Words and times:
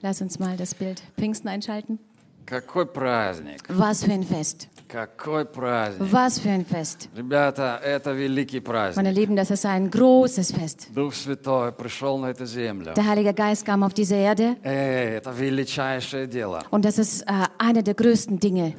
Lass 0.00 0.22
uns 0.22 0.38
mal 0.38 0.56
das 0.56 0.74
Bild 0.74 1.02
Pfingsten 1.18 1.48
einschalten. 1.48 1.98
Какой 2.45 2.85
праздник, 2.85 3.61
Was 3.69 4.03
für 4.03 4.11
ein 4.11 4.23
Fest. 4.23 4.67
какой 4.89 5.45
праздник. 5.45 6.11
Was 6.11 6.37
für 6.37 6.49
ein 6.49 6.65
Fest. 6.65 7.07
Ребята, 7.15 7.79
это 7.81 8.11
великий 8.11 8.59
праздник. 8.59 8.97
Meine 8.97 9.11
Lieben, 9.13 9.37
das 9.37 9.51
ist 9.51 9.65
ein 9.65 9.89
großes 9.89 10.51
Fest. 10.51 10.89
Дух 10.93 11.13
Святой 11.15 11.71
пришел 11.71 12.17
на 12.17 12.25
эту 12.31 12.45
землю. 12.45 12.93
Der 12.93 13.05
Heilige 13.07 13.33
Geist 13.33 13.65
kam 13.65 13.83
auf 13.83 13.93
diese 13.93 14.15
Erde 14.15 14.57
Эй, 14.63 15.15
это 15.17 15.31
величайшее 15.31 16.27
дело. 16.27 16.61
und 16.71 16.83
das 16.83 16.97
ist 16.99 17.21
äh, 17.21 17.47
eine 17.57 17.83
der 17.83 17.93
größten 17.93 18.37
Dinge. 18.37 18.73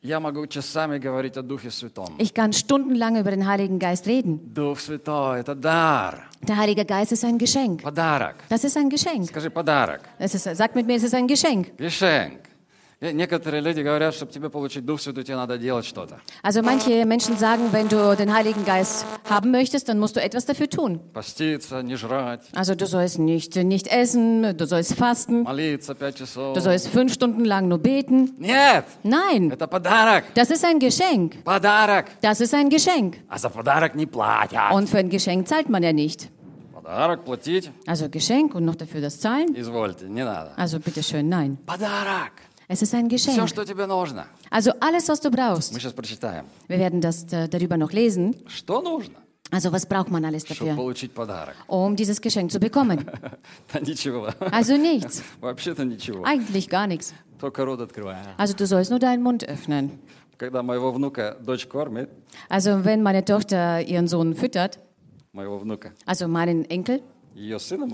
Я 0.00 0.20
могу 0.20 0.46
часами 0.46 0.96
говорить 0.98 1.36
о 1.36 1.42
Духе 1.42 1.70
Святом. 1.70 2.14
Ich 2.16 2.32
kann 2.32 2.54
stundenlang 2.54 3.16
über 3.16 3.30
den 3.30 3.46
Heiligen 3.46 3.78
Geist 3.78 4.06
reden. 4.06 4.54
Дух 4.54 4.78
Святой – 4.80 5.40
это 5.40 5.54
дар, 5.54 6.22
Der 6.40 6.56
Heilige 6.56 6.86
Geist 6.86 7.12
ist 7.12 7.24
ein 7.26 7.36
Geschenk. 7.36 7.82
подарок. 7.82 8.36
Das 8.48 8.64
ist 8.64 8.74
ein 8.78 8.88
Geschenk. 8.88 9.26
Скажи 9.28 9.50
подарок. 9.50 10.00
Es 10.18 10.34
ist, 10.34 10.44
sag 10.56 10.74
mit 10.74 10.86
mir, 10.86 10.96
es 10.96 11.02
ist 11.02 11.14
ein 11.14 11.26
Geschenk. 11.26 11.76
Geschenk. 11.76 12.38
И 13.02 13.12
Некоторые 13.12 13.60
люди 13.62 13.80
говорят, 13.80 14.12
чтобы 14.12 14.32
тебе 14.32 14.50
получить 14.50 14.84
Дух 14.84 15.00
Святой, 15.00 15.22
тебе 15.22 15.36
надо 15.36 15.56
делать 15.56 15.84
что-то. 15.86 16.18
Also 16.42 16.62
manche 16.62 17.04
Menschen 17.04 17.36
sagen, 17.36 17.68
wenn 17.70 17.86
du 17.88 18.16
den 18.16 18.34
Heiligen 18.34 18.64
Geist 18.64 19.06
haben 19.30 19.52
möchtest, 19.52 19.88
dann 19.88 20.00
musst 20.00 20.16
du 20.16 20.20
etwas 20.20 20.46
dafür 20.46 20.68
tun. 20.68 20.98
Поститься, 21.14 21.80
не 21.84 21.94
жрать, 21.96 22.40
Also 22.56 22.74
du 22.74 22.86
sollst 22.86 23.20
nicht, 23.20 23.54
nicht 23.54 23.86
essen, 23.86 24.56
du 24.56 24.66
sollst 24.66 24.94
fasten, 24.94 25.44
молиться 25.44 25.94
пять 25.94 26.16
часов. 26.16 26.54
du 26.54 26.60
sollst 26.60 26.88
fünf 26.88 27.12
Stunden 27.12 27.44
lang 27.44 27.68
nur 27.68 27.78
beten. 27.78 28.34
Нет, 28.36 28.84
Nein, 29.04 29.52
это 29.52 29.68
подарок. 29.68 30.24
das 30.34 30.50
ist 30.50 30.64
ein 30.64 30.80
Geschenk. 30.80 31.44
Подарок. 31.44 32.06
Das 32.20 32.40
ist 32.40 32.52
ein 32.52 32.68
Geschenk. 32.68 33.18
А 33.28 33.38
за 33.38 33.48
подарок 33.48 33.94
не 33.94 34.06
платят. 34.06 34.72
Und 34.72 34.88
für 34.88 34.98
ein 34.98 35.08
Geschenk 35.08 35.46
zahlt 35.46 35.68
man 35.68 35.84
ja 35.84 35.92
nicht. 35.92 36.30
Подарок 36.74 37.24
платить, 37.24 37.70
Also 37.86 38.08
Geschenk 38.08 38.56
und 38.56 38.64
noch 38.64 38.74
dafür 38.74 39.00
das 39.02 39.20
Zahlen? 39.20 39.54
извольте, 39.54 40.06
не 40.08 40.24
надо. 40.24 40.50
Also 40.56 40.80
bitteschön, 40.80 41.28
nein. 41.28 41.58
Подарок. 41.64 42.32
Es 42.68 42.82
ist 42.82 42.94
ein 42.94 43.08
Все, 43.08 43.30
Geschenk. 43.32 43.48
что 43.48 43.64
тебе 43.64 43.86
нужно. 43.86 44.26
Also 44.50 44.72
alles, 44.80 45.08
was 45.08 45.20
du 45.20 45.30
brauchst. 45.30 45.72
Мы 45.72 45.80
сейчас 45.80 45.92
прочитаем. 45.94 46.44
Wir 46.68 46.78
werden 46.78 47.00
das 47.00 47.24
äh, 47.32 47.48
darüber 47.48 47.76
noch 47.78 47.92
lesen. 47.92 48.34
Что 48.46 48.82
нужно, 48.82 49.16
Also 49.50 49.72
was 49.72 49.86
braucht 49.86 50.10
man 50.10 50.24
alles 50.24 50.42
чтобы 50.44 50.60
dafür, 50.60 50.74
получить 50.76 51.12
подарок? 51.14 51.54
um 51.66 51.96
dieses 51.96 52.20
Geschenk 52.20 52.50
zu 52.52 52.58
bekommen? 52.60 53.06
Да 53.72 53.80
ничего. 53.80 54.28
Also 54.52 54.76
nichts. 54.76 55.22
Вообще-то 55.40 55.84
ничего. 55.84 56.24
Eigentlich 56.24 56.68
gar 56.68 56.86
nichts. 56.86 57.14
Только 57.40 57.64
рот 57.64 57.80
открывай. 57.80 58.18
Also 58.36 58.54
du 58.54 58.66
sollst 58.66 58.90
nur 58.90 58.98
deinen 58.98 59.22
Mund 59.22 59.44
öffnen. 59.48 59.98
Когда 60.36 60.62
моего 60.62 60.92
внука 60.92 61.36
дочь 61.40 61.66
кормит, 61.66 62.10
Also 62.50 62.84
wenn 62.84 63.02
meine 63.02 63.24
Tochter 63.24 63.80
ihren 63.80 64.06
Sohn 64.08 64.34
füttert, 64.34 64.78
моего 65.32 65.58
внука, 65.58 65.92
also 66.04 66.28
meinen 66.28 66.64
Enkel, 66.70 67.00
ее 67.00 67.00
сына, 67.00 67.02
моего 67.02 67.11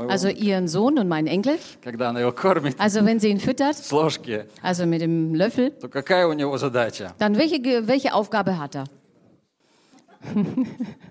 also 0.10 0.28
ihren 0.28 0.68
Sohn 0.68 1.00
und 1.00 1.08
meinen 1.08 1.28
Enkel, 1.28 1.58
also 2.78 3.06
wenn 3.06 3.20
sie 3.20 3.30
ihn 3.30 3.40
füttert, 3.40 3.76
also 4.62 4.86
mit 4.86 5.02
dem 5.02 5.34
Löffel, 5.34 5.72
dann 7.18 7.38
welche, 7.38 7.88
welche 7.88 8.14
Aufgabe 8.14 8.58
hat 8.60 8.76
er? 8.76 8.84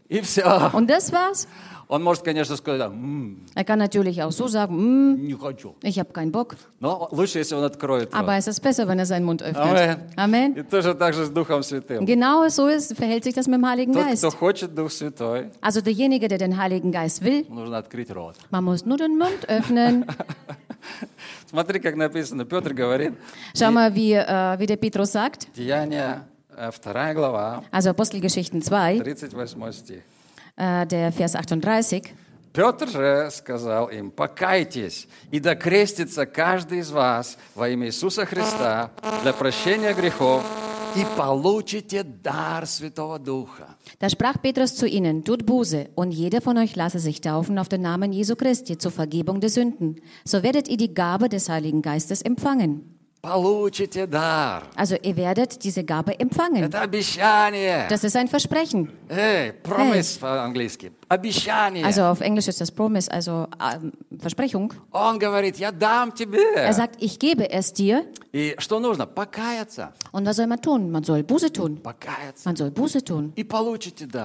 И 0.09 0.21
все. 0.21 0.43
Und 0.73 0.89
das 0.89 1.11
war's. 1.11 1.47
Он 1.89 2.01
может, 2.01 2.23
конечно, 2.23 2.55
сказать, 2.55 2.89
«М, 2.89 3.45
Er 3.53 3.63
kann 3.65 3.77
natürlich 3.77 4.23
auch 4.23 4.31
so 4.31 4.47
sagen, 4.47 4.73
"Mm, 4.75 5.27
не 5.27 5.35
хочу. 5.35 5.75
ich 5.83 5.99
habe 5.99 6.11
keinen 6.11 6.31
Bock. 6.31 6.55
Но 6.79 7.07
лучше, 7.11 7.39
если 7.39 7.53
он 7.55 7.63
откроет 7.65 8.11
рот. 8.11 8.15
Aber 8.19 8.35
es 8.37 8.47
ist 8.47 8.61
besser, 8.61 8.87
wenn 8.87 8.97
er 8.97 9.05
seinen 9.05 9.25
Mund 9.25 9.43
öffnet. 9.43 9.57
Amen. 9.57 9.97
Amen. 10.15 10.57
И 10.57 10.63
тоже 10.63 10.95
так 10.95 11.13
же 11.13 11.25
с 11.25 11.29
Духом 11.29 11.61
Святым. 11.61 12.05
Genau 12.05 12.47
so 12.49 12.67
ist, 12.67 12.95
verhält 12.95 13.25
sich 13.25 13.35
das 13.35 13.45
mit 13.47 13.57
dem 13.59 13.67
Heiligen 13.69 13.93
Тот, 13.93 14.05
Geist. 14.05 14.23
кто 14.25 14.31
хочет 14.31 14.73
Дух 14.73 14.89
Святой, 14.89 15.51
Also 15.61 15.81
derjenige, 15.81 16.27
der 16.27 16.39
den 16.39 16.57
Heiligen 16.57 16.91
Geist 16.91 17.21
will, 17.21 17.45
нужно 17.49 17.77
открыть 17.77 18.09
рот. 18.09 18.35
man 18.49 18.63
muss 18.63 18.85
nur 18.85 18.97
den 18.97 19.17
Mund 19.17 19.47
öffnen. 19.47 20.05
Смотри, 21.49 21.79
как 21.79 21.95
написано. 21.95 22.45
Петр 22.45 22.73
говорит, 22.73 23.13
Schau 23.55 23.71
mal, 23.71 23.93
wie, 23.93 24.13
äh, 24.13 24.57
wie 24.59 24.65
der 24.65 24.77
Petrus 24.77 25.11
sagt. 25.11 25.47
Деяния, 25.55 26.05
э, 26.07 26.15
вторая 26.15 26.21
глава, 26.21 26.36
Also 27.71 27.89
Apostelgeschichten 27.89 28.61
2, 28.61 28.99
38 29.01 29.75
стих. 29.75 30.01
äh, 30.55 30.85
der 30.85 31.11
Vers 31.11 31.35
38. 31.35 32.13
Петр 32.53 32.87
же 32.87 33.29
сказал 33.31 33.89
им, 33.89 34.11
покайтесь, 34.11 35.07
и 35.31 35.39
да 35.39 35.55
крестится 35.55 36.27
каждый 36.27 36.79
из 36.79 36.91
вас 36.91 37.37
во 37.55 37.67
имя 37.69 37.87
Иисуса 37.87 38.27
Христа 38.27 38.91
для 39.23 39.33
прощения 39.33 39.93
грехов, 39.93 40.43
и 40.95 41.03
получите 41.17 42.03
дар 42.03 42.67
Святого 42.67 43.17
Духа. 43.17 43.75
Da 43.99 44.07
sprach 44.07 44.39
Petrus 44.39 44.75
zu 44.75 44.85
ihnen, 44.85 45.23
tut 45.23 45.47
Buße, 45.47 45.89
und 45.95 46.11
jeder 46.11 46.41
von 46.41 46.55
euch 46.59 46.75
lasse 46.75 46.99
sich 46.99 47.21
taufen 47.21 47.57
auf 47.57 47.69
den 47.69 47.81
Namen 47.81 48.13
Jesu 48.13 48.35
Christi 48.35 48.77
zur 48.77 48.91
Vergebung 48.91 49.39
der 49.39 49.49
Sünden. 49.49 49.95
So 50.23 50.43
werdet 50.43 50.67
ihr 50.67 50.77
die 50.77 50.93
Gabe 50.93 51.29
des 51.29 51.49
Heiligen 51.49 51.81
Geistes 51.81 52.21
empfangen. 52.21 52.96
Also 54.76 54.94
ihr 55.02 55.16
werdet 55.16 55.64
diese 55.64 55.82
Gabe 55.84 56.18
empfangen. 56.20 56.70
Das 57.88 58.04
ist 58.04 58.14
ein 58.16 58.28
Versprechen. 58.28 58.92
Hey, 59.08 59.52
promise 59.62 60.20
hey. 60.20 60.92
Also 61.84 62.02
auf 62.04 62.20
Englisch 62.20 62.46
ist 62.48 62.60
das 62.60 62.70
Promise, 62.70 63.10
also 63.10 63.48
ähm, 63.60 63.92
Versprechung. 64.18 64.72
Er 66.54 66.72
sagt, 66.74 67.02
ich 67.02 67.18
gebe 67.18 67.50
es 67.50 67.72
dir. 67.72 68.06
Und 70.12 70.26
was 70.26 70.36
soll 70.36 70.46
man 70.46 70.60
tun? 70.60 70.90
Man 70.90 71.02
soll 71.02 71.22
Buße 71.24 71.50
tun. 71.52 71.80
Man 72.44 72.54
soll 72.56 72.70
Buße 72.70 73.02
tun. 73.02 73.32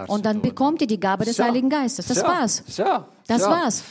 Und 0.08 0.26
dann 0.26 0.42
bekommt 0.42 0.82
ihr 0.82 0.88
die 0.88 1.00
Gabe 1.00 1.26
des 1.26 1.40
Heiligen 1.40 1.70
Geistes. 1.70 2.08
Das 2.08 2.18
war's. 2.28 2.64
Das 3.26 3.42
war's. 3.50 3.84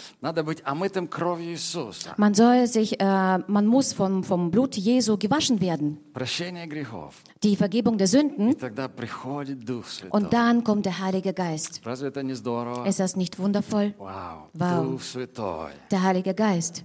Man 2.19 2.35
soll 2.35 2.67
sich, 2.67 3.01
äh, 3.01 3.39
man 3.47 3.67
muss 3.67 3.95
vom, 3.95 4.23
vom 4.23 4.51
Blut 4.51 4.77
Jesu 4.77 5.02
Jesu 5.03 5.17
gewaschen 5.19 5.61
werden. 5.61 5.99
Die 7.43 7.57
Vergebung 7.57 7.99
der 7.99 8.07
Sünden. 8.07 8.55
Und 10.11 10.33
dann 10.33 10.63
kommt 10.63 10.87
der 10.87 10.99
Heilige 11.01 11.33
Geist. 11.33 11.81
Ist 12.87 13.01
das 13.01 13.17
nicht 13.17 13.39
wundervoll? 13.41 13.95
Wow. 13.99 14.49
Der 15.91 16.03
Heilige 16.03 16.35
Geist. 16.35 16.85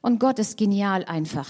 Und 0.00 0.18
Gott 0.18 0.38
ist 0.38 0.56
genial 0.56 1.04
einfach. 1.04 1.48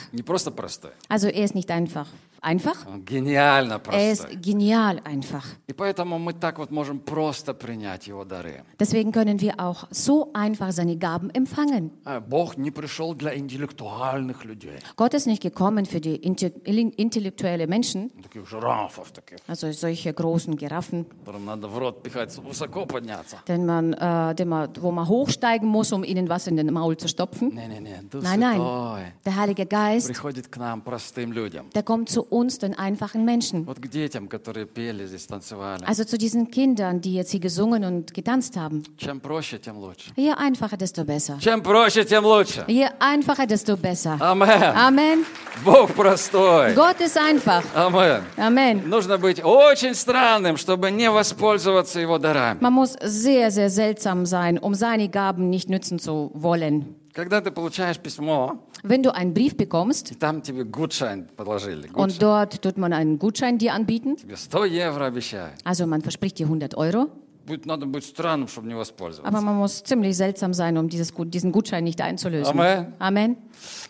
Also 1.09 1.29
er 1.29 1.45
ist 1.45 1.55
nicht 1.55 1.71
einfach 1.71 2.09
einfach, 2.46 2.88
Он 2.88 3.06
гениально 3.06 3.74
er 3.92 4.12
ist 4.12 4.22
простой. 4.24 4.36
genial 4.42 5.00
einfach. 5.06 5.44
И 5.68 5.74
поэтому 5.74 6.18
мы 6.18 6.34
так 6.34 6.58
вот 6.58 6.72
можем 6.72 7.00
просто 7.00 7.54
принять 7.54 8.08
Его 8.08 8.26
дары. 8.26 8.64
Deswegen 8.80 9.12
können 9.12 9.40
wir 9.40 9.60
auch 9.60 9.86
so 9.92 10.32
einfach 10.34 10.72
seine 10.72 10.98
Gaben 10.98 11.30
empfangen. 11.36 11.92
А 12.04 12.20
Бог 12.20 12.58
не 12.58 12.72
пришел 12.72 13.14
для 13.14 13.36
интеллектуальных 13.38 14.44
людей. 14.44 14.80
Gott 14.96 15.14
ist 15.14 15.28
nicht 15.28 15.42
gekommen 15.44 15.86
für 15.86 16.02
die 16.02 16.16
inte- 16.16 16.52
intellektuelle 16.66 17.68
Menschen, 17.68 18.10
Таких 18.24 18.48
жирафов, 18.48 19.12
таких, 19.12 19.38
also 19.48 19.72
solche 19.72 20.12
großen 20.12 20.56
Giraffen, 20.58 21.06
которым 21.24 21.46
надо 21.46 21.68
в 21.68 21.78
рот 21.78 22.02
пихать, 22.02 22.36
высоко 22.40 22.88
подняться. 22.88 23.38
den 23.48 23.66
man, 23.68 23.94
äh, 23.94 24.34
den 24.36 24.50
man, 24.50 24.70
wo 24.82 24.92
man 24.92 25.08
hochsteigen 25.08 25.68
muss, 25.68 25.92
um 25.94 26.04
ihnen 26.04 26.28
was 26.28 26.48
in 26.48 26.56
den 26.58 26.74
Maul 26.74 26.98
zu 26.98 27.08
stopfen. 27.08 27.54
Не-не-не, 27.54 28.02
Дух 28.10 28.24
Nein, 28.24 28.40
nein. 28.40 28.58
Святой 28.58 29.14
Der 29.26 29.36
Heilige 29.36 29.66
Geist, 29.68 30.08
приходит 30.08 30.48
к 30.48 30.58
нам, 30.58 30.82
простым 30.82 31.32
людям. 31.32 31.70
der 31.76 31.84
kommt 31.84 32.10
zu 32.10 32.24
uns, 32.24 32.32
den 32.62 32.78
einfachen 32.78 33.26
Menschen. 33.26 33.66
Вот 33.66 33.80
к 33.80 33.88
детям, 33.88 34.28
которые 34.28 34.66
пели 34.66 35.06
здесь, 35.06 35.26
танцевали. 35.28 35.84
Also 35.86 36.04
zu 36.04 36.18
diesen 36.18 36.50
Kindern, 36.52 37.02
die 37.02 37.14
jetzt 37.16 37.32
hier 37.32 37.40
gesungen 37.40 37.84
und 37.84 38.14
getanzt 38.14 38.58
haben. 38.58 38.84
Чем 38.98 39.20
проще, 39.20 39.60
тем 39.60 39.78
лучше. 39.78 40.12
Je 40.16 40.32
einfacher, 40.32 40.78
desto 40.78 41.04
besser. 41.04 41.38
Чем 41.40 41.62
проще, 41.62 42.04
тем 42.06 42.26
лучше. 42.26 42.66
Je 42.68 42.88
einfacher, 43.00 43.48
desto 43.48 43.78
besser. 43.78 44.18
Амен. 44.20 44.50
Amen. 44.76 45.26
Бог 45.64 45.94
простой. 45.94 46.74
Gott 46.74 47.00
ist 47.02 47.18
einfach. 47.18 47.64
Амен. 47.76 48.24
Amen. 48.38 48.88
Нужно 48.88 49.18
быть 49.18 49.44
очень 49.44 49.96
странным, 49.96 50.58
чтобы 50.58 50.92
не 50.92 51.10
воспользоваться 51.10 52.00
Его 52.00 52.18
дарами. 52.18 52.60
Man 52.62 52.74
muss 52.74 52.96
sehr, 53.02 53.52
sehr 53.52 53.70
seltsam 53.70 54.26
sein, 54.26 54.58
um 54.58 54.74
seine 54.74 55.10
Gaben 55.10 55.50
nicht 55.50 55.70
nützen 55.70 56.00
zu 56.00 56.32
wollen. 56.34 56.96
Когда 57.16 57.42
ты 57.42 57.52
получаешь 57.52 58.00
письмо, 58.00 58.68
Wenn 58.84 59.04
du 59.04 59.14
einen 59.14 59.34
Brief 59.34 59.56
bekommst 59.58 60.12
и 60.12 60.16
там 60.16 60.42
тебе 60.42 60.64
гудшайн 60.64 61.28
подложили, 61.36 61.88
und 61.94 61.94
гудшайн, 61.94 62.20
dort 62.20 62.62
tut 62.62 62.78
man 62.78 62.94
einen 62.94 63.20
Gutschein 63.20 63.58
dir 63.58 63.74
anbieten, 63.74 64.16
тебе 64.18 64.36
100 64.36 64.66
евро 64.72 65.06
обещают. 65.06 65.56
also 65.64 65.86
man 65.86 66.02
verspricht 66.02 66.40
dir 66.40 66.46
100 66.48 66.76
Euro, 66.78 67.10
Будет, 67.46 67.66
надо 67.66 67.88
быть 67.88 68.06
странным, 68.06 68.48
чтобы 68.48 68.68
не 68.68 68.76
воспользоваться. 68.76 69.28
aber 69.28 69.42
man 69.44 69.58
muss 69.58 69.82
ziemlich 69.84 70.16
seltsam 70.16 70.54
sein, 70.54 70.78
um 70.78 70.88
dieses, 70.88 71.12
Gut- 71.12 71.32
diesen 71.32 71.52
Gutschein 71.52 71.84
nicht 71.84 72.00
einzulösen. 72.00 72.54
Amen. 72.58 72.94
Amen. 73.00 73.36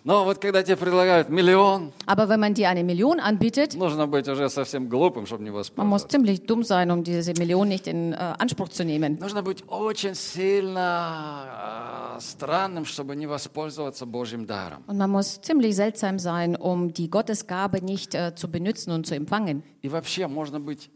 Но 0.05 0.23
вот 0.23 0.39
когда 0.39 0.63
тебе 0.63 0.77
предлагают 0.77 1.27
миллион, 1.27 1.91
Aber 2.05 2.29
wenn 2.29 2.39
man 2.39 2.53
dir 2.53 2.69
eine 2.69 2.85
Million 2.85 3.19
anbietet, 3.19 3.75
нужно 3.75 4.07
быть 4.07 4.29
уже 4.29 4.49
совсем 4.49 4.87
глупым, 4.87 5.25
чтобы 5.25 5.43
не 5.43 5.49
man 5.49 5.57
muss 5.57 6.03
воспользоваться. 6.03 6.07
ziemlich 6.07 6.45
dumm 6.45 6.63
sein, 6.63 6.91
um 6.91 7.03
diese 7.03 7.33
Million 7.37 7.67
nicht 7.67 7.87
in 7.87 8.13
äh, 8.13 8.35
Anspruch 8.39 8.69
zu 8.69 8.85
nehmen. 8.85 9.19
Нужно 9.19 9.43
быть 9.43 9.65
очень 9.67 10.15
сильно 10.15 12.15
э, 12.17 12.21
странным, 12.21 12.85
чтобы 12.85 13.15
не 13.15 13.27
воспользоваться 13.27 14.05
Божьим 14.05 14.45
даром. 14.45 14.83
Und 14.87 14.97
man 14.97 15.09
muss 15.09 15.39
ziemlich 15.41 15.75
seltsam 15.75 16.19
sein, 16.19 16.55
um 16.55 16.93
die 16.93 17.09
Gottesgabe 17.09 17.83
nicht 17.83 18.15
äh, 18.15 18.33
zu 18.35 18.49
benutzen 18.49 18.91
und 18.91 19.05
zu 19.05 19.15
empfangen. 19.15 19.63
И 19.81 19.89
вообще 19.89 20.27
можно 20.27 20.59
быть 20.59 20.79
верующим 20.79 20.79
и 20.79 20.79
несчастным. 20.79 20.94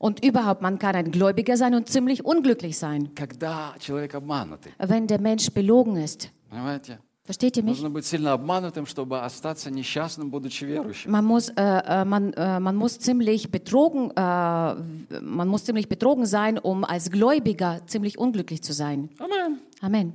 und 0.00 0.24
überhaupt, 0.24 0.60
man 0.60 0.78
kann 0.78 0.96
ein 0.96 1.12
Gläubiger 1.12 1.56
sein 1.56 1.74
und 1.74 1.88
ziemlich 1.88 2.24
unglücklich 2.24 2.76
sein. 2.76 3.10
Wenn 4.78 5.06
der 5.06 5.20
Mensch 5.20 5.50
belogen 5.50 5.96
ist. 5.96 6.30
Versteht 7.28 7.58
ihr 7.58 7.62
mich? 7.62 7.78
Man 11.06 11.26
muss, 11.26 11.50
äh, 11.50 11.62
äh, 11.62 12.04
man, 12.06 12.32
äh, 12.32 12.58
man 12.58 12.74
muss 12.74 12.98
ziemlich 12.98 13.50
betrogen, 13.50 14.10
äh, 14.12 14.14
man 15.20 15.46
muss 15.46 15.64
ziemlich 15.64 15.90
betrogen 15.90 16.24
sein, 16.24 16.58
um 16.58 16.84
als 16.84 17.10
Gläubiger 17.10 17.82
ziemlich 17.86 18.18
unglücklich 18.18 18.62
zu 18.62 18.72
sein. 18.72 19.10
Amen. 19.18 19.58
Amen. 19.82 20.14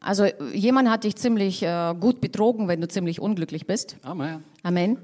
Also 0.00 0.26
jemand 0.52 0.90
hat 0.90 1.04
dich 1.04 1.16
ziemlich 1.16 1.62
äh, 1.62 1.94
gut 1.98 2.20
betrogen, 2.20 2.68
wenn 2.68 2.82
du 2.82 2.88
ziemlich 2.88 3.20
unglücklich 3.22 3.66
bist. 3.66 3.96
Amen. 4.02 4.44
Amen. 4.62 4.98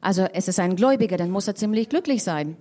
Also 0.00 0.26
es 0.32 0.48
ist 0.48 0.58
ein 0.58 0.76
Gläubiger, 0.76 1.18
dann 1.18 1.30
muss 1.30 1.46
er 1.46 1.54
ziemlich 1.54 1.90
glücklich 1.90 2.22
sein. 2.24 2.56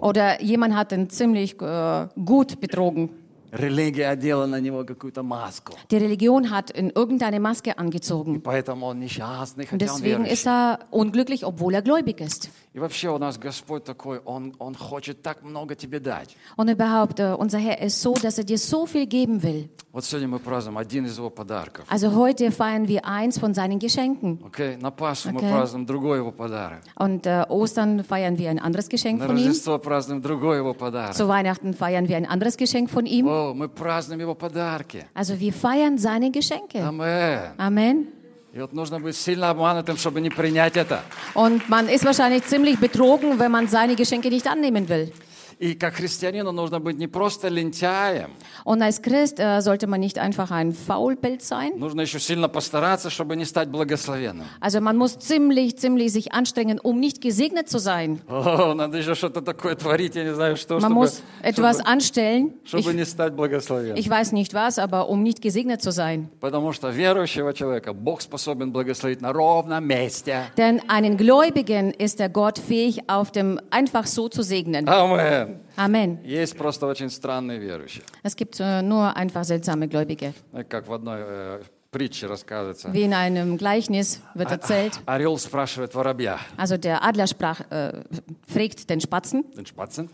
Oder 0.00 0.40
jemand 0.42 0.74
hat 0.74 0.92
ihn 0.92 1.10
ziemlich 1.10 1.60
äh, 1.60 2.08
gut 2.24 2.58
betrogen. 2.60 3.10
Религия 3.51 4.07
одела 4.09 4.47
на 4.47 4.59
него 4.59 4.83
какую-то 4.83 5.23
маску. 5.23 5.73
Die 5.89 5.97
Religion 5.97 6.49
hat 6.49 6.71
in 6.71 6.89
irgendeine 6.89 7.39
Maske 7.39 7.77
angezogen. 7.77 8.41
Поэтому 8.41 8.87
он 8.87 8.99
несчастный, 8.99 9.63
Und 9.65 9.69
хотя 9.69 9.85
он 9.93 10.01
deswegen 10.01 10.23
верующий. 10.25 10.33
ist 10.33 10.45
er 10.47 10.79
unglücklich, 10.91 11.45
obwohl 11.45 11.73
er 11.73 11.81
gläubig 11.81 12.19
ist. 12.19 12.49
И 12.73 12.79
вообще 12.79 13.07
у 13.09 13.17
нас 13.17 13.37
Господь 13.37 13.85
такой, 13.85 14.19
Он, 14.25 14.53
он 14.59 14.75
хочет 14.75 15.21
так 15.21 15.43
много 15.43 15.75
тебе 15.75 16.01
дать. 16.01 16.35
Und 16.57 16.67
überhaupt, 16.69 17.19
äh, 17.21 17.33
unser 17.33 17.57
Herr 17.59 17.81
ist 17.81 18.01
so, 18.01 18.13
dass 18.15 18.37
er 18.37 18.43
dir 18.43 18.57
so 18.57 18.85
viel 18.85 19.05
geben 19.05 19.41
will. 19.41 19.69
Вот 19.93 20.03
сегодня 20.03 20.27
мы 20.27 20.39
празднуем 20.39 20.77
один 20.77 21.05
из 21.05 21.17
Его 21.17 21.29
подарков. 21.29 21.85
Also 21.87 22.13
heute 22.13 22.51
feiern 22.51 22.89
wir 22.89 23.05
eins 23.05 23.39
von 23.39 23.53
seinen 23.53 23.79
Geschenken. 23.79 24.41
Окей? 24.45 24.75
На 24.75 24.91
Пасху 24.91 25.29
мы 25.31 25.37
Окей. 25.39 25.49
празднуем 25.51 25.85
другой 25.85 26.17
Его 26.17 26.33
подарок. 26.33 26.81
Und 26.97 27.25
äh, 27.25 27.45
Ostern 27.47 28.03
feiern 28.03 28.37
wir 28.37 28.49
ein 28.49 28.59
anderes 28.59 28.89
Geschenk 28.89 29.21
На 29.21 29.27
von 29.27 29.37
ihm. 29.37 29.45
Рождество 29.47 29.77
празднуем 29.79 30.21
другой 30.21 30.57
Его 30.57 30.73
подарок. 30.73 31.13
Zu 31.15 31.29
Weihnachten 31.29 31.73
feiern 31.73 32.09
wir 32.09 32.17
ein 32.17 32.25
anderes 32.25 32.57
Geschenk 32.57 32.89
von 32.89 33.05
ihm. 33.05 33.25
О, 33.29 33.38
мы 33.39 33.69
празднуем 33.69 34.21
Его 34.21 34.35
подарки. 34.35 35.05
Also 35.13 35.39
wir 35.39 35.53
feiern 35.53 35.97
seine 35.97 36.31
Geschenke. 36.31 36.79
Амен. 36.83 37.53
Amen. 37.57 38.07
И 38.53 38.59
вот 38.59 38.71
нужно 38.71 39.01
быть 39.01 39.17
сильно 39.17 39.49
обманутым, 39.49 39.97
чтобы 39.97 40.21
не 40.21 40.29
принять 40.29 40.77
это. 40.77 41.03
Und 41.33 41.67
man 41.67 41.89
ist 41.89 42.05
wahrscheinlich 42.05 42.45
ziemlich 42.45 42.79
betrogen, 42.79 43.37
wenn 43.37 43.51
man 43.51 43.67
seine 43.67 43.95
Geschenke 43.95 44.29
nicht 44.29 44.47
annehmen 44.47 44.87
will. 44.87 45.11
И 45.59 45.73
как 45.73 45.95
христианину 45.95 46.51
нужно 46.51 46.79
быть 46.79 46.97
не 46.97 47.07
просто 47.07 47.47
лентяем, 47.47 48.31
Und 48.65 48.81
als 48.81 49.01
Christ 49.01 49.39
äh, 49.39 49.61
sollte 49.61 49.87
man 49.87 49.99
nicht 49.99 50.17
einfach 50.19 50.51
ein 50.51 50.73
Faulpelz 50.73 51.47
sein. 51.47 51.73
нужно 51.77 52.01
еще 52.01 52.19
сильно 52.19 52.47
постараться, 52.49 53.09
чтобы 53.09 53.35
не 53.35 53.45
стать 53.45 53.69
благословенным. 53.69 54.45
Also 54.59 54.81
man 54.81 54.97
muss 54.97 55.17
ziemlich, 55.19 55.77
ziemlich 55.77 56.11
sich 56.11 56.33
anstrengen, 56.33 56.79
um 56.79 56.99
nicht 56.99 57.21
gesegnet 57.21 57.69
zu 57.69 57.79
sein. 57.79 58.21
О, 58.27 58.73
надо 58.73 58.97
еще 58.97 59.15
что-то 59.15 59.41
такое 59.41 59.75
творить, 59.75 60.15
я 60.15 60.23
не 60.23 60.33
знаю 60.33 60.57
что, 60.57 60.75
Man 60.75 60.81
чтобы, 60.91 60.95
muss 60.95 61.21
etwas 61.41 61.77
чтобы, 61.77 61.89
anstellen. 61.89 62.53
чтобы 62.65 62.91
Ich, 62.91 62.95
не 62.95 63.05
стать 63.05 63.33
благословенным. 63.33 63.97
ich 63.97 64.09
weiß 64.09 64.31
nicht 64.33 64.53
was, 64.53 64.77
aber 64.79 65.09
um 65.09 65.23
nicht 65.23 65.41
gesegnet 65.41 65.81
zu 65.81 65.91
sein. 65.91 66.29
Потому 66.41 66.71
что 66.73 66.89
верующего 66.89 67.53
человека 67.53 67.93
Бог 67.93 68.21
способен 68.21 68.71
благословить 68.71 69.21
на 69.21 69.31
ровном 69.31 69.85
месте. 69.85 70.43
Denn 70.57 70.81
einen 70.89 71.17
Gläubigen 71.17 71.91
ist 71.91 72.19
der 72.19 72.29
Gott 72.29 72.57
fähig, 72.59 73.09
auf 73.09 73.31
dem 73.31 73.59
einfach 73.69 74.05
so 74.05 74.27
zu 74.29 74.41
segnen. 74.41 74.87
Амен. 74.87 75.48
Amen. 75.77 76.19
Есть 76.23 76.57
просто 76.57 76.85
очень 76.87 77.09
странные 77.09 77.59
верующие. 77.59 78.03
Es 78.23 78.35
gibt 78.35 78.59
äh, 78.59 78.81
nur 78.81 79.15
einfach 79.15 79.43
seltsame 79.43 79.87
Gläubige. 79.87 80.33
Знаете, 80.51 80.69
Как 80.69 80.87
в 80.87 80.93
одной 80.93 81.19
э, 81.21 81.61
притче 81.91 82.27
рассказывается. 82.27 82.91
Wie 82.93 83.03
in 83.03 83.13
einem 83.13 83.57
Gleichnis 83.57 84.21
wird 84.33 84.51
erzählt. 84.51 84.99
Орел 85.05 85.37
спрашивает 85.37 85.93
воробья, 85.95 86.39
Also 86.57 86.77
der 86.77 87.03
Adler 87.03 87.27
sprach, 87.27 87.61
äh, 87.71 88.03
fragt 88.47 88.89
den 88.89 88.99
Spatzen, 89.01 89.45
«Den 89.55 89.65
Spatzen, 89.65 90.09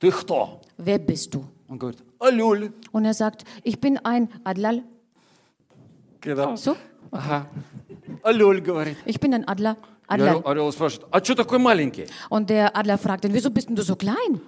ты 0.00 0.10
кто? 0.10 0.60
wer 0.78 0.98
bist 0.98 1.34
du? 1.34 1.44
Он 1.68 1.78
говорит, 1.78 2.00
Алюль. 2.18 2.72
Und 2.92 3.04
er 3.04 3.14
sagt, 3.14 3.44
ich 3.62 3.80
bin 3.80 3.96
ein 4.04 4.28
Adler. 4.44 4.82
Genau. 6.20 6.56
So? 6.56 6.76
Ага. 7.12 7.46
Алюль 8.22 8.60
говорит. 8.60 8.96
Ich 9.06 9.18
bin 9.20 9.32
ein 9.34 9.46
Adler. 9.48 9.76
И 10.08 10.12
орел, 10.14 10.38
Adler. 10.40 10.44
орел 10.44 10.72
спрашивает, 10.72 11.06
а 11.12 11.22
что 11.24 11.34
такой 11.36 11.58
маленький? 11.60 12.06
Und 12.28 12.50
der 12.50 12.76
Adler 12.76 12.98
fragt 12.98 13.24
ihn, 13.24 13.32
wieso 13.32 13.50
bist 13.50 13.68
denn 13.68 13.76
du 13.76 13.82
so 13.82 13.94
klein? 13.94 14.40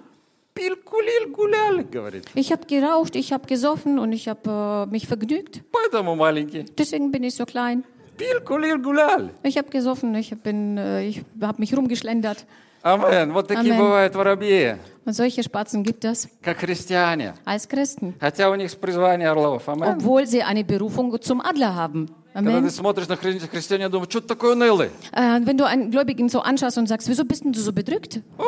Пиль-кулиль 0.57 1.31
гуляли, 1.31 1.81
говорит. 1.83 2.25
Ich 2.35 2.51
habe 2.51 2.65
geraucht, 2.67 3.15
ich 3.15 3.33
habe 3.33 3.47
gesoffen 3.47 3.97
und 3.97 4.13
ich 4.13 4.27
habe 4.27 4.85
äh, 4.87 4.91
mich 4.91 5.07
vergnügt. 5.07 5.61
Поэтому 5.71 6.15
маленький. 6.15 6.65
Deswegen 6.77 7.11
bin 7.11 7.23
ich 7.23 7.35
so 7.35 7.45
klein. 7.45 7.83
Пиль-кулиль 8.17 8.77
гуляли. 8.79 9.31
Ich 9.41 9.57
habe 9.57 9.69
gesoffen, 9.69 10.13
ich 10.15 10.29
bin, 10.43 10.77
äh, 10.77 11.05
ich 11.07 11.23
habe 11.41 11.59
mich 11.59 11.75
rumgeschlendert. 11.75 12.45
Амен. 12.83 13.33
Вот 13.33 13.47
такие 13.47 13.73
Амен. 13.73 13.79
бывают 13.79 14.13
воробьи, 14.13 14.75
Und 15.05 15.13
solche 15.13 15.41
Spatzen 15.41 15.83
gibt 15.83 16.05
es 16.05 16.27
как 16.43 16.59
христиане. 16.59 17.33
als 17.45 17.67
Christen, 17.67 18.13
Хотя 18.19 18.49
у 18.51 18.55
них 18.55 18.75
призвание 18.77 19.29
орлов. 19.29 19.67
Амен. 19.67 19.97
obwohl 19.97 20.27
sie 20.27 20.43
eine 20.43 20.63
Berufung 20.63 21.19
zum 21.21 21.41
Adler 21.41 21.73
haben. 21.73 22.09
Когда 22.33 22.57
Amen. 22.57 22.63
ты 22.65 22.69
смотришь 22.71 23.07
на 23.07 23.13
хри- 23.15 23.39
христианина, 23.47 23.89
думаешь, 23.89 24.09
что 24.09 24.19
ты 24.21 24.27
такой 24.27 24.53
унылый? 24.53 24.89
Äh, 25.13 25.39
wenn 25.45 25.55
du 25.57 25.65
einen 25.65 25.91
Gläubigen 25.91 26.29
so 26.29 26.39
anschaust 26.41 26.77
und 26.79 26.87
sagst, 26.87 27.07
wieso 27.07 27.25
bist 27.25 27.43
denn 27.45 27.53
du 27.53 27.59
so 27.59 27.71
bedrückt? 27.71 28.21
О, 28.37 28.43
пиль-кулиль 28.43 28.43
гуляли. 28.43 28.46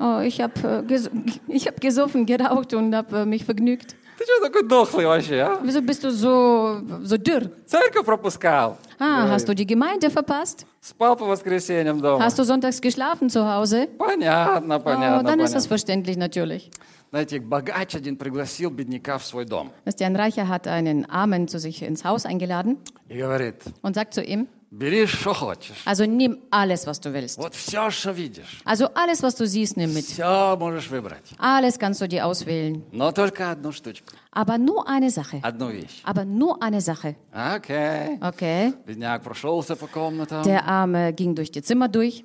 Oh, 0.00 0.20
ich 0.22 0.40
habe 0.40 0.52
äh, 0.68 0.82
ges 0.86 1.10
ich 1.48 1.66
hab 1.66 1.80
gesoffen, 1.80 2.26
geraucht 2.26 2.74
und 2.74 2.94
habe 2.94 3.20
äh, 3.20 3.24
mich 3.26 3.44
vergnügt. 3.44 3.96
Ты 4.16 4.22
что 4.24 4.46
такой 4.46 4.62
дохлый 4.68 5.06
вообще, 5.06 5.40
а? 5.40 5.58
Wieso 5.64 5.82
bist 5.82 6.04
du 6.04 6.10
so, 6.12 6.80
so 7.02 7.16
dürr? 7.16 7.50
Церковь 7.66 8.04
пропускал. 8.06 8.78
Ah, 9.00 9.26
hast 9.28 9.48
du 9.48 9.54
die 9.54 9.66
Gemeinde 9.66 10.08
verpasst? 10.08 10.66
Спал 10.80 11.16
по 11.16 11.24
воскресеньям 11.26 12.00
дома. 12.00 12.24
Hast 12.24 12.38
du 12.38 12.44
sonntags 12.44 12.80
geschlafen 12.80 13.28
zu 13.28 13.44
Hause? 13.44 13.88
Понятно, 13.98 14.76
Oh, 14.76 14.80
понятно, 14.80 15.22
dann 15.24 15.40
ist 15.40 15.52
понятно. 15.52 15.54
das 15.54 15.66
verständlich 15.66 16.16
natürlich. 16.16 16.70
Знаете, 17.10 17.40
богач 17.40 17.94
один 17.96 18.16
пригласил 18.16 18.70
бедняка 18.70 19.18
в 19.18 19.24
свой 19.26 19.44
дом. 19.46 19.72
Wisst 19.84 20.00
ihr, 20.00 20.06
ein 20.06 20.14
Reicher 20.16 20.48
hat 20.48 20.68
einen 20.68 21.08
Armen 21.10 21.48
zu 21.48 21.58
sich 21.58 21.82
ins 21.82 22.04
Haus 22.04 22.24
eingeladen 22.24 22.78
И 23.08 23.18
говорит, 23.18 23.56
und 23.82 23.94
sagt 23.96 24.14
zu 24.14 24.22
ihm, 24.22 24.46
бери, 24.70 25.06
что 25.06 25.32
хочешь. 25.34 25.76
also 25.84 26.04
nimm 26.04 26.38
alles, 26.50 26.86
was 26.86 27.00
du 27.00 27.12
willst. 27.12 27.38
Вот 27.38 27.54
все, 27.54 27.90
что 27.90 28.10
видишь. 28.12 28.60
Also 28.64 28.88
alles, 28.94 29.22
was 29.22 29.36
du 29.36 29.46
siehst, 29.46 29.76
nimm 29.76 29.92
mit. 29.94 30.04
Все 30.06 30.56
можешь 30.56 30.88
выбрать. 30.90 31.24
Alles 31.38 31.78
kannst 31.78 32.00
du 32.00 32.08
dir 32.08 32.26
auswählen. 32.26 32.82
Но 32.92 33.12
только 33.12 33.50
одну 33.50 33.72
штучку. 33.72 34.14
Aber 34.32 34.58
nur 34.58 34.88
eine 34.88 35.10
Sache. 35.10 35.40
Одну 35.42 35.70
вещь. 35.70 36.00
Aber 36.02 36.24
nur 36.24 36.62
eine 36.62 36.80
Sache. 36.80 37.16
Окей. 37.32 38.18
Okay. 38.20 38.74
Бедняк 38.86 39.22
прошелся 39.22 39.76
по 39.76 39.86
комнатам. 39.86 40.42
Der 40.42 40.66
Arme 40.66 41.12
ging 41.12 41.34
durch 41.34 41.50
die 41.50 41.62
Zimmer 41.62 41.88
durch. 41.88 42.24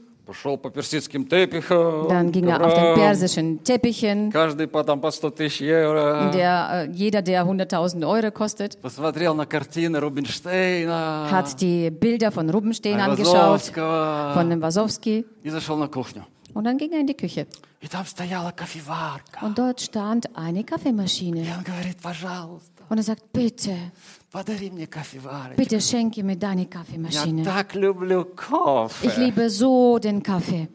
Dann 2.09 2.33
ging 2.33 2.49
er 2.49 2.65
auf 2.65 2.73
den 2.75 2.95
persischen 2.95 3.63
Teppichen. 3.65 4.31
Der, 6.33 6.89
äh, 6.89 6.91
jeder, 6.93 7.21
der 7.23 7.45
100.000 7.45 8.07
Euro 8.09 8.31
kostet, 8.31 8.79
hat 11.31 11.61
die 11.61 11.91
Bilder 11.91 12.31
von 12.33 12.49
Rubinstein 12.51 12.99
angeschaut, 13.11 13.61
von 14.35 14.49
dem 14.51 14.63
Wasowski. 14.63 15.25
Und 16.55 16.65
dann 16.65 16.79
ging 16.79 16.93
er 16.93 17.01
in 17.01 17.07
die 17.07 17.15
Küche. 17.17 17.47
Und 19.43 19.59
dort 19.59 19.81
stand 19.81 20.35
eine 20.37 20.65
Kaffeemaschine. 20.65 21.43
Und 22.89 22.97
er 22.99 23.03
sagt, 23.03 23.33
bitte, 23.33 23.75
Bitte 25.57 25.81
schenke 25.81 26.23
mir 26.25 26.37
deine 26.37 26.67
Kaffeemaschine. 26.67 27.43
Ich 29.03 29.17
liebe 29.17 29.49
so 29.51 29.99
den 29.99 30.23
Kaffee. 30.23 30.69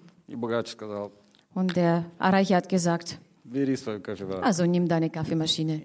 Und 1.54 1.76
der 1.76 2.06
Arachi 2.20 2.54
hat 2.54 2.70
gesagt, 2.70 3.20
also 4.42 4.66
nimm 4.66 4.88
deine 4.88 5.10
Kaffeemaschine 5.10 5.82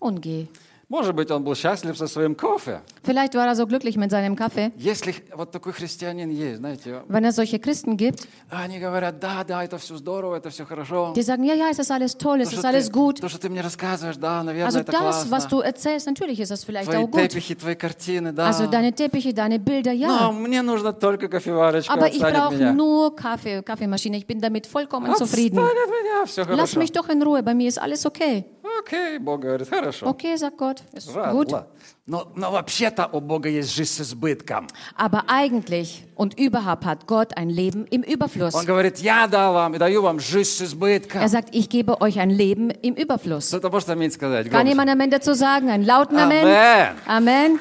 und 0.00 0.20
geh. 0.22 0.46
Может 0.89 1.15
быть, 1.15 1.31
он 1.31 1.43
был 1.43 1.55
счастлив 1.55 1.97
со 1.97 2.07
своим 2.07 2.35
кофе. 2.35 2.81
Vielleicht 3.03 3.33
war 3.33 3.47
er 3.47 3.55
so 3.55 3.65
glücklich 3.65 3.95
mit 3.97 4.11
seinem 4.11 4.35
Kaffee. 4.35 4.71
Если 4.77 5.15
вот 5.33 5.49
такой 5.49 5.71
христианин 5.73 6.29
есть, 6.29 6.57
знаете, 6.57 7.01
Wenn 7.07 7.23
es 7.25 7.35
solche 7.35 7.57
Christen 7.57 7.95
gibt, 7.97 8.27
они 8.51 8.79
говорят, 8.79 9.17
да, 9.19 9.43
да, 9.43 9.63
это 9.63 9.77
все 9.79 9.95
здорово, 9.95 10.35
это 10.35 10.49
все 10.51 10.65
хорошо. 10.65 11.13
die 11.15 11.23
sagen, 11.23 11.45
ja, 11.45 11.55
ja, 11.55 11.69
es 11.71 11.79
ist 11.79 11.89
alles 11.89 12.15
toll, 12.17 12.41
es 12.41 12.49
То, 12.49 12.55
ist 12.55 12.59
что, 12.59 12.67
alles 12.67 12.87
ты, 12.89 12.91
gut. 12.91 13.19
то, 13.21 13.29
что 13.29 13.39
ты 13.39 13.49
мне 13.49 13.61
рассказываешь, 13.61 14.17
да, 14.17 14.43
наверное, 14.43 14.67
Also 14.67 14.81
это 14.81 14.91
das, 14.91 15.01
was 15.01 15.29
классно. 15.29 15.49
du 15.49 15.59
erzählst, 15.61 16.05
natürlich 16.05 16.39
ist 16.41 16.51
das 16.51 16.63
vielleicht 16.63 16.85
Твои 16.91 16.97
auch 17.03 17.09
gut. 17.09 17.21
тепихи, 17.29 17.55
твои 17.55 17.75
картины, 17.75 18.31
да. 18.33 18.47
Also 18.47 18.67
deine 18.67 18.93
Teppiche, 18.93 19.33
deine 19.33 19.57
Bilder, 19.59 19.93
Но 19.93 19.97
ja. 19.97 20.31
мне 20.31 20.61
нужно 20.61 20.91
только 20.93 21.27
кофеварочка, 21.27 21.91
Aber 21.93 22.07
ich 22.09 22.21
отстань 22.21 22.35
от 22.35 22.49
brauche 22.51 22.55
меня. 22.57 22.73
nur 22.73 23.15
Kaffee, 23.15 23.63
Kaffeemaschine. 23.63 24.17
Ich 24.17 24.27
bin 24.27 24.39
damit 24.41 24.67
vollkommen 24.67 25.09
Отстань 25.09 25.27
zufrieden. 25.27 25.57
от 25.59 25.73
меня, 25.73 26.25
все 26.27 26.41
Lass 26.41 26.49
хорошо. 26.73 26.79
mich 26.79 26.91
doch 26.91 27.09
in 27.09 27.23
Ruhe, 27.23 27.41
bei 27.41 27.55
mir 27.55 27.69
ist 27.69 27.79
alles 27.81 28.05
okay. 28.05 28.45
Окей, 28.79 29.17
Бог 29.17 29.41
говорит, 29.41 29.69
хорошо. 29.69 30.07
Okay, 30.07 30.37
sagt 30.37 30.57
Gott, 30.57 30.81
ist 30.93 31.13
Рад, 31.15 31.33
gut. 31.33 31.51
ладно. 31.51 31.67
Но, 32.05 32.31
но 32.35 32.51
вообще-то 32.51 33.07
у 33.11 33.21
Бога 33.21 33.47
есть 33.47 33.73
жизнь 33.73 33.91
с 33.91 34.01
избытком. 34.01 34.67
Aber 34.97 35.23
eigentlich 35.27 36.03
und 36.15 36.37
überhaupt 36.37 36.85
hat 36.85 37.07
Gott 37.07 37.37
ein 37.37 37.49
Leben 37.49 37.85
im 37.85 38.03
Überfluss. 38.03 38.53
Он 38.53 38.65
говорит, 38.65 38.97
я 38.99 39.27
дал 39.27 39.53
вам 39.53 39.75
и 39.75 39.77
даю 39.77 40.01
вам 40.01 40.19
жизнь 40.19 40.49
с 40.49 40.61
избытком. 40.61 41.21
Er 41.21 41.29
sagt, 41.29 41.49
ich 41.53 41.69
gebe 41.69 42.01
euch 42.01 42.19
ein 42.19 42.29
Leben 42.29 42.69
im 42.69 42.95
Überfluss. 42.95 43.47
Кто-то 43.47 43.69
может 43.69 43.89
аминь 43.89 44.11
сказать? 44.11 44.47
Kann 44.47 44.65
громче? 44.65 44.69
jemand 44.71 44.89
Amen 44.89 45.09
dazu 45.09 45.33
sagen? 45.33 45.69
Einen 45.69 45.85
lauten 45.85 46.17
Amen? 46.17 46.45
Amen. 46.45 46.95
Amen. 47.05 47.59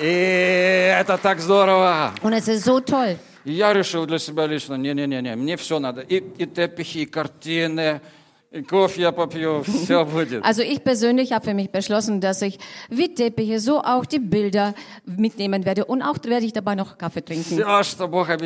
И 0.00 0.94
это 0.98 1.18
так 1.18 1.38
здорово. 1.40 2.14
Und 2.22 2.32
es 2.32 2.48
ist 2.48 2.64
so 2.64 2.80
toll. 2.80 3.18
И 3.44 3.52
я 3.52 3.72
решил 3.72 4.06
для 4.06 4.18
себя 4.18 4.46
лично, 4.46 4.74
не-не-не, 4.74 5.34
мне 5.34 5.56
все 5.56 5.78
надо. 5.80 6.00
И, 6.00 6.18
и 6.38 6.46
тепихи, 6.46 7.02
и 7.02 7.06
картины, 7.06 8.00
Also 10.43 10.61
ich 10.61 10.81
persönlich 10.83 11.33
habe 11.33 11.43
für 11.45 11.53
mich 11.53 11.69
beschlossen, 11.69 12.21
dass 12.21 12.41
ich 12.41 12.57
wie 12.89 13.13
Teppiche 13.13 13.59
so 13.59 13.81
auch 13.81 14.05
die 14.05 14.19
Bilder 14.19 14.73
mitnehmen 15.05 15.65
werde 15.65 15.83
und 15.85 16.01
auch 16.01 16.15
werde 16.23 16.45
ich 16.45 16.53
dabei 16.53 16.73
noch 16.75 16.97
Kaffee 16.97 17.21
trinken. 17.23 17.55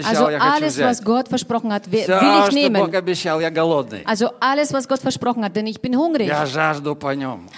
Also 0.07 0.25
alles, 0.55 0.79
was 0.89 1.03
Gott 1.03 1.27
versprochen 1.27 1.71
hat, 1.71 1.91
will 1.91 1.99
ich 1.99 2.07
nehmen. 2.55 2.81
Also 4.05 4.29
alles, 4.39 4.73
was 4.73 4.87
Gott 4.87 4.99
versprochen 4.99 5.43
hat, 5.45 5.55
denn 5.55 5.67
ich 5.67 5.81
bin 5.81 5.95
hungrig. 5.95 6.27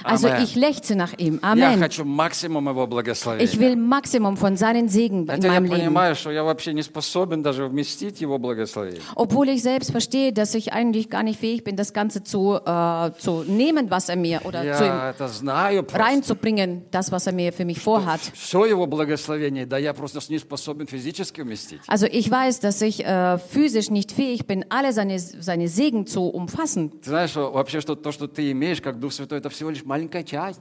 Also 0.03 0.27
ich 0.43 0.55
lechze 0.55 0.95
nach 0.95 1.13
ihm. 1.17 1.39
Amen. 1.41 1.79
Ich 3.41 3.57
will 3.57 3.75
Maximum 3.77 4.35
von 4.35 4.57
seinen 4.57 4.89
Segen 4.89 5.25
in 5.35 5.41
meinem 5.53 5.65
Leben. 5.77 5.93
Obwohl 9.15 9.47
ich 9.49 9.61
selbst 9.63 9.91
verstehe, 9.91 10.33
dass 10.33 10.53
ich 10.55 10.73
eigentlich 10.73 11.09
gar 11.09 11.23
nicht 11.23 11.39
fähig 11.39 11.63
bin, 11.63 11.77
das 11.77 11.93
Ganze 11.93 12.21
zu 12.23 12.32
äh, 12.32 13.10
zu 13.18 13.44
nehmen, 13.46 13.90
was 13.90 14.08
er 14.08 14.16
mir 14.16 14.40
oder 14.44 14.62
zu 14.62 14.84
ihm 14.84 14.90
Я 14.90 15.10
это 15.10 15.28
знаю 15.28 15.82
просто. 15.82 15.98
reinzubringen, 16.04 16.84
das, 16.90 17.12
was 17.12 17.26
er 17.26 17.32
mir 17.32 17.52
für 17.52 17.64
mich 17.64 17.78
vorhat. 17.80 18.20
Все 18.34 18.64
его 18.66 18.86
благословение, 18.86 19.66
да 19.66 19.78
я 19.78 19.92
просто 19.94 20.20
не 20.30 20.38
способен 20.38 20.86
физически 20.86 21.40
вместить. 21.42 21.80
Also 21.88 22.06
ich 22.06 22.30
weiß, 22.30 22.60
dass 22.60 22.80
ich 22.82 23.04
äh, 23.04 23.38
physisch 23.38 23.90
nicht 23.90 24.12
fähig 24.12 24.46
bin, 24.46 24.64
alle 24.70 24.92
seine, 24.92 25.18
seine 25.18 25.68
Segen 25.68 26.06
zu 26.06 26.22
umfassen. 26.28 26.90
Ты 27.02 27.10
знаешь, 27.10 27.30
что 27.30 27.50
вообще 27.52 27.80
что, 27.80 27.94
то, 27.94 28.12
что 28.12 28.26
ты 28.28 28.50
имеешь, 28.52 28.80
как 28.80 28.98
Дух 28.98 29.12
Святой, 29.12 29.38
это 29.38 29.50
всего 29.50 29.70
лишь 29.70 29.84
маленькая 29.84 30.24
часть. 30.24 30.60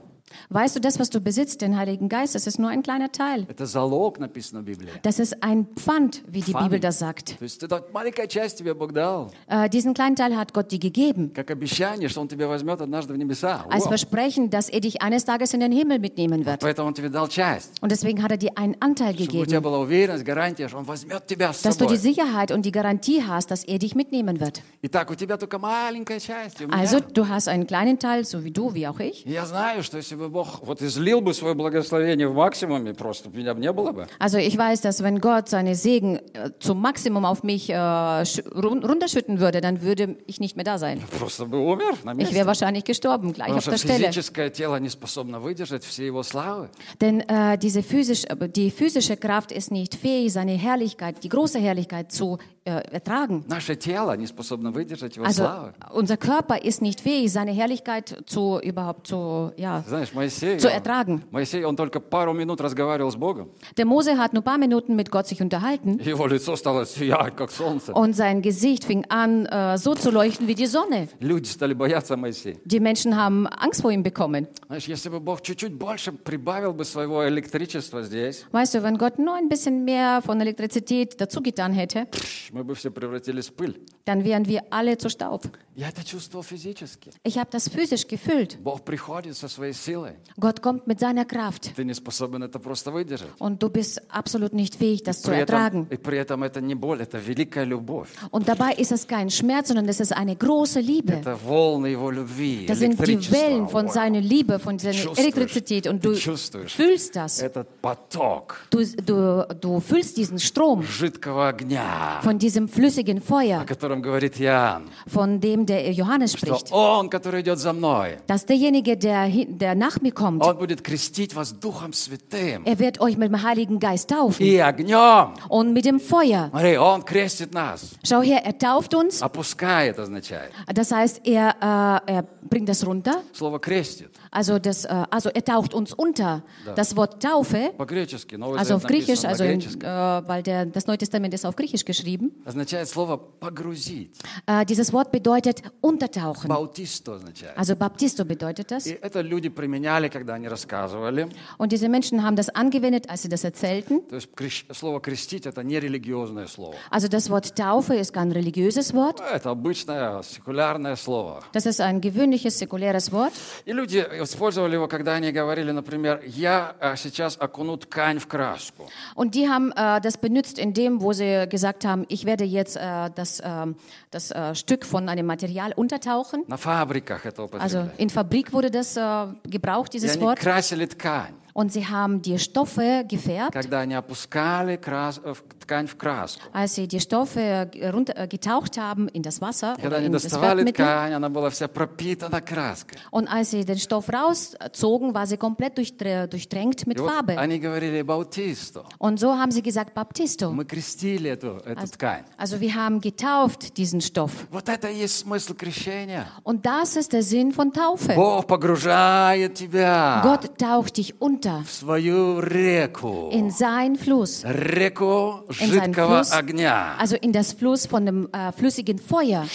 Weißt 0.50 0.76
du, 0.76 0.80
das, 0.80 0.98
was 0.98 1.08
du 1.08 1.20
besitzt, 1.20 1.62
den 1.62 1.76
Heiligen 1.78 2.08
Geist, 2.10 2.34
das 2.34 2.46
ist 2.46 2.58
nur 2.58 2.68
ein 2.68 2.82
kleiner 2.82 3.10
Teil. 3.10 3.46
Это 3.48 3.64
залог, 3.64 4.18
написано 4.18 4.60
в 4.60 4.64
Библии. 4.64 4.90
Das 5.02 5.18
ist 5.18 5.42
ein 5.42 5.66
Pfand, 5.76 6.22
wie 6.26 6.42
die 6.42 6.52
Pfand. 6.52 6.66
Bibel 6.66 6.80
das 6.80 6.98
sagt. 6.98 7.38
То 7.38 7.44
есть 7.44 7.62
это 7.62 7.82
маленькая 7.94 8.26
часть 8.26 8.58
тебе 8.58 8.74
Бог 8.74 8.92
дал. 8.92 9.30
Äh, 9.46 9.70
diesen 9.70 9.94
kleinen 9.94 10.16
Teil 10.16 10.36
hat 10.36 10.52
Gott 10.52 10.70
dir 10.70 10.78
gegeben. 10.78 11.32
Как 11.34 11.50
обещание, 11.50 12.10
что 12.10 12.20
Он 12.20 12.28
тебя 12.28 12.46
возьмет 12.46 12.80
однажды 12.80 13.14
в 13.14 13.16
небеса. 13.16 13.64
Als 13.70 13.84
Вау. 13.84 13.88
Versprechen, 13.90 14.50
dass 14.50 14.68
er 14.68 14.80
dich 14.80 15.00
eines 15.00 15.24
Tages 15.24 15.54
in 15.54 15.60
den 15.60 15.72
Himmel 15.72 15.98
mitnehmen 15.98 16.44
wird. 16.44 16.60
Поэтому 16.60 16.88
Он 16.88 16.94
тебе 16.94 17.08
дал 17.08 17.28
часть. 17.28 17.82
Und 17.82 17.90
deswegen 17.90 18.22
hat 18.22 18.30
er 18.30 18.36
dir 18.38 18.52
einen 18.58 18.76
Anteil 18.80 19.14
Чтобы 19.14 19.22
у 19.22 19.46
тебя 19.46 19.60
gegeben, 19.60 19.62
была 19.62 19.78
уверенность, 19.80 20.24
гарантия, 20.24 20.68
что 20.68 20.76
Он 20.78 20.84
возьмет 20.84 21.26
тебя 21.26 21.52
с 21.54 21.62
dass 21.62 21.78
du 21.78 21.86
die 21.86 21.96
собой. 21.96 22.14
Sicherheit 22.14 22.52
und 22.52 22.66
die 22.66 22.72
Garantie 22.72 23.22
hast, 23.26 23.50
dass 23.50 23.64
er 23.64 23.78
dich 23.78 23.94
mitnehmen 23.94 24.40
wird. 24.40 24.62
Итак, 24.82 25.10
у 25.10 25.14
тебя 25.14 25.38
только 25.38 25.58
маленькая 25.58 26.20
часть. 26.20 26.60
и 26.60 26.64
у 26.64 26.68
меня. 26.68 26.76
Also 26.78 27.00
du 27.00 27.28
hast 27.28 27.48
einen 27.48 27.66
kleinen 27.66 27.98
Teil, 27.98 28.24
so 28.24 28.44
wie 28.44 28.50
du, 28.50 28.74
wie 28.74 28.86
auch 28.86 29.00
ich. 29.00 29.24
И 29.26 29.32
Я 29.32 29.46
знаю, 29.46 29.82
что 29.82 29.96
если 29.96 30.18
бы 30.22 30.28
Бог 30.28 30.60
вот 30.62 30.82
излил 30.82 31.20
бы 31.20 31.34
свое 31.34 31.54
благословение 31.54 32.28
в 32.28 32.34
максимуме, 32.34 32.94
просто 32.94 33.28
меня 33.30 33.54
бы 33.54 33.60
не 33.60 33.72
было 33.72 33.92
бы. 33.92 34.06
Also 34.18 34.38
ich 34.38 34.56
weiß, 34.56 34.80
dass 34.82 35.02
wenn 35.02 35.20
Gott 35.20 35.48
seine 35.48 35.74
Segen 35.74 36.16
äh, 36.34 36.50
zum 36.60 36.80
Maximum 36.80 37.24
auf 37.24 37.42
mich 37.42 37.70
äh, 37.70 37.74
sch- 37.74 38.42
run- 38.54 38.84
runterschütten 38.84 39.40
würde, 39.40 39.60
dann 39.60 39.82
würde 39.82 40.16
ich 40.26 40.40
nicht 40.40 40.56
mehr 40.56 40.64
da 40.64 40.78
sein. 40.78 41.00
Просто 41.18 41.46
бы 41.46 41.58
умер 41.58 41.94
на 42.04 42.12
Ich 42.12 42.18
месте. 42.18 42.34
wäre 42.34 42.46
wahrscheinlich 42.46 42.84
gestorben, 42.84 43.32
gleich 43.32 43.48
Потому 43.48 43.58
auf 43.58 43.62
что 43.64 43.70
der 43.72 43.78
Stelle. 43.78 44.06
физическое 44.08 44.50
тело 44.50 44.76
не 44.80 44.88
способно 44.88 45.40
выдержать 45.40 45.84
все 45.84 46.06
его 46.06 46.22
славы. 46.22 46.68
Denn 47.00 47.20
äh, 47.28 47.58
diese 47.58 47.82
physisch, 47.82 48.24
äh, 48.24 48.48
die 48.48 48.70
physische 48.70 49.16
Kraft 49.16 49.52
ist 49.52 49.70
nicht 49.70 49.94
fähig, 49.94 50.32
seine 50.32 50.52
Herrlichkeit, 50.52 51.22
die 51.24 51.28
große 51.28 51.58
Herrlichkeit 51.58 52.12
zu 52.12 52.38
äh, 52.64 52.70
ertragen. 52.92 53.44
Наше 53.48 53.76
тело 53.76 54.16
не 54.16 54.26
способно 54.26 54.70
выдержать 54.72 55.16
его 55.16 55.24
Also 55.26 55.44
славы. 55.44 55.74
unser 55.92 56.16
Körper 56.16 56.62
ist 56.62 56.82
nicht 56.82 57.00
fähig, 57.00 57.32
seine 57.32 57.52
Herrlichkeit 57.52 58.22
zu 58.26 58.58
überhaupt 58.62 59.06
zu 59.06 59.52
ja. 59.56 59.82
Знаешь, 59.88 60.11
Моисей, 60.14 60.58
Zu 60.58 60.68
он- 60.68 60.72
ertragen. 60.74 61.22
Моисей, 61.30 61.64
он 61.64 61.76
только 61.76 62.00
пару 62.00 62.32
минут 62.32 62.60
разговаривал 62.60 63.10
с 63.10 63.16
Богом. 63.16 63.50
Der 63.76 63.84
Mose 63.86 64.16
hat 64.18 64.32
nur 64.32 64.42
ein 64.42 64.44
paar 64.44 64.58
Minuten 64.58 64.94
mit 64.96 65.10
Gott 65.10 65.26
sich 65.26 65.40
unterhalten 65.40 65.98
Его 66.00 66.26
лицо 66.26 66.56
стало 66.56 66.84
сиять, 66.86 67.36
как 67.36 67.50
солнце. 67.50 67.92
und 67.94 68.14
sein 68.14 68.42
Gesicht 68.42 68.84
fing 68.84 69.04
an, 69.08 69.46
äh, 69.46 69.78
so 69.78 69.94
zu 69.94 70.10
leuchten 70.10 70.46
wie 70.48 70.54
die 70.54 70.66
Sonne. 70.66 71.08
Люди 71.20 71.46
стали 71.48 71.74
бояться 71.74 72.16
Моисея. 72.16 72.56
Die 72.64 72.80
Menschen 72.80 73.16
haben 73.16 73.46
Angst 73.46 73.82
vor 73.82 73.90
ihm 73.90 74.02
bekommen. 74.02 74.46
Знаешь, 74.66 74.86
если 74.86 75.08
бы 75.08 75.20
Бог 75.20 75.42
чуть-чуть 75.42 75.72
больше 75.74 76.12
прибавил 76.12 76.72
бы 76.72 76.84
своего 76.84 77.26
электричества 77.28 78.02
здесь, 78.02 78.44
Weißt 78.52 78.74
du, 78.74 78.82
wenn 78.82 78.98
Gott 78.98 79.18
nur 79.18 79.34
ein 79.34 79.48
bisschen 79.48 79.84
mehr 79.84 80.20
von 80.22 80.40
Elektrizität 80.40 81.20
dazu 81.20 81.40
getan 81.42 81.72
hätte, 81.72 82.06
пш, 82.06 82.50
мы 82.52 82.64
бы 82.64 82.74
все 82.74 82.90
превратились 82.90 83.48
в 83.48 83.54
пыль. 83.54 83.80
dann 84.04 84.24
wären 84.24 84.46
wir 84.46 84.62
alle 84.70 84.96
zu 84.96 85.08
Staub. 85.10 85.42
Я 85.76 85.88
это 85.90 86.02
чувствовал 86.04 86.42
физически. 86.42 87.10
Ich 87.22 87.38
habe 87.38 87.50
das 87.52 87.68
physisch 87.68 88.06
gefühlt. 88.08 88.58
Бог 88.62 88.82
приходит 88.84 89.36
со 89.36 89.48
своей 89.48 89.74
силой. 89.74 90.01
Gott 90.38 90.60
kommt 90.62 90.86
mit 90.86 91.00
seiner 91.00 91.24
Kraft 91.24 91.72
Ты 91.76 91.84
не 91.84 91.94
способен 91.94 92.42
это 92.42 92.58
просто 92.58 92.90
выдержать. 92.90 93.28
und 93.38 93.62
du 93.62 93.68
bist 93.70 94.00
absolut 94.10 94.52
nicht 94.52 94.74
fähig, 94.76 95.02
das 95.02 95.22
zu 95.22 95.30
При 95.30 95.38
этом, 95.40 95.56
ertragen. 95.56 95.86
и 95.90 95.96
при 95.96 96.18
этом 96.18 96.42
это 96.42 96.60
не 96.60 96.74
боль, 96.74 97.00
это 97.02 97.18
великая 97.18 97.64
любовь. 97.64 98.08
Und 98.30 98.48
dabei 98.48 98.72
ist 98.74 98.92
es 98.92 99.06
kein 99.06 99.30
Schmerz, 99.30 99.68
sondern 99.68 99.88
es 99.88 100.00
ist 100.00 100.12
eine 100.12 100.36
große 100.36 100.80
Liebe. 100.80 101.12
Это 101.14 101.36
волны 101.36 101.86
его 101.88 102.10
любви, 102.10 102.66
Das 102.66 102.78
sind 102.78 102.98
die 102.98 103.04
электричество. 103.04 103.36
Wellen 103.36 103.68
von 103.68 103.86
Ой, 103.86 103.92
seiner 103.92 104.20
Liebe, 104.20 104.58
von 104.58 104.78
seiner 104.78 104.94
Чувствуешь? 104.94 105.18
Elektrizität 105.18 105.86
und 105.86 106.04
du 106.04 106.12
Ты 106.12 106.18
чувствуешь? 106.18 106.74
fühlst 106.74 107.16
das. 107.16 107.40
Этот 107.42 107.68
поток 107.80 108.66
Du, 108.70 108.82
du, 108.84 109.46
du 109.60 109.80
fühlst 109.80 110.16
diesen 110.16 110.38
Strom 110.38 110.82
жидкого 110.82 111.48
огня, 111.48 112.20
von 112.22 112.38
diesem 112.38 112.68
flüssigen 112.68 113.18
о 113.18 113.20
Feuer, 113.20 113.64
котором 113.64 114.02
говорит 114.02 114.40
Иоанн, 114.40 114.84
von 115.06 115.40
dem 115.40 115.66
der 115.66 115.90
Johannes 115.92 116.32
что 116.36 116.46
spricht. 116.46 116.68
Он, 116.72 117.08
который 117.10 117.40
идет 117.42 117.58
за 117.58 117.72
мной, 117.72 118.18
Dass 118.26 118.44
derjenige, 118.46 118.96
der, 118.96 119.24
hi- 119.26 119.46
der 119.48 119.74
nach 119.74 119.91
mir 119.92 120.12
kommt, 120.12 120.42
Он 120.42 120.56
будет 120.58 120.82
крестить 120.82 121.34
вас 121.34 121.52
Духом 121.52 121.92
Святым 121.92 122.64
er 122.64 122.78
wird 122.78 123.00
euch 123.00 123.16
mit 123.16 123.28
dem 123.28 123.42
Heiligen 123.42 123.78
Geist 123.78 124.10
taufen 124.10 124.44
и 124.44 124.58
огнем. 124.58 125.34
und 125.48 125.72
mit 125.72 125.84
dem 125.84 126.00
Feuer. 126.00 126.48
Смотри, 126.50 126.76
Он 126.78 127.02
крестит 127.02 127.52
нас. 127.52 127.90
Schau 128.04 128.22
her, 128.22 128.44
er 128.44 128.58
tauft 128.58 128.94
uns. 128.94 129.22
Опускает 129.22 129.98
означает. 129.98 130.52
Das 130.72 130.92
heißt, 130.92 131.22
er, 131.24 132.02
äh, 132.06 132.12
er 132.12 132.22
bringt 132.48 132.68
das 132.68 132.86
runter. 132.86 133.22
Слово 133.32 133.58
крестит. 133.58 134.10
Also, 134.30 134.58
das, 134.58 134.84
äh, 134.84 135.04
also 135.10 135.30
er 135.30 135.44
taucht 135.44 135.74
uns 135.74 135.92
unter. 135.92 136.42
Das 136.76 136.96
Wort 136.96 137.22
Taufe, 137.22 137.72
По-гречески, 137.76 138.36
Новый 138.36 138.58
also 138.58 138.74
auf 138.74 138.82
Завет 138.82 138.96
Griechisch, 138.96 139.22
написано 139.22 139.30
also 139.30 139.44
на 139.44 139.50
in, 139.50 139.58
греческом, 139.58 139.88
äh, 139.88 140.28
weil 140.28 140.42
der, 140.42 140.66
das 140.66 140.86
Neue 140.86 140.98
Testament 140.98 141.34
ist 141.34 141.44
auf 141.46 141.56
Griechisch 141.56 141.84
geschrieben. 141.84 142.32
означает 142.44 142.88
слово 142.88 143.16
погрузить. 143.16 144.10
Äh, 144.46 144.64
dieses 144.66 144.92
Wort 144.92 145.10
bedeutet 145.12 145.62
untertauchen. 145.80 146.48
Баутисто 146.48 147.12
означает. 147.14 147.56
Also 147.56 147.74
Baptisto 147.76 148.24
bedeutet 148.24 148.70
das. 148.70 148.86
И 148.86 148.98
это 149.00 149.20
люди 149.22 149.48
применяли, 149.72 150.08
когда 150.08 150.34
они 150.34 150.48
рассказывали. 150.48 151.28
Und 151.58 151.72
diese 151.72 151.88
Menschen 151.88 152.22
haben 152.22 152.36
das 152.36 152.48
angewendet, 152.50 153.08
als 153.08 153.22
sie 153.22 153.28
das 153.28 153.44
erzählten. 153.44 154.00
То 154.08 154.16
есть 154.16 154.28
крещ- 154.34 154.72
слово 154.74 155.00
крестить 155.00 155.46
это 155.46 155.62
не 155.62 155.78
религиозное 155.80 156.46
слово. 156.46 156.74
Also 156.90 157.08
das 157.08 157.30
Wort 157.30 157.54
Taufe 157.56 157.94
ist 157.94 158.12
kein 158.12 158.32
religiöses 158.32 158.92
Wort. 158.94 159.20
Это 159.32 159.50
обычное 159.50 160.22
секулярное 160.22 160.96
слово. 160.96 161.42
Das 161.52 161.66
ist 161.66 161.80
ein 161.80 162.00
gewöhnliches, 162.00 162.58
säkuläres 162.58 163.12
Wort. 163.12 163.32
И 163.66 163.72
люди 163.72 163.98
использовали 164.22 164.74
его, 164.74 164.88
когда 164.88 165.14
они 165.14 165.32
говорили, 165.32 165.70
например, 165.72 166.22
я 166.26 166.74
э, 166.80 166.96
сейчас 166.96 167.36
окуну 167.40 167.76
ткань 167.76 168.18
в 168.18 168.26
краску. 168.26 168.88
Und 169.14 169.34
die 169.34 169.48
haben 169.48 169.72
äh, 169.72 170.00
das 170.00 170.16
benutzt 170.16 170.58
in 170.58 170.72
dem, 170.72 171.00
wo 171.00 171.12
sie 171.12 171.46
gesagt 171.48 171.84
haben, 171.84 172.04
ich 172.08 172.24
werde 172.24 172.44
jetzt 172.44 172.76
äh, 172.76 173.10
das, 173.14 173.40
ähm, 173.44 173.76
das 174.10 174.30
äh, 174.30 174.54
Stück 174.54 174.84
von 174.84 175.08
einem 175.08 175.26
Material 175.26 175.72
untertauchen. 175.76 176.44
На 176.48 176.56
фабриках 176.56 177.24
это 177.26 177.42
Also 177.58 177.78
употребляли. 177.80 177.90
in 177.98 178.10
Fabrik 178.10 178.52
wurde 178.52 178.70
das 178.70 178.96
äh, 178.96 179.26
gebraucht, 179.48 179.61
И 179.62 179.62
dieses 179.90 180.12
они 180.16 180.22
Wort. 180.22 180.38
красили 180.40 180.86
ткань, 180.86 181.34
Und 181.54 181.72
sie 181.72 181.86
haben 181.86 182.20
die 182.22 182.38
Stoffe 182.38 183.04
gefärbt. 183.08 183.52
когда 183.52 183.80
они 183.80 183.94
опускали 183.94 184.76
крас- 184.76 185.20
э, 185.62 185.62
в- 185.62 185.62
ткань 185.68 185.86
в 185.86 185.96
краску. 185.96 186.40
Als 186.54 186.74
sie 186.76 186.86
die 186.88 186.98
Stoffe 187.00 187.40
äh, 187.40 187.88
runter, 187.90 188.14
äh, 188.16 188.26
getaucht 188.26 188.78
haben 188.78 189.06
in 189.08 189.22
das 189.22 189.40
Wasser 189.42 189.74
Когда 189.74 189.88
oder 189.88 189.96
они 189.98 190.06
in 190.06 190.12
das 190.12 190.22
доставали 190.22 190.62
Färbmittel. 190.64 190.84
ткань, 190.84 191.12
она 191.12 191.28
была 191.28 191.50
вся 191.50 191.68
пропитана 191.68 192.40
краской. 192.40 192.96
Und 193.10 193.28
als 193.28 193.50
sie 193.50 193.64
den 193.66 193.78
Stoff 193.78 194.06
rauszogen, 194.10 195.12
war 195.14 195.26
sie 195.26 195.36
komplett 195.36 195.76
durchdr- 195.78 196.26
durchtränkt 196.26 196.86
mit 196.86 196.96
И 196.96 197.00
вот 197.02 197.10
Farbe. 197.10 197.36
они 197.38 197.58
говорили 197.58 198.00
«баутисто». 198.02 198.84
Und 198.98 199.18
so 199.20 199.36
haben 199.36 199.50
sie 199.50 199.60
gesagt, 199.62 199.94
Baptisto. 199.94 200.50
Мы 200.52 200.64
крестили 200.64 201.28
эту, 201.30 201.60
эту 201.66 201.86
ткань. 201.86 202.24
Also 202.38 202.60
wir 202.60 202.74
haben 202.74 203.00
getauft 203.02 203.76
diesen 203.76 204.00
Stoff. 204.00 204.32
Вот 204.50 204.68
это 204.70 204.88
и 204.88 204.96
есть 205.00 205.18
смысл 205.18 205.52
крещения. 205.54 206.26
Und 206.44 206.64
das 206.64 206.96
ist 206.96 207.12
der 207.12 207.22
Sinn 207.22 207.52
von 207.52 207.72
Taufe. 207.74 208.14
Бог 208.14 208.46
погружает 208.46 209.54
тебя 209.54 210.20
Gott 210.22 210.56
taucht 210.58 210.96
dich 210.96 211.20
unter 211.20 211.62
в 211.64 211.70
свою 211.70 212.40
реку. 212.40 213.28
in 213.32 213.50
seinen 213.50 213.96
Fluss, 213.96 214.42
Реку 214.44 215.44
in 215.60 215.70
seinen 215.70 215.94
жидкого 215.94 216.16
Fluss, 216.24 216.32
огня. 216.32 216.96
also 216.98 217.16
in 217.16 217.32
das 217.32 217.52
Fluss 217.52 217.86
von 217.86 218.06
dem 218.06 218.28
äh, 218.32 218.52
flüssigen 218.52 218.98
Feuer 218.98 219.46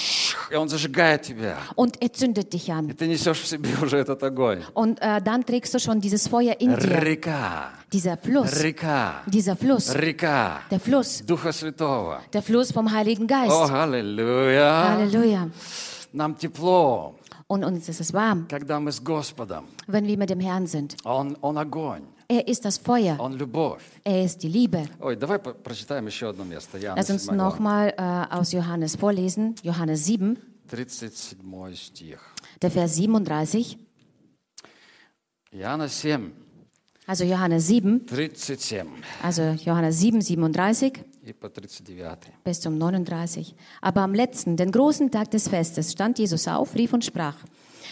И 0.51 0.55
он 0.55 0.67
зажигает 0.69 1.21
тебя. 1.23 1.57
und 1.75 2.01
er 2.01 2.12
zündet 2.13 2.51
dich 2.53 2.71
an. 2.71 2.89
И 2.89 2.93
ты 2.93 3.07
несешь 3.07 3.39
в 3.41 3.47
себе 3.47 3.69
уже 3.81 3.97
этот 3.97 4.21
огонь. 4.23 4.62
Und 4.73 5.00
äh, 5.01 5.21
dann 5.21 5.45
trägst 5.45 5.73
du 5.73 5.79
schon 5.79 6.00
dieses 6.01 6.27
Feuer 6.27 6.55
in 6.59 6.75
dir. 6.75 7.01
Река, 7.01 7.71
Dieser 7.91 8.17
Fluss, 8.17 8.62
река, 8.63 9.21
dieser 9.27 9.55
Fluss, 9.55 9.93
река 9.93 10.62
der 10.71 10.79
Fluss, 10.79 11.23
Духа 11.25 11.51
Святого. 11.53 12.21
der 12.33 12.41
Fluss 12.41 12.71
vom 12.71 12.91
Heiligen 12.91 13.25
О, 13.25 13.27
Geist. 13.27 13.71
аллилуйя! 13.71 14.89
Halleluja. 14.93 15.50
Нам 16.13 16.35
тепло, 16.35 17.15
Und 17.47 17.63
uns 17.63 17.88
ist 17.89 18.00
es 18.01 18.13
warm, 18.13 18.47
когда 18.50 18.79
мы 18.79 18.91
с 18.91 19.00
Господом. 19.00 19.65
wenn 19.88 20.05
wir 20.07 20.17
mit 20.17 20.29
dem 20.29 20.39
Herrn 20.39 20.65
sind. 20.67 20.95
Он, 21.03 21.38
он 21.41 21.57
огонь, 21.57 22.03
Er 22.27 22.47
ist 22.47 22.63
das 22.65 22.77
Feuer, 22.77 23.19
он 23.19 23.33
любовь. 23.38 23.83
er 24.03 24.23
ist 24.23 24.41
die 24.43 24.47
Liebe. 24.50 24.85
Ой, 25.00 25.15
давай 25.15 25.39
по- 25.39 25.53
прочитаем 25.53 26.07
еще 26.07 26.29
одно 26.29 26.43
место. 26.45 26.77
Иоанна 26.79 27.00
Lass 27.01 27.09
uns 27.09 27.25
7 27.25 27.35
глава. 27.35 27.50
nochmal 27.50 27.93
äh, 27.97 28.35
aus 28.35 28.51
Johannes 28.53 28.95
vorlesen, 28.95 29.55
Johannes 29.63 30.05
7, 30.05 30.38
37 30.69 31.79
стих. 31.85 32.19
der 32.62 32.71
Vers 32.71 32.95
37. 32.95 33.77
Иоанна 35.51 35.88
7, 35.88 36.31
Also 37.05 37.25
Johannes 37.25 37.67
7, 37.67 38.05
37 38.07 38.85
also 39.21 39.41
Johannes 39.65 40.00
7, 40.00 40.21
37 40.21 40.93
и 41.25 41.33
по 41.33 41.47
39. 41.50 42.31
bis 42.43 42.62
zum 42.62 42.77
39. 42.77 43.53
Aber 43.81 44.01
am 44.01 44.13
letzten, 44.13 44.55
den 44.57 44.71
großen 44.71 45.12
Tag 45.12 45.29
des 45.31 45.47
Festes, 45.50 45.91
stand 45.91 46.17
Jesus 46.19 46.47
auf, 46.47 46.73
rief 46.75 46.93
und 46.93 47.03
sprach, 47.05 47.35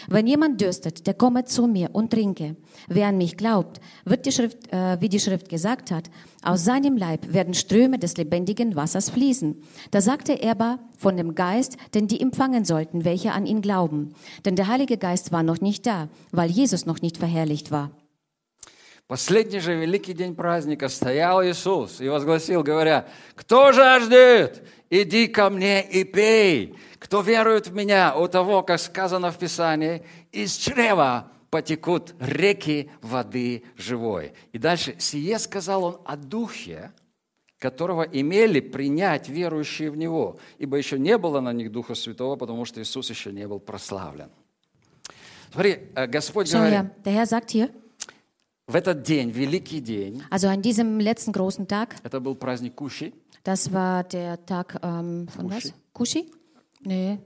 wenn 0.07 0.27
jemand 0.27 0.61
dürstet, 0.61 1.07
der 1.07 1.13
komme 1.13 1.45
zu 1.45 1.67
mir 1.67 1.89
und 1.93 2.11
trinke. 2.11 2.55
Wer 2.87 3.07
an 3.07 3.17
mich 3.17 3.37
glaubt, 3.37 3.79
wird 4.05 4.25
die 4.25 4.31
Schrift, 4.31 4.71
äh, 4.71 4.99
wie 5.01 5.09
die 5.09 5.19
Schrift 5.19 5.49
gesagt 5.49 5.91
hat, 5.91 6.09
aus 6.43 6.63
seinem 6.63 6.97
Leib 6.97 7.33
werden 7.33 7.53
Ströme 7.53 7.99
des 7.99 8.17
lebendigen 8.17 8.75
Wassers 8.75 9.09
fließen. 9.09 9.61
Da 9.91 10.01
sagte 10.01 10.33
er 10.33 10.51
aber 10.51 10.79
von 10.97 11.17
dem 11.17 11.35
Geist, 11.35 11.77
den 11.93 12.07
die 12.07 12.21
empfangen 12.21 12.65
sollten, 12.65 13.05
welche 13.05 13.33
an 13.33 13.45
ihn 13.45 13.61
glauben. 13.61 14.13
Denn 14.45 14.55
der 14.55 14.67
Heilige 14.67 14.97
Geist 14.97 15.31
war 15.31 15.43
noch 15.43 15.61
nicht 15.61 15.85
da, 15.85 16.09
weil 16.31 16.49
Jesus 16.49 16.85
noch 16.85 17.01
nicht 17.01 17.17
verherrlicht 17.17 17.71
war. 17.71 17.91
Последний 19.07 19.61
же 19.61 19.73
великий 19.73 20.11
день 20.11 20.35
праздника 20.35 20.89
стоял 20.89 21.41
Иисус 21.41 22.01
и 22.01 22.09
возгласил, 22.09 22.61
говоря, 22.61 23.07
«Кто 23.35 23.71
жаждет, 23.71 24.67
иди 24.89 25.27
ко 25.27 25.49
мне 25.49 25.81
и 25.81 26.03
пей. 26.03 26.77
Кто 26.99 27.21
верует 27.21 27.67
в 27.67 27.73
Меня, 27.73 28.17
у 28.17 28.27
того, 28.27 28.63
как 28.63 28.81
сказано 28.81 29.31
в 29.31 29.37
Писании, 29.37 30.03
из 30.33 30.57
чрева 30.57 31.31
потекут 31.49 32.15
реки 32.19 32.91
воды 33.01 33.63
живой». 33.77 34.33
И 34.51 34.57
дальше, 34.57 34.95
«Сие 34.99 35.39
сказал 35.39 35.85
Он 35.85 36.01
о 36.03 36.17
Духе, 36.17 36.91
которого 37.59 38.03
имели 38.03 38.59
принять 38.59 39.29
верующие 39.29 39.89
в 39.89 39.95
Него, 39.95 40.37
ибо 40.57 40.75
еще 40.75 40.99
не 40.99 41.17
было 41.17 41.39
на 41.39 41.53
них 41.53 41.71
Духа 41.71 41.95
Святого, 41.95 42.35
потому 42.35 42.65
что 42.65 42.81
Иисус 42.81 43.09
еще 43.09 43.31
не 43.31 43.47
был 43.47 43.61
прославлен». 43.61 44.29
Смотри, 45.53 45.79
э, 45.95 46.07
Господь 46.07 46.51
говорит, 46.51 46.73
her, 46.77 46.89
der 47.05 47.13
Herr 47.13 47.25
sagt 47.25 47.51
hier, 47.51 47.69
also 50.29 50.47
an 50.49 50.61
diesem 50.61 50.99
letzten 50.99 51.31
großen 51.31 51.67
Tag, 51.69 51.95
das 53.43 53.71
war 53.71 54.03
der 54.03 54.45
Tag 54.45 54.79
ähm, 54.83 55.27
von 55.29 55.47
Kushi? 55.47 55.69
was? 55.69 55.73
Kushi? 55.93 56.31
Nee, 56.81 57.17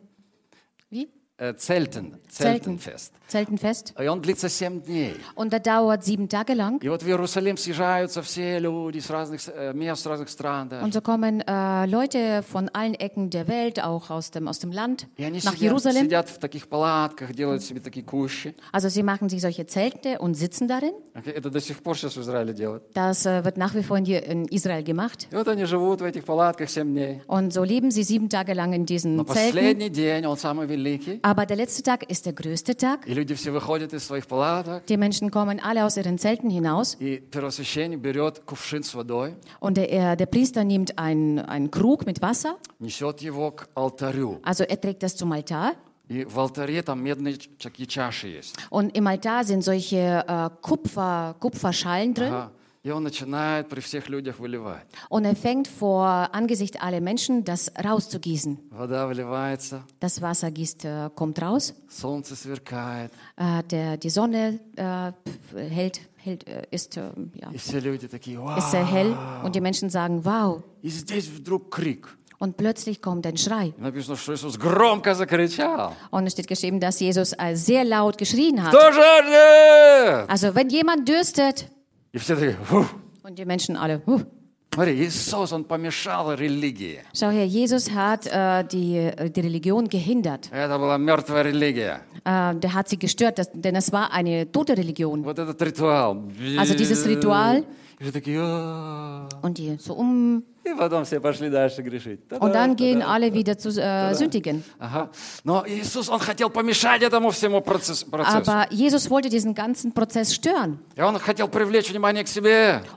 Wie? 1.40 1.40
Э, 1.40 1.52
Цельтен, 1.52 2.14
Zelten. 2.30 2.78
Цельтенфест. 2.80 3.12
Zeltenfest. 3.28 3.92
И 4.02 4.06
он 4.06 4.22
длится 4.22 4.48
семь 4.48 4.80
дней. 4.80 5.16
Und 5.34 5.52
der 5.52 5.60
dauert 5.60 6.02
sieben 6.02 6.28
Tage 6.30 6.54
lang. 6.54 6.82
И 6.82 6.88
вот 6.88 7.02
в 7.02 7.06
Иерусалим 7.06 7.58
съезжаются 7.58 8.22
все 8.22 8.58
люди 8.58 9.00
с 9.00 9.10
разных 9.10 9.40
э, 9.48 9.74
мест, 9.74 10.02
с 10.02 10.06
разных 10.06 10.30
стран. 10.30 10.70
Да. 10.70 10.80
Und 10.82 10.94
so 10.94 11.02
kommen 11.02 11.42
äh, 11.42 11.84
Leute 11.86 12.42
von 12.42 12.70
allen 12.70 12.94
Ecken 12.94 13.28
der 13.28 13.48
Welt, 13.48 13.82
auch 13.84 14.08
aus 14.08 14.30
dem, 14.30 14.48
aus 14.48 14.60
dem 14.60 14.72
Land, 14.72 15.08
И 15.18 15.24
они 15.24 15.40
nach 15.44 15.52
сидят, 15.52 15.60
Jerusalem. 15.60 16.04
сидят 16.06 16.30
в 16.30 16.38
таких 16.38 16.68
палатках, 16.68 17.34
делают 17.34 17.62
себе 17.62 17.80
такие 17.80 18.02
кущи. 18.06 18.54
Also 18.72 18.88
sie 18.88 19.02
machen 19.02 19.28
sich 19.28 19.42
solche 19.42 19.66
Zelte 19.66 20.18
und 20.20 20.34
sitzen 20.38 20.68
darin. 20.68 20.94
Окей, 21.12 21.34
Это 21.34 21.50
до 21.50 21.60
сих 21.60 21.82
пор 21.82 21.98
сейчас 21.98 22.16
в 22.16 22.20
Израиле 22.22 22.54
делают. 22.54 22.84
Das 22.94 23.26
äh, 23.26 23.44
wird 23.44 23.58
nach 23.58 23.74
wie 23.74 23.82
vor 23.82 23.98
in, 23.98 24.06
hier 24.06 24.24
in 24.24 24.46
Israel 24.46 24.82
gemacht. 24.82 25.26
И 25.30 25.34
вот 25.36 25.48
они 25.48 25.66
живут 25.66 26.00
в 26.00 26.04
этих 26.04 26.24
палатках 26.24 26.70
семь 26.70 26.94
дней. 26.94 27.20
Und 27.26 27.52
so 27.52 27.62
leben 27.62 27.90
sie 27.90 28.04
sieben 28.04 28.30
Tage 28.30 28.54
lang 28.54 28.72
in 28.72 28.82
Но 28.82 28.86
diesen 28.86 29.16
Zelten. 29.18 29.26
последний 29.26 29.90
день, 29.90 30.24
он 30.24 30.38
самый 30.38 30.66
великий. 30.66 31.20
Aber 31.30 31.46
der 31.46 31.56
letzte 31.56 31.82
Tag 31.82 32.10
ist 32.10 32.26
der 32.26 32.32
größte 32.32 32.76
Tag. 32.76 33.06
И 33.06 33.14
люди 33.14 33.34
все 33.34 33.50
выходят 33.50 33.92
из 33.92 34.04
своих 34.04 34.26
палаток. 34.26 34.84
Die 34.86 34.96
Menschen 34.96 35.30
kommen 35.30 35.60
alle 35.60 35.84
aus 35.84 35.96
ihren 35.96 36.18
Zelten 36.18 36.50
hinaus. 36.50 36.96
И 37.00 37.18
первосвященник 37.30 38.00
берет 38.00 38.40
кувшин 38.44 38.82
с 38.82 38.94
водой, 38.94 39.34
Und 39.60 39.76
der, 39.76 39.90
er- 39.90 40.16
der 40.16 40.26
Priester 40.26 40.64
nimmt 40.64 40.98
einen, 40.98 41.38
einen 41.38 41.70
Krug 41.70 42.06
mit 42.06 42.20
Wasser. 42.22 42.56
несет 42.80 43.20
его 43.22 43.50
к 43.52 43.68
алтарю. 43.74 44.40
Also 44.42 44.64
er 44.64 44.80
trägt 44.80 45.02
das 45.02 45.16
zum 45.16 45.32
Altar. 45.32 45.74
И 46.08 46.24
в 46.24 46.38
алтаре 46.38 46.82
там 46.82 47.02
медные 47.02 47.36
ч- 47.36 47.48
такие 47.58 47.86
чаши 47.88 48.28
есть. 48.28 48.54
Und 48.70 48.96
im 48.96 49.06
Altar 49.08 49.42
sind 49.44 49.62
solche 49.64 50.24
äh, 50.28 50.50
Kupfer, 50.62 51.34
Kupferschalen 51.40 52.14
drin. 52.14 52.32
Ага. 52.32 52.50
И 52.82 52.90
он 52.92 53.02
начинает 53.02 53.68
при 53.68 53.80
всех 53.80 54.08
людях 54.08 54.38
выливать. 54.38 54.86
Und 55.08 55.24
er 55.24 55.34
fängt 55.34 55.66
vor 55.66 56.06
Angesicht 56.32 56.80
aller 56.80 57.00
Menschen 57.00 57.42
das 57.42 57.72
rauszugießen. 57.84 58.58
Вода 58.70 59.08
выливается, 59.08 59.82
Das 59.98 60.22
Wasser 60.22 60.52
gießt, 60.52 60.84
äh, 60.84 61.10
kommt 61.14 61.42
raus. 61.42 61.74
солнце 61.88 62.36
сверкает, 62.36 63.10
Äh, 63.36 63.64
der, 63.64 63.96
die 63.96 64.08
Sonne 64.10 64.60
äh, 64.76 65.10
hält, 65.58 66.00
hält, 66.22 66.46
äh, 66.46 66.62
ist, 66.70 66.96
äh, 66.96 67.10
ja, 67.34 67.50
и 67.50 67.58
все 67.58 67.80
люди 67.80 68.06
такие, 68.06 68.38
вау. 68.38 68.56
ist 68.58 68.70
sehr 68.70 68.86
hell. 68.86 69.16
Und 69.42 69.56
die 69.56 69.60
Menschen 69.60 69.90
sagen, 69.90 70.24
wow. 70.24 70.62
И 70.82 70.88
здесь 70.88 71.26
вдруг 71.26 71.70
крик. 71.74 72.16
Und 72.38 72.56
plötzlich 72.56 73.00
kommt 73.02 73.26
ein 73.26 73.36
Schrei. 73.36 73.72
И 73.76 73.80
написано, 73.80 74.14
что 74.16 74.32
Иисус 74.32 74.56
громко 74.58 75.14
закричал. 75.16 75.94
Und 76.12 76.26
es 76.28 76.34
steht 76.34 76.46
geschrieben, 76.46 76.78
dass 76.78 77.00
Jesus 77.00 77.32
äh, 77.36 77.56
sehr 77.56 77.82
laut 77.84 78.16
geschrien 78.16 78.62
hat. 78.62 78.72
Кто 78.72 78.92
жаждет? 78.92 80.30
Also 80.30 80.54
wenn 80.54 80.68
jemand 80.68 81.08
dürstet, 81.08 81.66
И 82.12 82.18
все 82.18 82.34
такие, 82.34 82.56
«Фу». 82.64 82.86
und 83.22 83.38
die 83.38 83.44
Menschen 83.44 83.76
alle, 83.76 84.02
huh. 84.06 84.22
Смотри, 84.74 84.94
Иисус, 85.06 85.52
Он 85.52 85.64
помешал 85.64 86.34
религии. 86.34 87.00
Schau 87.14 87.30
her, 87.30 87.46
Jesus 87.46 87.90
hat 87.90 88.26
äh, 88.26 88.62
die, 88.64 88.96
äh, 88.96 89.30
die 89.30 89.40
Religion 89.40 89.88
gehindert. 89.88 90.50
Это 90.52 90.78
была 90.78 90.98
мертвая 90.98 91.42
религия. 91.44 92.02
Äh, 92.24 92.54
der 92.56 92.74
hat 92.74 92.88
sie 92.88 92.98
gestört, 92.98 93.38
das, 93.38 93.50
denn 93.52 93.74
es 93.74 93.90
war 93.90 94.12
eine 94.12 94.50
tote 94.52 94.76
Religion. 94.76 95.24
Вот 95.24 95.38
этот 95.38 95.60
ритуал. 95.62 96.22
Also 96.58 96.74
dieses 96.74 97.06
Ritual. 97.06 97.64
И 97.98 98.02
все 98.02 98.12
такие, 98.12 98.38
«А». 98.42 99.28
Und 99.40 99.56
die 99.56 99.76
so 99.78 99.94
um. 99.94 100.44
und 102.39 102.53
dann 102.53 102.75
gehen 102.75 103.01
alle 103.01 103.33
wieder 103.33 103.57
zu 103.57 103.69
äh, 103.69 104.13
sündigen. 104.13 104.63
Aber 108.23 108.67
Jesus 108.71 109.09
wollte 109.09 109.29
diesen 109.29 109.55
ganzen 109.55 109.91
Prozess 109.93 110.35
stören. 110.35 110.79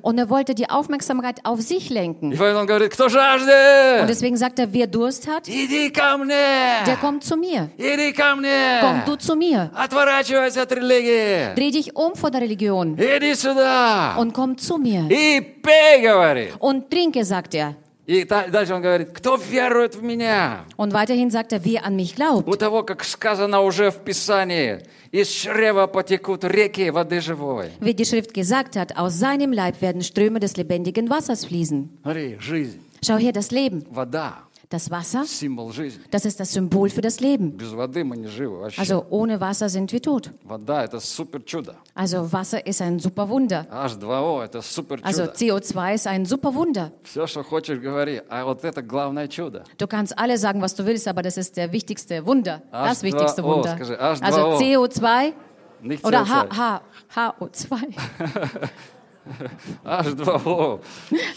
Und 0.03 0.19
er 0.19 0.29
wollte 0.31 0.55
die 0.55 0.69
Aufmerksamkeit 0.69 1.41
auf 1.45 1.61
sich 1.63 1.89
lenken. 1.91 2.33
Und 2.33 4.09
deswegen 4.09 4.37
sagt 4.37 4.59
er, 4.59 4.73
wer 4.73 4.87
Durst 4.87 5.27
hat, 5.27 5.47
der 5.49 6.97
kommt 7.01 7.25
zu 7.25 7.37
mir. 7.37 7.71
Komm 8.81 9.03
du 9.07 9.17
zu 9.17 9.37
mir. 9.37 9.71
Dreh 11.57 11.71
dich 11.71 11.97
um 11.97 12.15
von 12.15 12.31
der 12.31 12.43
Religion. 12.43 12.97
Und 14.19 14.33
komm 14.35 14.59
zu 14.59 14.77
mir. 14.77 15.09
Und 16.59 16.91
trinke, 16.91 17.25
sagt 17.25 17.55
er. 17.55 17.64
И 18.07 18.25
дальше 18.25 18.75
он 18.75 18.83
говорит, 18.83 19.11
кто 19.15 19.37
верует 19.37 19.95
в 19.95 20.03
меня? 20.03 20.67
Und 20.77 20.93
weiterhin 20.93 21.31
sagt 21.31 21.53
er, 21.53 21.65
wer 21.65 21.85
an 21.85 21.97
mich 21.97 22.15
glaubt. 22.17 22.47
У 22.47 22.55
того, 22.57 22.83
как 22.83 23.03
сказано 23.03 23.63
уже 23.63 23.91
в 23.91 23.99
Писании, 24.05 24.83
из 25.11 25.29
чрева 25.29 25.87
потекут 25.87 26.45
реки 26.45 26.91
воды 26.91 27.21
живой. 27.21 27.71
Wie 27.81 27.95
die 27.95 28.05
Schrift 28.05 28.35
gesagt 28.35 28.77
hat, 28.77 28.97
aus 28.99 29.19
seinem 29.19 29.53
Leib 29.53 29.81
werden 29.81 30.03
Ströme 30.03 30.39
des 30.39 30.57
lebendigen 30.57 31.09
Wassers 31.09 31.47
fließen. 31.47 31.89
Смотри, 32.03 32.37
жизнь, 32.41 32.81
Schau 33.03 33.17
her, 33.17 33.33
das 33.33 33.51
Leben, 33.51 33.85
вода, 33.91 34.45
Das 34.75 34.91
Wasser, 34.91 35.25
das 36.11 36.25
ist 36.25 36.41
das 36.41 36.53
Symbol 36.53 36.91
für 36.91 37.01
das 37.01 37.21
Leben. 37.21 37.57
Also 38.77 39.07
ohne 39.09 39.41
Wasser 39.41 39.69
sind 39.69 39.93
wir 39.93 40.03
tot. 40.03 40.33
Also 41.95 42.33
Wasser 42.33 42.67
ist 42.67 42.83
ein 42.83 42.99
super 42.99 43.29
Wunder. 43.29 43.67
Also 43.71 45.23
CO2 45.23 45.95
ist 45.95 46.07
ein 46.09 46.25
super 46.27 46.53
Wunder. 46.57 46.91
Du 49.79 49.87
kannst 49.87 50.19
alle 50.19 50.39
sagen, 50.39 50.61
was 50.61 50.75
du 50.75 50.85
willst, 50.85 51.07
aber 51.07 51.23
das 51.23 51.37
ist 51.37 51.57
der 51.57 51.71
wichtigste 51.71 52.27
Wunder. 52.27 52.61
Das 52.73 53.05
wichtigste 53.05 53.45
Wunder. 53.45 53.79
Also 54.01 54.57
CO2 54.59 55.33
oder 56.03 56.25
HO2. 57.15 57.77
H2O. 59.85 60.81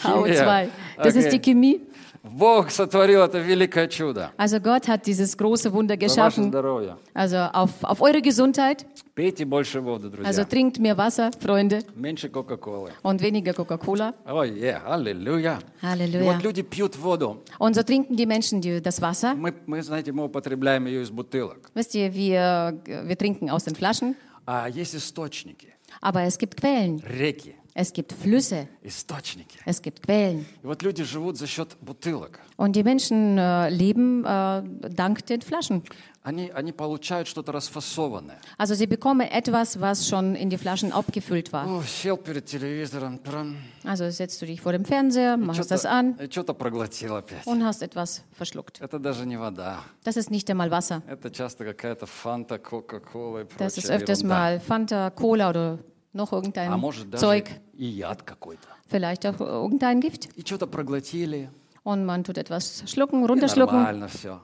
HO2. 0.02 0.68
Das 0.98 1.14
ist 1.16 1.32
die 1.32 1.38
Chemie. 1.40 1.80
Бог 2.23 2.71
сотворил 2.71 3.21
это 3.21 3.39
великое 3.39 3.87
чудо. 3.87 4.31
Also 4.37 4.59
Gott 4.59 4.87
hat 4.87 5.05
dieses 5.05 5.37
große 5.37 5.71
Wunder 5.73 5.95
За 5.95 5.99
ваше 5.99 6.05
geschaffen. 6.05 6.47
здоровье. 6.49 6.97
Also 7.13 7.37
auf, 7.53 7.71
auf 7.83 8.01
eure 8.01 8.21
Gesundheit. 8.21 8.85
Пейте 9.15 9.45
больше 9.45 9.79
воды, 9.81 10.07
Also 10.23 10.41
друзья. 10.41 10.43
trinkt 10.45 10.79
mehr 10.79 10.97
Wasser, 10.97 11.31
Freunde, 11.39 11.83
Меньше 11.95 12.29
Кока-Колы. 12.29 12.91
und 13.03 13.21
weniger 13.21 13.53
Coca-Cola. 13.53 14.13
Ой, 14.25 14.49
е, 14.59 14.73
аллилуйя. 14.85 15.59
И 15.81 15.85
Halleluja. 15.85 16.23
вот 16.23 16.43
люди 16.43 16.61
пьют 16.63 16.95
воду. 16.97 17.43
Und 17.59 17.75
so 17.75 17.83
trinken 17.83 18.15
die 18.15 18.25
Menschen 18.25 18.59
die, 18.61 18.81
das 18.81 19.01
Wasser. 19.01 19.35
Мы, 19.35 19.53
мы, 19.67 19.83
знаете, 19.83 20.11
мы 20.11 20.23
употребляем 20.25 20.85
ее 20.87 21.03
из 21.03 21.11
бутылок. 21.11 21.69
Wisst 21.75 21.93
ihr, 21.93 22.13
wir, 22.15 22.73
wir 22.85 23.17
trinken 23.17 23.49
aus 23.51 23.65
den 23.65 23.75
Flaschen, 23.75 24.15
А 24.45 24.67
есть 24.67 24.95
источники, 24.95 25.73
aber 26.01 26.23
es 26.23 26.37
gibt 26.37 26.57
Quellen, 26.57 27.01
реки, 27.17 27.55
es 27.77 27.91
gibt 27.91 28.11
Flüsse, 28.13 28.67
источники. 28.83 29.57
es 29.65 29.81
gibt 29.81 30.03
Quellen. 30.03 30.45
И 30.63 30.67
вот 30.67 30.83
люди 30.83 31.03
живут 31.03 31.37
за 31.37 31.47
счет 31.47 31.75
бутылок. 31.81 32.39
Und 32.57 32.75
die 32.75 32.83
Menschen 32.83 33.37
äh, 33.37 33.69
leben 33.69 34.23
äh, 34.25 34.61
dank 34.89 35.25
den 35.25 35.41
Flaschen. 35.41 35.81
Они, 36.25 36.49
они 36.51 36.71
получают 36.71 37.27
что-то 37.27 37.51
расфасованное. 37.51 38.39
Also 38.57 38.75
sie 38.75 38.87
bekommen 38.87 39.27
etwas, 39.27 39.81
was 39.81 40.07
schon 40.07 40.35
in 40.35 40.49
die 40.49 40.57
Flaschen 40.57 40.93
abgefüllt 40.93 41.51
war. 41.51 41.65
О, 41.67 41.81
сел 41.83 42.15
перед 42.15 42.45
телевизором, 42.45 43.21
тран, 43.21 43.57
Also 43.83 44.09
setzt 44.09 44.41
du 44.41 44.45
dich 44.45 44.61
vor 44.61 44.71
dem 44.71 44.85
Fernseher, 44.85 45.35
machst 45.35 45.69
das 45.69 45.85
an 45.85 46.13
что-то, 46.13 46.23
и 46.23 46.31
что-то 46.31 46.53
проглотил 46.53 47.15
опять. 47.15 47.45
und 47.45 47.63
hast 47.65 47.81
etwas 47.81 48.23
verschluckt. 48.31 48.79
Это 48.79 48.99
даже 48.99 49.25
не 49.25 49.35
вода. 49.35 49.79
Das 50.05 50.15
ist 50.15 50.29
nicht 50.31 50.49
einmal 50.49 50.69
Wasser. 50.71 51.01
Это 51.07 51.29
часто 51.31 51.65
какая-то 51.65 52.05
фанта, 52.05 52.57
кока-кола 52.59 53.41
и 53.41 53.45
Das 53.57 53.77
ist 53.77 53.87
прочая 53.87 53.97
öfters 53.97 54.19
ерунда. 54.19 54.35
mal 54.35 54.59
Fanta, 54.61 55.09
Cola 55.09 55.49
oder 55.49 55.79
noch 56.13 56.31
А 56.31 56.37
irgendein 56.37 56.79
может 56.79 57.09
даже 57.09 57.21
Zeug. 57.21 57.49
и 57.78 57.86
яд 57.86 58.22
какой-то. 58.22 58.68
Vielleicht 58.90 59.24
auch 59.26 59.40
irgendein 59.40 60.00
Gift. 60.00 60.28
И 60.36 60.42
что-то 60.42 60.66
проглотили. 60.66 61.48
und 61.88 62.04
man 62.04 62.22
tut 62.22 62.36
etwas 62.36 62.82
schlucken, 62.86 63.24
runterschlucken. 63.24 63.78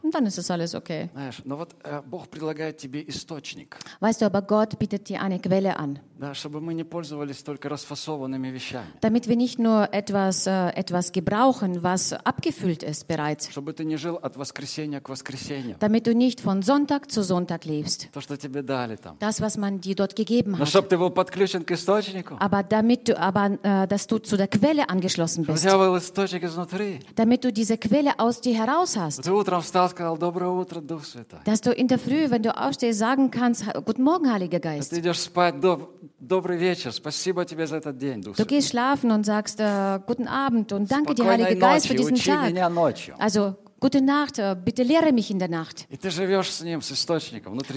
Und 0.03 0.15
dann 0.15 0.25
ist 0.25 0.39
es 0.39 0.51
alles 0.51 0.75
okay. 0.75 1.11
Weißt 4.01 4.23
du, 4.23 4.25
aber 4.25 4.41
Gott 4.43 4.79
bietet 4.79 5.11
dir 5.11 5.21
eine 5.21 5.39
Quelle 5.39 5.79
an, 5.79 5.99
damit 9.01 9.29
wir 9.29 9.37
nicht 9.37 9.59
nur 9.59 9.93
etwas, 9.93 10.47
äh, 10.47 10.69
etwas 10.69 11.13
gebrauchen, 11.13 11.83
was 11.83 12.15
abgefüllt 12.15 12.83
ist 12.83 13.07
bereits, 13.09 13.51
damit 15.81 16.07
du 16.07 16.15
nicht 16.15 16.41
von 16.41 16.63
Sonntag 16.63 17.11
zu 17.11 17.23
Sonntag 17.23 17.67
lebst, 17.67 18.09
das, 19.19 19.41
was 19.43 19.59
man 19.59 19.81
dir 19.83 19.95
dort 19.95 20.17
gegeben 20.17 20.59
hat, 20.59 20.75
aber, 22.39 22.63
damit 22.63 23.09
du, 23.09 23.19
aber 23.19 23.59
äh, 23.63 23.87
dass 23.87 24.07
du 24.07 24.19
zu 24.19 24.39
der 24.39 24.49
Quelle 24.49 24.89
angeschlossen 24.89 25.45
bist, 25.45 25.67
damit 27.15 27.34
damit 27.35 27.45
du 27.45 27.53
diese 27.53 27.77
Quelle 27.79 28.19
aus 28.19 28.41
dir 28.41 28.55
heraus 28.55 28.97
hast. 28.97 29.27
Dass 31.45 31.61
du 31.61 31.73
in 31.73 31.89
der 31.89 31.99
Früh, 31.99 32.31
wenn 32.31 32.43
du 32.43 32.57
aufstehst, 32.57 32.99
sagen 32.99 33.31
kannst, 33.31 33.65
guten 33.85 34.03
Morgen, 34.03 34.33
Heiliger 34.33 34.61
Geist. 34.61 34.93
Du 38.37 38.47
gehst 38.47 38.69
schlafen 38.69 39.11
und 39.11 39.27
sagst, 39.27 39.61
äh, 39.61 39.99
guten 40.07 40.29
Abend 40.29 40.73
und 40.73 40.91
danke 40.91 41.15
dir, 41.15 41.25
Heiliger 41.25 41.57
Geist, 41.57 41.87
für 41.89 41.95
diesen 41.95 42.17
Tag. 42.17 42.55
Also, 43.19 43.57
Gute 43.81 44.01
Nacht, 44.01 44.39
äh, 44.39 44.57
bitte 44.65 44.83
lehre 44.83 45.13
mich 45.13 45.31
in 45.31 45.39
der 45.39 45.49
Nacht. 45.49 45.87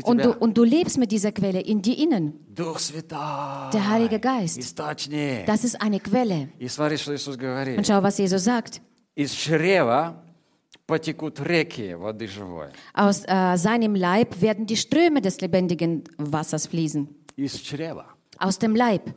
Und 0.04 0.24
du, 0.24 0.34
und 0.40 0.58
du 0.58 0.64
lebst 0.64 0.98
mit 0.98 1.12
dieser 1.12 1.34
Quelle 1.34 1.60
in 1.60 1.82
dir 1.82 1.98
innen. 1.98 2.34
Der 2.56 3.90
Heilige 3.90 4.18
Geist. 4.22 4.80
Das 5.46 5.64
ist 5.66 5.82
eine 5.82 6.00
Quelle. 6.00 6.48
Und 7.78 7.88
schau, 7.88 8.04
was 8.04 8.18
Jesus 8.20 8.46
sagt. 8.46 8.82
Из 9.17 9.33
чрева 9.33 10.23
потекут 10.87 11.41
реки 11.41 11.95
воды 11.95 12.27
живой. 12.27 12.69
Aus 12.95 13.25
äh, 13.27 13.57
seinem 13.57 13.95
Leib 13.95 14.41
werden 14.41 14.67
die 14.67 14.77
Ströme 14.77 15.21
des 15.21 15.41
lebendigen 15.41 16.05
Wassers 16.19 16.67
fließen. 16.67 17.09
Из 17.37 17.61
чрева. 17.61 18.07
Aus 18.39 18.59
dem 18.59 18.75
Leib. 18.75 19.11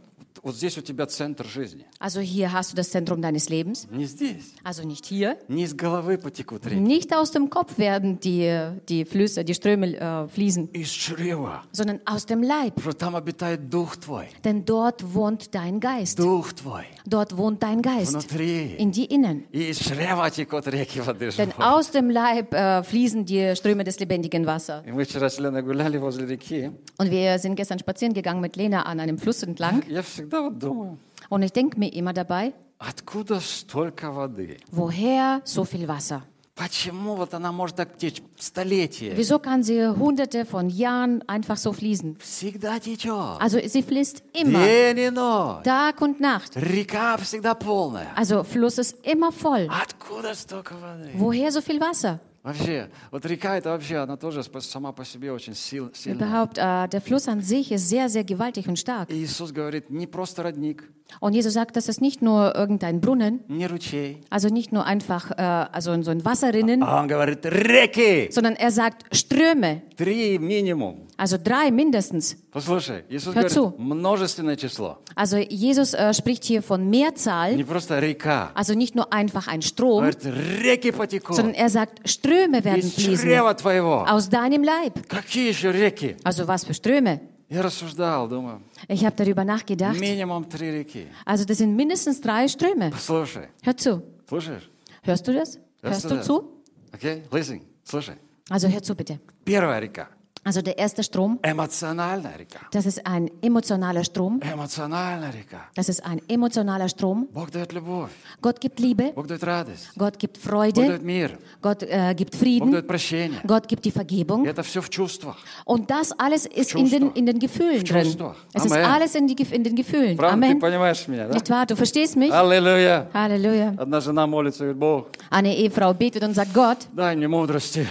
Вот 0.44 0.56
здесь 0.56 0.78
у 0.78 0.82
тебя 0.82 1.08
центр 1.08 1.46
жизни. 1.48 1.86
Also 1.98 2.20
hier 2.20 2.52
hast 2.54 2.72
du 2.72 2.76
das 2.76 2.91
Zentrum 2.91 3.20
deines 3.22 3.50
Lebens. 3.50 3.88
Не 3.89 4.06
здесь. 4.06 4.54
Also 4.63 4.84
nicht 4.86 5.06
hier. 5.06 5.38
Не 5.48 5.63
из 5.63 5.74
головы 5.74 6.18
потекут 6.20 6.65
реки. 6.68 6.76
Nicht 6.80 7.15
aus 7.15 7.32
dem 7.32 7.50
Kopf 7.50 7.80
werden 7.80 8.20
die, 8.20 8.70
die 8.88 9.06
Flüsse, 9.06 9.44
die 9.44 9.56
Ströme 9.56 9.96
äh, 9.98 10.28
fließen, 10.28 10.70
Из 10.74 10.89
чрева. 10.91 11.63
sondern 11.72 12.00
aus 12.06 12.28
dem 12.28 12.44
Leib. 12.44 12.76
Потому 12.76 12.91
что 12.91 13.00
там 13.00 13.15
обитает 13.15 13.70
Дух 13.72 13.96
твой. 13.98 14.28
Denn 14.44 14.65
dort 14.65 15.15
wohnt 15.15 15.56
dein 15.56 15.80
Geist. 15.80 16.20
Дух 16.20 16.54
твой. 16.54 16.84
Dort 17.08 17.36
wohnt 17.38 17.63
dein 17.63 17.82
Geist. 17.82 18.12
Внутри. 18.13 18.76
In 18.78 18.91
dir 18.91 19.10
innen. 19.10 19.46
И 19.52 19.70
из 19.72 19.80
чрева 19.80 20.30
текут 20.30 20.68
реки 20.68 21.00
воды 21.00 21.32
Denn 21.32 21.50
живой. 21.52 21.65
aus 21.65 21.89
dem 21.89 22.10
Leib 22.12 22.54
äh, 22.54 22.84
fließen 22.84 23.26
die 23.26 23.56
Ströme 23.56 23.84
des 23.84 24.00
lebendigen 24.00 24.46
Wassers. 24.46 24.86
И 24.86 24.91
мы 24.91 25.06
вчера 25.06 25.28
с 25.30 25.39
Леной 25.39 25.63
гуляли 25.63 25.98
возле 25.98 26.28
реки. 26.28 26.72
Und 27.00 27.10
wir 27.10 27.39
sind 27.39 27.56
gestern 27.56 27.80
spazieren 27.80 28.13
gegangen 28.13 28.41
mit 28.41 28.56
Lena 28.58 28.84
an 28.84 29.00
einem 29.00 29.18
Fluss 29.18 29.41
entlang. 29.41 29.82
Я 29.88 30.04
всегда 30.04 30.29
вот 30.32 30.60
думаю, 30.60 30.98
Und 31.30 31.44
ich 31.44 31.52
denke 31.52 31.80
mir 31.80 31.91
immer 31.94 32.13
dabei, 32.13 32.54
откуда 32.78 33.39
столько 33.39 34.12
воды? 34.12 34.58
woher 34.72 35.41
so 35.44 35.63
viel 35.65 35.88
Wasser? 35.88 36.22
Почему 36.58 37.15
вот 37.18 37.34
она 37.34 37.52
может 37.52 37.76
так 37.76 37.98
течь 37.98 38.22
столетия? 38.39 39.13
Wieso 39.18 39.39
kann 39.39 39.62
sie 39.62 39.88
hunderte 39.89 40.46
von 40.46 40.70
Jahren 40.70 41.22
einfach 41.28 41.58
so 41.58 41.74
fließen? 41.74 42.15
Всегда 42.22 42.80
течет. 42.80 43.41
Also 43.41 43.60
sie 43.60 43.84
fließt 43.84 44.24
immer, 44.32 44.63
День 44.63 45.00
и 45.00 45.10
ночь. 45.10 45.65
Tag 45.65 46.00
und 46.02 46.22
Nacht. 46.22 46.56
Река 46.56 47.18
всегда 47.18 47.56
полная. 47.56 48.08
Also 48.15 48.46
Fluss 48.46 48.78
ist 48.78 48.96
immer 49.06 49.34
voll. 49.34 49.68
Откуда 49.70 50.34
столько 50.34 50.76
воды? 50.76 51.12
Woher 51.18 51.52
so 51.52 51.60
viel 51.60 51.82
Wasser? 51.82 52.22
Вообще, 52.44 52.89
вот 53.10 53.26
река 53.26 53.58
это 53.58 53.70
вообще, 53.72 53.98
она 53.98 54.18
тоже 54.18 54.41
спа- 54.41 54.62
сама 54.62 54.91
по 54.91 55.04
себе 55.04 55.32
очень 55.32 55.56
сил, 55.56 55.91
сильная. 55.96 56.28
Überhaupt, 56.28 56.58
äh, 56.60 56.88
der 56.89 57.02
Fluss 57.02 57.28
an 57.28 57.41
sich 57.41 57.72
ist 57.72 57.89
sehr, 57.89 58.08
sehr 58.08 58.24
gewaltig 58.24 58.68
und 58.68 58.78
stark. 58.78 59.10
И 59.10 59.15
Иисус 59.24 59.52
говорит, 59.52 59.89
не 59.89 60.06
просто 60.06 60.44
родник, 60.44 60.84
Und 61.22 61.34
Jesus 61.34 61.54
sagt, 61.54 61.78
das 61.78 61.88
ist 61.88 62.02
nicht 62.02 62.22
nur 62.22 62.56
irgendein 62.56 63.00
Brunnen, 63.00 63.39
не 63.48 63.68
ручей, 63.68 64.22
also 64.30 64.50
nicht 64.50 64.74
nur 64.74 64.86
einfach 64.86 65.32
äh, 65.32 65.41
also 65.72 66.02
so 66.02 66.12
ein 66.12 66.26
Wasserrinnen, 66.26 66.84
а 66.84 67.00
он 67.00 67.08
говорит, 67.08 67.46
реки. 67.46 68.28
sondern 68.32 68.56
er 68.56 68.72
sagt 68.72 69.15
Ströme, 69.15 69.84
Три 69.96 70.38
минимум. 70.39 71.08
also 71.15 71.38
drei 71.38 71.72
mindestens. 71.72 72.36
Послушай, 72.52 73.06
Иисус 73.10 73.34
Hör 73.36 73.44
говорит, 73.44 73.52
zu. 73.52 73.74
множественное 73.78 74.58
число. 74.58 74.98
Also 75.15 75.38
Jesus 75.38 75.94
äh, 75.94 76.13
spricht 76.13 76.44
hier 76.44 76.62
von 76.62 76.89
Mehrzahl, 76.89 77.56
Не 77.56 77.63
просто 77.63 78.00
река. 78.02 78.52
also 78.56 78.74
nicht 78.74 78.96
nur 78.96 79.13
einfach 79.13 79.48
ein 79.48 79.58
Он 79.58 79.62
Strom, 79.62 80.00
говорит, 80.02 80.26
реки 80.26 80.91
потекут 80.91 81.36
sondern 81.36 81.54
er 81.56 81.70
sagt, 81.70 82.10
Ströme 82.10 82.63
werden 82.65 82.80
из 82.80 82.94
fließen 82.96 83.18
чрева 83.30 83.54
твоего. 83.56 84.06
aus 84.08 84.28
deinem 84.30 84.63
Leib. 84.63 85.08
Какие 85.08 85.50
еще 85.50 85.72
реки? 85.72 86.18
Also 86.24 86.48
was 86.48 86.65
für 86.65 86.74
Ströme? 86.74 87.22
Я 87.50 87.62
рассуждал, 87.62 88.28
думаю, 88.28 88.62
Ich 88.88 89.06
habe 89.06 89.15
darüber 89.15 89.44
nachgedacht. 89.46 90.00
минимум 90.00 90.46
три 90.50 90.72
реки. 90.72 91.08
Also 91.26 91.46
das 91.46 91.58
sind 91.60 91.76
mindestens 91.76 92.20
drei 92.22 92.48
Ströme. 92.48 92.91
Слушай, 92.98 93.50
Hör 93.63 93.76
zu. 93.78 94.02
слушаешь? 94.28 94.70
Hörst 95.04 95.28
du 95.28 95.34
das? 95.34 95.60
Hörst 95.82 96.06
du 96.06 96.10
das? 96.10 96.26
zu? 96.26 96.50
Окей, 96.91 97.24
listen, 97.32 97.62
слушай. 97.84 98.15
Also 98.50 98.68
hör 98.68 98.82
zu 98.82 98.96
bitte. 98.96 99.20
Первая 99.44 99.80
река. 99.80 100.08
Also 100.48 100.62
der 100.62 100.78
erste 100.78 101.02
Strom, 101.02 101.39
Эмоциональная 101.41 102.38
река. 102.38 102.60
das 102.72 102.86
ist 102.86 103.04
ein 103.08 103.32
emotionaler 103.41 104.04
Strom. 104.04 104.39
Эмоциональная 104.44 105.32
река. 105.32 105.72
Das 105.76 105.89
ist 105.89 106.06
ein 106.06 106.22
emotionaler 106.30 106.88
Strom. 106.88 107.28
Bог 107.34 107.50
дает 107.50 107.74
любовь, 107.74 108.12
Gott 108.44 108.62
gibt 108.62 108.80
Liebe, 108.80 109.12
Bог 109.15 109.26
дает 109.26 109.44
радость, 109.44 109.89
Gott 109.98 110.20
gibt 110.20 110.36
Bог 110.39 110.44
Freude, 110.52 110.86
дает 110.86 111.02
мир, 111.02 111.39
Gott 111.63 111.82
äh, 111.82 112.13
gibt 112.15 112.34
Bог 112.34 112.41
Frieden, 112.41 112.72
дает 112.72 112.86
прощение. 112.88 113.39
Gott 113.48 113.68
gibt 113.68 113.86
die 113.86 113.89
И 113.89 113.91
Vergebung. 113.91 114.46
это 114.46 114.62
все 114.62 114.82
в 114.82 114.89
чувствах. 114.91 115.36
Und 115.65 115.89
das 115.89 116.12
alles 116.20 116.46
ist 116.46 116.76
in 116.76 116.91
den, 116.91 117.12
in 117.13 117.26
den 117.26 117.39
Gefühlen 117.39 117.84
drin. 117.84 118.04
Чувствах. 118.04 118.36
Es 118.54 118.65
ist 118.65 118.72
Amen. 118.72 118.86
alles 118.86 119.15
in, 119.15 119.26
die, 119.28 119.36
Gef- 119.36 119.52
in 119.52 119.63
den 119.63 119.76
Gefühlen. 119.76 120.15
Правда, 120.15 120.39
ты 120.46 120.52
Amen. 120.52 120.60
понимаешь 120.60 121.08
меня, 121.08 121.28
да? 121.28 121.34
Nicht 121.34 121.50
wahr? 121.50 121.65
Du 121.65 121.76
verstehst 121.76 122.15
mich? 122.18 122.32
Аллилуйя. 122.32 123.10
Halleluja. 123.15 123.74
Одна 123.80 124.00
жена 124.00 124.28
молится, 124.28 124.60
говорит, 124.65 124.78
Бог, 124.80 125.08
Eine 125.32 125.56
Ehefrau 125.58 125.96
betet 125.96 126.22
und 126.24 126.36
sagt, 126.36 126.54
Gott, 126.54 126.78
дай 126.94 127.15
мне 127.15 127.28
мудрости, 127.28 127.88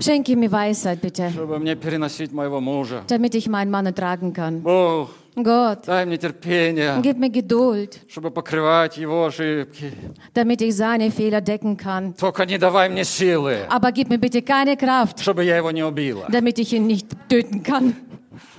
schenke 0.00 0.36
mir 0.36 0.50
Weisheit 0.52 1.00
bitte, 1.00 1.30
чтобы 1.30 1.58
мне 1.58 1.76
переносить 1.76 2.32
моего 2.32 2.60
мужа. 2.60 3.02
damit 3.08 3.34
ich 3.34 3.48
meinen 3.48 3.70
Mann 3.70 3.86
ertragen 3.86 4.32
kann. 4.32 4.62
Бог, 4.62 5.10
Gott, 5.36 5.86
дай 5.86 6.06
мне 6.06 6.16
терпение, 6.16 6.98
gib 7.02 7.18
mir 7.18 7.28
Geduld, 7.30 8.00
чтобы 8.08 8.30
покрывать 8.30 8.96
его 8.96 9.26
ошибки. 9.26 9.92
damit 10.34 10.62
ich 10.62 10.74
seine 10.74 11.10
Fehler 11.10 11.40
decken 11.42 11.76
kann. 11.76 12.14
Только 12.14 12.46
не 12.46 12.56
давай 12.58 12.88
мне 12.88 13.04
силы, 13.04 13.66
Aber 13.68 13.92
gib 13.92 14.08
mir 14.08 14.18
bitte 14.18 14.40
keine 14.42 14.76
Kraft, 14.76 15.20
чтобы 15.20 15.44
я 15.44 15.56
его 15.58 15.70
не 15.70 15.82
убила. 15.82 16.26
damit 16.30 16.58
ich 16.58 16.72
ihn 16.72 16.86
nicht 16.86 17.08
töten 17.28 17.62
kann. 17.62 17.94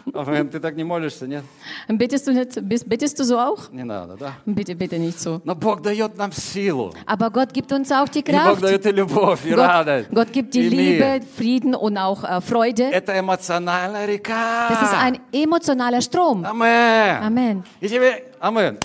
Амен. 0.13 0.49
Ты 0.49 0.59
так 0.59 0.75
не 0.75 0.83
молишься, 0.83 1.27
нет? 1.27 1.43
Bittest 1.89 2.27
du, 2.27 2.33
nicht, 2.33 2.57
bist- 2.61 2.87
bittest 2.87 3.19
du 3.19 3.23
so 3.23 3.37
auch? 3.37 3.71
Не 3.71 3.83
надо, 3.83 4.15
да? 4.17 4.33
Bitte, 4.45 4.75
bitte 4.75 4.97
nicht 4.99 5.19
so. 5.19 5.41
Но 5.43 5.55
Бог 5.55 5.81
дает 5.81 6.17
нам 6.17 6.31
силу. 6.31 6.93
Aber 7.05 7.29
Gott 7.31 7.53
gibt 7.53 7.71
uns 7.71 7.91
auch 7.91 8.07
die 8.09 8.19
И 8.19 8.23
Бог 8.23 8.33
Kraft. 8.33 8.61
дает 8.63 8.85
и 8.85 8.91
любовь, 8.91 9.45
и 9.45 9.49
Gott, 9.51 9.59
радость, 9.59 10.09
Gott 10.11 10.31
gibt 10.31 10.53
die 10.53 10.67
и 10.67 10.69
мир. 10.69 10.79
Liebe, 11.17 11.25
Frieden 11.37 11.75
und 11.75 11.97
auch 11.97 12.23
äh, 12.23 12.41
Freude. 12.41 12.83
Это 12.91 13.17
эмоциональная 13.19 14.05
река. 14.05 14.69
Das 14.69 14.81
ist 14.83 14.93
ein 14.93 15.19
emotionaler 15.31 16.01
Strom. 16.01 16.45
Амен. 16.45 17.23
Amen. 17.23 17.63
И 17.81 17.87
тебе, 17.87 18.23
амен. 18.39 18.77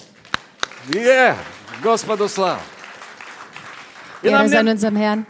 Yeah. 0.94 1.36
Господу 1.82 2.28
слава. 2.28 2.58
Ehre 4.23 4.49
sei 4.49 4.59
unserem 4.71 4.95
Herrn. 4.95 5.25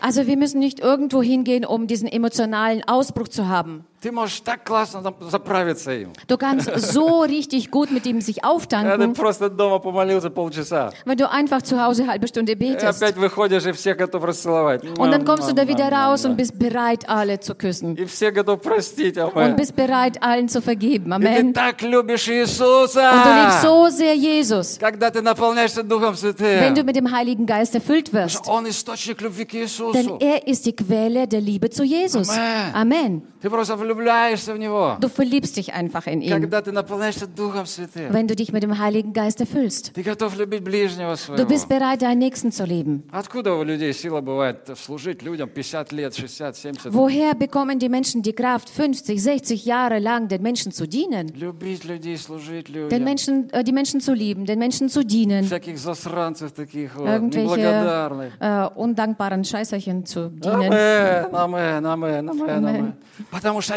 Also 0.00 0.26
wir 0.26 0.36
müssen 0.36 0.58
nicht 0.58 0.80
irgendwo 0.80 1.22
hingehen, 1.22 1.64
um 1.64 1.86
diesen 1.86 2.08
emotionalen 2.08 2.82
Ausbruch 2.86 3.28
zu 3.28 3.48
haben. 3.48 3.84
Ты 4.01 4.11
можешь 4.11 4.41
так 4.41 4.63
классно 4.63 5.01
там 5.01 5.15
заправиться 5.31 5.91
им. 5.91 6.13
Du 6.27 6.37
kannst 6.37 6.69
so 6.93 7.21
richtig 7.21 7.71
gut 7.71 7.89
mit 7.91 8.05
ihm 8.05 8.21
sich 8.21 8.41
Когда 8.43 8.49
ты 8.51 9.03
auftanken, 9.05 9.13
просто 9.15 9.49
дома 9.49 9.79
помолился 9.79 10.29
полчаса. 10.29 10.91
wenn 11.05 11.17
du 11.17 11.29
einfach 11.29 11.63
zu 11.63 11.83
Hause 11.83 12.03
eine 12.03 12.11
halbe 12.11 12.27
Stunde 12.27 12.51
И 12.51 12.55
betest. 12.55 12.85
опять 13.01 13.17
выходишь, 13.17 13.65
и 13.65 13.71
всех 13.71 13.97
готов 13.97 14.23
расцеловать. 14.23 14.83
Und 14.99 15.11
dann 15.11 15.25
kommst 15.25 15.49
du 15.49 15.53
da 15.55 15.67
wieder 15.67 15.91
raus 15.91 16.25
und 16.25 16.37
bist 16.37 16.59
bereit, 16.59 17.09
alle 17.09 17.39
zu 17.39 17.55
küssen. 17.55 17.95
И 17.95 18.05
все 18.05 18.31
готов 18.31 18.61
простить. 18.61 19.17
Und 19.17 19.35
Амен. 19.35 19.55
bist 19.55 19.75
bereit, 19.75 20.21
allen 20.21 20.47
zu 20.47 20.61
vergeben. 20.61 21.11
И 21.13 21.19
ты 21.25 21.27
Amen. 21.39 21.53
так 21.53 21.81
любишь 21.81 22.27
Und 22.27 22.35
du 22.35 22.41
liebst 22.41 22.61
Иисуса. 22.61 23.61
so 23.63 23.89
sehr 23.89 24.13
Jesus. 24.15 24.77
Когда 24.79 25.09
ты 25.09 25.23
наполняешься 25.23 25.81
Духом 25.81 26.13
Wenn 26.15 26.33
du 26.35 26.37
Святым. 26.37 26.85
mit 26.85 26.95
dem 26.95 27.11
Heiligen 27.11 27.47
Geist 27.47 27.73
erfüllt 27.73 28.13
wirst. 28.13 28.47
Он 28.47 28.67
источник 28.69 29.21
любви 29.21 29.45
к 29.45 29.51
Denn 29.53 29.63
Иисусу. 29.63 30.17
er 30.19 30.45
ist 30.47 30.67
die 30.67 30.75
Quelle 30.75 31.27
der 31.27 31.41
Liebe 31.41 31.71
zu 31.71 31.83
Jesus. 31.83 32.29
Amen. 32.29 32.73
Amen. 32.75 33.21
Ты 33.41 33.49
просто 33.51 33.75
влюбляешься 33.91 34.53
в 34.53 34.57
Него. 34.57 34.97
Du 35.01 35.09
verliebst 35.09 35.57
dich 35.57 35.73
einfach 35.73 36.07
in 36.07 36.21
ihn, 36.21 36.29
Когда 36.31 36.61
ты 36.61 36.71
наполняешься 36.71 37.27
Духом 37.27 37.65
Святым. 37.65 38.13
wenn 38.13 38.27
du 38.27 38.35
dich 38.35 38.53
mit 38.53 38.63
dem 38.63 38.77
Heiligen 38.79 39.11
Geist 39.13 39.41
erfüllst. 39.41 39.93
Ты 39.93 40.03
готов 40.03 40.37
любить 40.37 40.63
ближнего 40.63 41.11
Du 41.11 41.17
своего. 41.17 41.45
bist 41.47 41.67
bereit, 41.67 42.01
deinen 42.01 42.19
Nächsten 42.19 42.51
zu 42.51 42.63
lieben. 42.65 43.03
Откуда 43.11 43.55
у 43.55 43.63
людей 43.63 43.93
сила 43.93 44.21
бывает 44.21 44.69
служить 44.77 45.21
людям 45.23 45.49
50 45.49 45.91
лет, 45.91 46.13
60, 46.13 46.55
70? 46.55 46.93
Woher 46.93 47.33
bekommen 47.35 47.79
die 47.79 47.89
Menschen 47.89 48.21
die 48.21 48.33
Kraft, 48.33 48.69
50, 48.69 49.21
60 49.21 49.65
Jahre 49.65 49.99
lang 49.99 50.27
den 50.27 50.41
Menschen 50.41 50.71
zu 50.71 50.87
dienen? 50.87 51.27
Любить 51.35 51.83
людей, 51.83 52.17
служить 52.17 52.67
Den 52.67 52.73
людям. 52.75 53.03
Menschen, 53.03 53.49
äh, 53.51 53.63
die 53.63 53.71
Menschen 53.71 53.99
zu 53.99 54.13
lieben, 54.13 54.45
den 54.45 54.59
Menschen 54.59 54.89
zu 54.89 55.03
dienen, 55.03 55.43
Всяких 55.45 55.77
засранцев 55.79 56.51
таких 56.51 56.95
вот, 56.95 57.07
irgendwelche 57.07 57.57
неблагодарных. 57.57 58.33
äh, 58.39 58.67
undankbaren 58.75 59.43
Scheißerchen 59.43 60.05
zu 60.05 60.29
dienen. 60.29 60.71
Амен, 60.71 61.35
амен, 61.35 61.85
амен, 61.85 62.29
амен, 62.29 62.65
амен. 62.67 62.93
Потому 63.31 63.61
что 63.61 63.73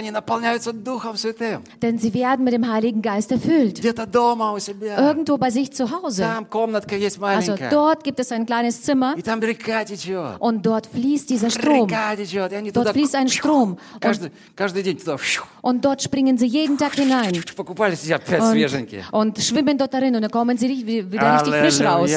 denn 1.81 1.97
sie 1.97 2.13
werden 2.13 2.43
mit 2.43 2.53
dem 2.53 2.71
Heiligen 2.71 3.01
Geist 3.01 3.31
erfüllt. 3.31 3.81
Irgendwo 4.97 5.37
bei 5.37 5.49
sich 5.49 5.71
zu 5.73 5.89
Hause. 5.91 6.25
Also 7.37 7.55
dort 7.71 8.03
gibt 8.03 8.19
es 8.19 8.31
ein 8.31 8.45
kleines 8.45 8.81
Zimmer. 8.83 9.15
Und 10.39 10.65
dort 10.65 10.87
fließt 10.87 11.29
dieser 11.29 11.49
Strom. 11.49 11.87
Dort 12.73 12.87
fließt 12.93 13.15
ein 13.15 13.29
Strom. 13.29 13.77
Und, 13.95 14.31
und 15.61 15.85
dort 15.85 16.01
springen 16.01 16.37
sie 16.37 16.47
jeden 16.47 16.77
Tag 16.77 16.93
hinein. 16.95 17.33
Und, 19.11 19.11
und 19.11 19.39
schwimmen 19.39 19.77
dort 19.77 19.93
darin 19.93 20.15
und 20.15 20.21
dann 20.21 20.31
kommen 20.31 20.57
sie 20.57 20.67
wieder 20.85 21.33
richtig 21.35 21.53
frisch 21.55 21.81
raus. 21.81 22.09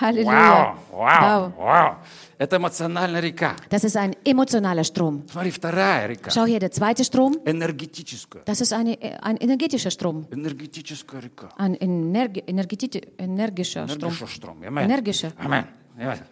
Halleluja. 0.00 0.74
Wow, 0.90 0.98
wow, 0.98 1.52
wow. 1.56 1.92
Это 2.37 2.57
эмоциональная 2.57 3.21
река. 3.21 3.55
Das 3.69 3.83
ist 3.83 3.95
ein 3.95 4.15
emotionaler 4.25 4.83
Strom. 4.83 5.23
Смотри, 5.31 5.51
вторая 5.51 6.07
река. 6.07 6.31
Schau 6.31 6.45
hier, 6.45 6.59
der 6.59 6.71
zweite 6.71 7.03
Strom, 7.03 7.37
Энергетическая. 7.45 8.43
das 8.45 8.61
ist 8.61 8.73
eine, 8.73 8.99
äh, 9.01 9.17
ein 9.21 9.37
energetischer 9.37 9.91
Strom. 9.91 10.27
Энергетическая 10.31 11.21
река. 11.21 11.49
Ein 11.57 11.75
energi 11.75 12.43
energeti 12.47 13.01
energischer 13.17 13.87
Strom. 13.87 14.11
Energischer 14.11 14.27
Strom. 14.27 14.63
Amen. 14.65 14.83
Energischer. 14.89 15.31
Amen. 15.37 15.65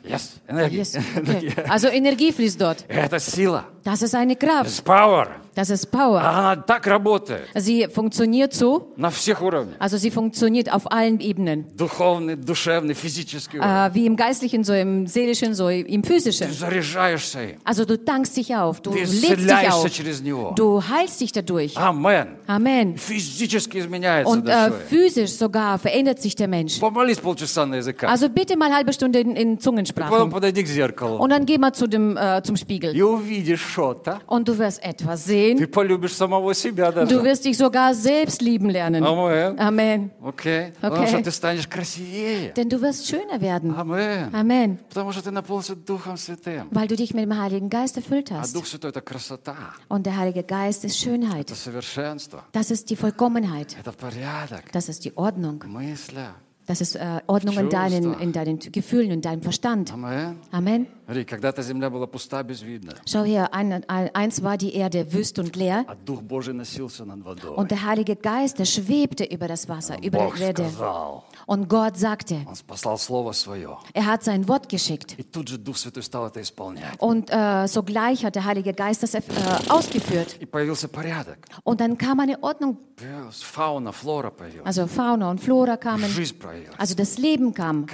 Yes. 0.04 0.42
Энергия. 0.48 0.78
Yes. 0.80 0.96
Okay. 0.96 1.54
Also 1.70 1.88
Energie 1.90 2.32
fließt 2.32 2.60
dort. 2.60 2.84
Это 2.88 3.20
сила. 3.20 3.66
Das 3.86 4.02
ist 4.02 4.14
eine 4.14 4.36
Kraft. 4.36 4.72
Это 4.80 4.84
power. 4.84 5.28
Das 5.54 5.70
ist 5.70 5.92
Power. 5.92 6.22
Она 6.22 6.56
так 6.56 6.88
работает 6.88 7.44
Sie 7.56 7.86
funktioniert 7.90 8.54
so, 8.54 8.94
на 8.96 9.10
всех 9.10 9.42
уровнях. 9.42 9.76
also 9.80 9.98
sie 9.98 10.10
funktioniert 10.10 10.72
auf 10.72 10.90
allen 10.90 11.20
Ebenen. 11.20 11.66
Духовный, 11.76 12.38
душевный, 12.38 12.94
физический 12.94 13.58
уровень. 13.60 13.70
Äh, 13.92 13.94
wie 13.94 14.06
im 14.06 14.16
Geistlichen, 14.16 14.64
so 14.64 14.72
im 14.74 15.08
Seelischen, 15.08 15.54
so 15.54 15.68
im 15.68 16.04
Ты 16.04 16.08
Physischen. 16.08 16.54
заряжаешься 16.54 17.44
им. 17.44 17.58
Also 17.66 17.84
du 17.84 17.98
tankst 17.98 18.38
dich 18.38 18.56
auf, 18.56 18.80
du 18.80 18.92
Ты 18.92 19.00
lädst 19.00 19.24
dich 19.24 19.32
исцеляешься 19.32 19.74
auf, 19.88 19.90
через 19.92 20.22
него. 20.22 20.54
du 20.56 20.82
heilst 20.82 21.20
dich 21.20 21.34
dadurch. 21.34 21.76
Амен. 21.78 22.28
Amen. 22.48 22.96
Физически 22.98 23.80
изменяется 23.80 24.32
Und 24.32 24.48
äh, 24.48 24.70
душой. 24.70 24.80
physisch 24.90 25.32
sogar 25.34 25.80
verändert 25.80 26.22
sich 26.22 26.36
der 26.36 26.48
Mensch. 26.48 26.80
Помолись 26.80 27.18
полчаса 27.20 27.66
на 27.66 27.76
языках. 27.76 28.10
Also 28.10 28.30
bitte 28.30 28.56
mal 28.56 28.72
halbe 28.74 28.94
Stunde 28.94 29.20
in, 29.20 29.36
in 29.36 29.58
Потом 29.58 29.60
Zungensprachen. 29.60 30.30
подойди 30.30 30.64
к 30.64 30.68
зеркалу. 30.68 31.18
Und 31.18 31.32
dann 31.32 31.46
geh 31.46 31.58
mal 31.58 31.74
zu 31.74 31.88
dem, 31.88 32.16
äh, 32.16 32.42
zum 32.42 32.56
Spiegel. 32.56 32.96
И 32.96 33.02
увидишь 33.02 33.60
что-то. 33.76 34.20
Und 34.28 34.48
du 34.48 34.58
wirst 34.58 34.84
etwas 34.84 35.24
Ты 35.26 35.56
sehen. 35.58 35.68
полюбишь 35.72 36.14
самого 36.16 36.54
себя 36.54 36.92
Du 36.92 37.06
даже. 37.06 37.24
wirst 37.24 37.46
dich 37.46 37.58
sogar 37.58 37.94
selbst 37.94 38.42
lieben 38.42 38.70
lernen. 38.70 39.04
Амен. 39.04 39.60
Amen. 39.60 40.12
Окей. 40.24 40.74
Потому 40.82 41.04
Окей. 41.04 41.14
что 41.16 41.24
ты 41.24 41.32
станешь 41.32 41.68
красивее. 41.68 42.54
Denn 42.56 42.70
du 42.70 42.82
wirst 42.82 43.08
schöner 43.08 43.40
werden. 43.42 43.74
Амен. 43.76 44.34
Amen. 44.34 44.78
Потому 44.90 45.12
что 45.12 45.22
ты 45.24 45.32
наполнился 45.32 45.76
Духом 45.76 46.18
Святым. 46.18 46.68
Weil 46.72 46.88
du 46.88 46.96
dich 46.96 47.14
mit 47.14 47.24
dem 47.26 47.38
Heiligen 47.40 47.70
Geist 47.70 47.98
erfüllt 47.98 48.32
А 48.32 48.42
hast. 48.42 48.56
Дух 48.56 48.66
Святой – 48.66 48.92
это 48.92 49.02
красота, 49.02 49.56
Und 49.90 50.06
der 50.06 50.18
Heilige 50.18 50.44
Geist 50.44 50.84
ist 50.86 50.98
Schönheit. 50.98 51.50
это 51.50 51.56
совершенство, 51.56 52.44
Das 52.52 52.72
ist 52.72 52.90
die 52.90 52.96
Vollkommenheit. 52.96 53.76
это 53.80 53.92
порядок, 53.92 54.72
Das 54.72 54.90
ist 54.90 55.04
die 55.06 55.16
Ordnung. 55.18 55.64
мысля. 55.68 56.36
Das 56.68 56.80
ist 56.80 56.96
äh, 56.96 57.20
Ordnung 57.26 57.58
in 57.58 57.70
deinen, 57.70 58.14
in 58.20 58.32
deinen 58.32 58.60
Gefühlen, 58.60 59.10
in 59.12 59.22
deinem 59.22 59.42
Verstand. 59.42 59.92
Амен. 59.92 60.38
Amen. 60.52 60.88
Смотри, 61.06 61.26
когда-то 61.26 61.62
земля 61.64 61.90
была 61.90 62.08
пуста, 62.08 62.42
безвидна, 62.44 62.94
Schau 63.06 63.26
her, 63.26 63.54
ein, 63.54 63.84
ein, 63.90 64.10
eins 64.16 64.42
war 64.44 64.58
die 64.58 64.74
Erde 64.76 65.12
wüst 65.12 65.40
und 65.40 65.58
leer. 65.58 65.84
а 65.88 65.96
Дух 65.96 66.22
Божий 66.22 66.54
носился 66.54 67.04
над 67.04 67.24
водой. 67.26 67.56
Und 67.58 67.72
der 67.72 67.84
Heilige 67.84 68.16
Geist, 68.16 68.60
der 68.60 68.66
schwebte 68.66 69.26
über 69.26 69.50
das 69.50 69.68
Wasser, 69.68 70.02
über 70.02 70.20
Бог 70.20 70.36
die 70.36 70.44
Erde. 70.44 70.70
сказал, 70.70 71.24
Und 71.48 71.68
Gott 71.68 71.98
sagte, 71.98 72.36
Он 72.48 72.56
послал 72.66 72.98
Слово 72.98 73.34
Свое. 73.34 73.78
er 73.94 74.06
hat 74.06 74.24
sein 74.24 74.48
Wort 74.48 74.70
geschickt. 74.70 75.16
И 75.18 75.24
тут 75.24 75.50
же 75.50 75.58
Дух 75.58 75.76
Святой 75.76 76.04
стал 76.04 76.28
это 76.28 76.42
исполнять. 76.42 76.94
Und 77.00 77.30
äh, 77.32 77.68
sogleich 77.68 78.24
hat 78.24 78.36
der 78.36 78.46
Heilige 78.46 78.72
Geist 78.74 79.04
das 79.04 79.16
äh, 79.16 79.22
ausgeführt. 79.68 80.38
И 80.40 80.46
появился 80.46 80.88
порядок. 80.88 81.40
Und 81.64 81.82
dann 81.82 81.98
kam 81.98 82.22
eine 82.22 82.42
Ordnung, 82.42 82.78
also 84.65 84.87
Fauna 84.87 85.31
und 85.31 85.39
Flora 85.41 85.77
kamen. 85.77 86.11
Also 86.79 86.95
das 86.95 87.19
Leben 87.19 87.53
kam. 87.53 87.87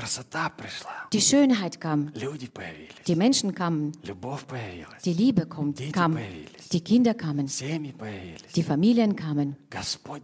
Die 1.13 1.21
Schönheit 1.21 1.81
kam. 1.81 2.13
Die 3.07 3.17
Menschen 3.17 3.53
kamen. 3.55 3.93
Die 5.05 5.13
Liebe 5.13 5.47
kam. 5.47 5.75
Die 6.73 6.81
Kinder 6.81 7.15
kamen. 7.15 7.51
Die 8.57 8.63
Familien 8.63 9.17
kamen. 9.17 9.57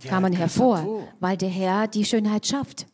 Kamen 0.08 0.32
hervor, 0.32 1.08
weil 1.20 1.36
der 1.36 1.48
Herr 1.48 1.88
die 1.88 2.04
Schönheit 2.04 2.46
schafft. 2.46 2.86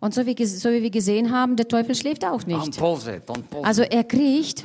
Und 0.00 0.14
so 0.14 0.26
wie, 0.26 0.44
so 0.46 0.70
wie 0.70 0.82
wir 0.82 0.90
gesehen 0.90 1.30
haben, 1.30 1.56
der 1.56 1.68
Teufel 1.68 1.94
schläft 1.94 2.24
auch 2.24 2.44
nicht. 2.46 2.80
Also 3.62 3.82
er 3.82 4.04
kriecht. 4.04 4.64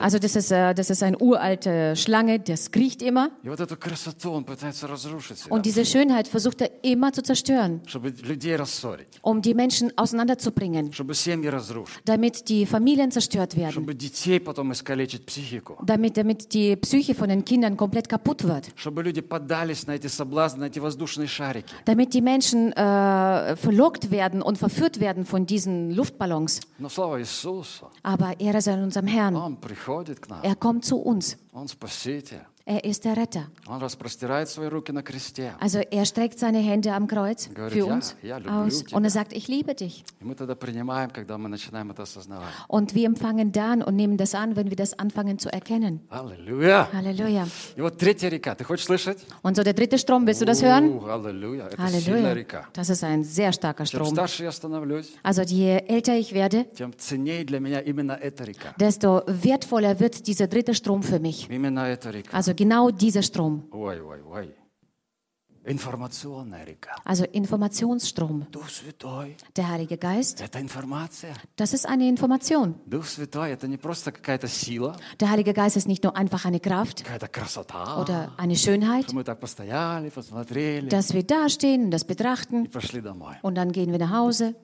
Also 0.00 0.18
das 0.18 0.36
ist, 0.36 0.50
äh, 0.50 0.74
das 0.74 0.90
ist 0.90 1.02
eine 1.02 1.18
uralte 1.18 1.96
Schlange, 1.96 2.40
das 2.40 2.70
kriecht 2.70 3.02
immer 3.02 3.19
И 3.19 3.49
вот 3.49 3.59
эту 3.59 3.77
красоту 3.77 4.31
он 4.31 4.43
пытается 4.43 4.87
разрушить, 4.87 5.37
всегда, 5.37 5.55
Und 5.55 5.65
diese 5.65 5.85
Schönheit 5.85 6.27
versucht 6.27 6.61
er 6.61 6.69
immer 6.83 7.11
zu 7.13 7.21
zerstören, 7.21 7.81
чтобы 7.87 8.09
людей 8.09 8.55
рассорить, 8.55 9.07
um 9.21 9.41
die 9.41 9.53
Menschen 9.53 9.91
auseinanderzubringen, 9.97 10.91
чтобы 10.93 11.13
семьи 11.15 11.47
разрушить, 11.49 12.01
damit 12.05 12.49
die 12.49 12.65
Familien 12.65 13.11
zerstört 13.11 13.55
werden, 13.55 13.71
чтобы 13.71 13.93
детей 13.93 14.39
потом 14.39 14.71
искалечить 14.71 15.25
психику, 15.25 15.77
damit, 15.85 16.17
damit 16.17 16.53
die 16.53 16.75
Psyche 16.75 17.13
von 17.15 17.29
den 17.29 17.43
Kindern 17.45 17.77
komplett 17.77 18.07
kaputt 18.09 18.43
wird, 18.43 18.71
чтобы 18.75 19.03
люди 19.03 19.21
поддались 19.21 19.87
на 19.87 19.91
эти 19.95 20.07
соблазны, 20.07 20.61
на 20.61 20.65
эти 20.65 20.79
воздушные 20.79 21.27
шарики. 21.27 21.73
damit 21.85 22.13
die 22.13 22.21
Menschen 22.21 22.71
äh, 22.73 23.55
verlockt 23.55 24.11
werden 24.11 24.41
und 24.41 24.57
verführt 24.57 24.99
werden 24.99 25.25
von 25.25 25.45
diesen 25.45 25.91
Luftballons. 25.91 26.61
Но 26.79 26.89
слава 26.89 27.19
Иисусу, 27.19 27.89
Aber 28.03 28.39
Ehre 28.39 28.61
sei 28.61 28.73
unserem 28.81 29.07
Herrn. 29.07 29.35
Он 29.35 29.57
приходит 29.57 30.19
к 30.19 30.29
нам, 30.29 30.41
Er 30.43 30.55
kommt 30.55 30.85
zu 30.85 30.97
uns. 30.97 31.37
Он 31.53 31.67
Спаситель. 31.67 32.41
Er 32.69 32.83
ist 32.83 33.05
der 33.05 33.15
Retter. 33.15 33.43
Он 33.67 33.79
распростирает 33.79 34.49
свои 34.49 34.69
руки 34.69 34.91
на 34.91 35.03
кресте. 35.03 35.53
Also 35.61 35.81
er 35.91 36.03
streckt 36.05 36.39
seine 36.39 36.57
Hände 36.57 36.93
am 36.93 37.05
Kreuz 37.05 37.47
Говорит, 37.53 37.73
für 37.77 37.85
«Я- 37.87 37.93
uns 37.93 38.15
я 38.23 38.39
люблю 38.39 38.51
aus 38.65 38.83
тебя». 38.85 38.97
und 38.97 39.03
er 39.03 39.11
sagt, 39.11 39.33
ich 39.33 39.47
liebe 39.47 39.75
dich. 39.75 40.03
И 40.19 40.25
мы 40.25 40.33
тогда 40.33 40.55
принимаем, 40.55 41.11
когда 41.11 41.37
мы 41.37 41.47
начинаем 41.47 41.91
это 41.91 42.01
осознавать. 42.01 42.49
Und 42.67 42.95
wir 42.95 43.05
empfangen 43.05 43.51
dann 43.51 43.83
und 43.83 43.95
nehmen 43.95 44.17
das 44.17 44.33
an, 44.33 44.55
wenn 44.55 44.71
wir 44.71 44.75
das 44.77 44.97
anfangen 44.97 45.37
zu 45.37 45.53
erkennen. 45.53 45.99
Аллилуйя! 46.09 46.87
Halleluja. 46.91 47.45
И 47.75 47.81
вот 47.81 47.99
третья 47.99 48.29
река. 48.29 48.55
Ты 48.55 48.63
хочешь 48.63 48.85
слышать? 48.87 49.19
Und 49.43 49.55
so 49.55 49.61
der 49.61 49.73
dritte 49.75 49.99
Strom, 49.99 50.25
willst 50.25 50.41
du 50.41 50.45
das 50.45 50.63
hören? 50.63 50.95
Ух, 50.95 51.07
Аллилуйя! 51.07 51.67
Это 51.67 51.87
сильная 51.87 52.31
Halleluja. 52.31 52.33
река. 52.33 52.65
Das 52.73 52.89
ist 52.89 53.03
ein 53.03 53.23
sehr 53.23 53.51
starker 53.53 53.85
Чем 53.85 54.01
Strom. 54.01 54.13
старше 54.15 54.43
я 54.43 54.51
становлюсь, 54.51 55.13
Also 55.21 55.43
je 55.43 55.83
älter 55.87 56.15
ich 56.17 56.33
werde, 56.33 56.65
тем 56.75 56.93
ценнее 56.97 57.43
для 57.45 57.59
меня 57.59 57.79
именно 57.79 58.13
эта 58.13 58.43
река. 58.43 58.73
desto 58.79 59.23
wertvoller 59.27 59.99
wird 59.99 60.25
dieser 60.25 60.47
dritte 60.47 60.73
Strom 60.73 61.03
für 61.03 61.19
mich. 61.19 61.47
Именно 61.47 61.81
эта 61.89 62.09
река. 62.09 62.35
Also 62.35 62.53
genau 62.60 62.90
dieser 62.90 63.22
Strom. 63.22 63.62
Oi, 63.72 63.98
oi, 64.00 64.20
oi. 64.30 64.59
Also 67.04 67.24
Informationsstrom. 67.24 68.46
Der 69.56 69.68
Heilige 69.68 69.98
Geist. 69.98 70.40
Das 71.56 71.74
ist 71.74 71.86
eine 71.86 72.08
Information. 72.08 72.74
Der 75.20 75.30
Heilige 75.30 75.52
Geist 75.52 75.76
ist 75.76 75.86
nicht 75.86 76.02
nur 76.04 76.16
einfach 76.16 76.44
eine 76.46 76.60
Kraft 76.60 77.04
oder 78.00 78.32
eine 78.38 78.56
Schönheit, 78.56 79.06
dass 80.88 81.12
wir 81.12 81.22
dastehen 81.24 81.84
und 81.84 81.90
das 81.90 82.04
betrachten 82.04 82.68
und 83.42 83.54
dann 83.56 83.72
gehen 83.72 83.92
wir 83.92 83.98
nach 83.98 84.10
Hause. 84.12 84.54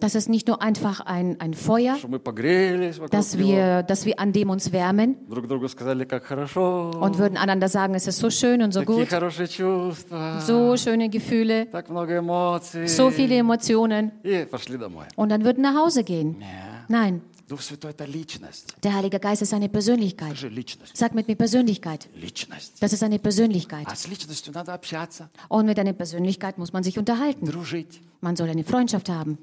Das 0.00 0.14
ist 0.14 0.28
nicht 0.28 0.48
nur 0.48 0.60
einfach 0.62 1.00
ein, 1.00 1.40
ein 1.40 1.54
Feuer, 1.54 1.96
dass 3.10 3.38
wir, 3.38 3.82
dass 3.84 4.04
wir 4.04 4.18
an 4.18 4.32
dem 4.32 4.50
uns 4.50 4.72
wärmen 4.72 5.16
und 7.00 7.18
würden 7.18 7.36
einander 7.36 7.68
sagen, 7.68 7.94
es 7.94 8.06
ist 8.06 8.18
so 8.18 8.30
schön 8.30 8.62
und 8.62 8.72
so 8.72 8.80
gut. 8.86 9.08
хорошие 9.43 9.47
чувства, 9.47 10.39
so 10.47 10.75
schöne 10.77 11.09
Gefühle, 11.09 11.65
так 11.71 11.89
много 11.89 12.17
эмоций. 12.19 12.85
so 12.87 13.09
viele 13.11 13.37
Emotionen 13.37 14.11
И 14.23 14.45
пошли 14.49 14.77
домой. 14.77 15.05
und 15.15 15.29
dann 15.29 15.43
würden 15.43 15.61
nach 15.61 15.75
Hause 15.75 16.03
gehen. 16.03 16.37
Не. 16.39 16.45
Nein, 16.87 17.21
Der 18.82 18.94
Heilige 18.94 19.20
Geist 19.20 19.42
ist 19.42 19.52
eine 19.52 19.68
Persönlichkeit. 19.68 20.36
Sag 20.94 21.14
mit 21.14 21.28
mir 21.28 21.36
Persönlichkeit. 21.36 22.08
Das 22.80 22.92
ist 22.92 23.02
eine 23.02 23.18
Persönlichkeit. 23.18 23.86
Und 25.48 25.66
mit 25.66 25.78
einer 25.78 25.92
Persönlichkeit 25.92 26.58
muss 26.58 26.72
man 26.72 26.82
sich 26.82 26.98
unterhalten. 26.98 27.46
Man 28.20 28.36
soll 28.36 28.48
eine 28.48 28.64
Freundschaft 28.64 29.10
haben. 29.10 29.36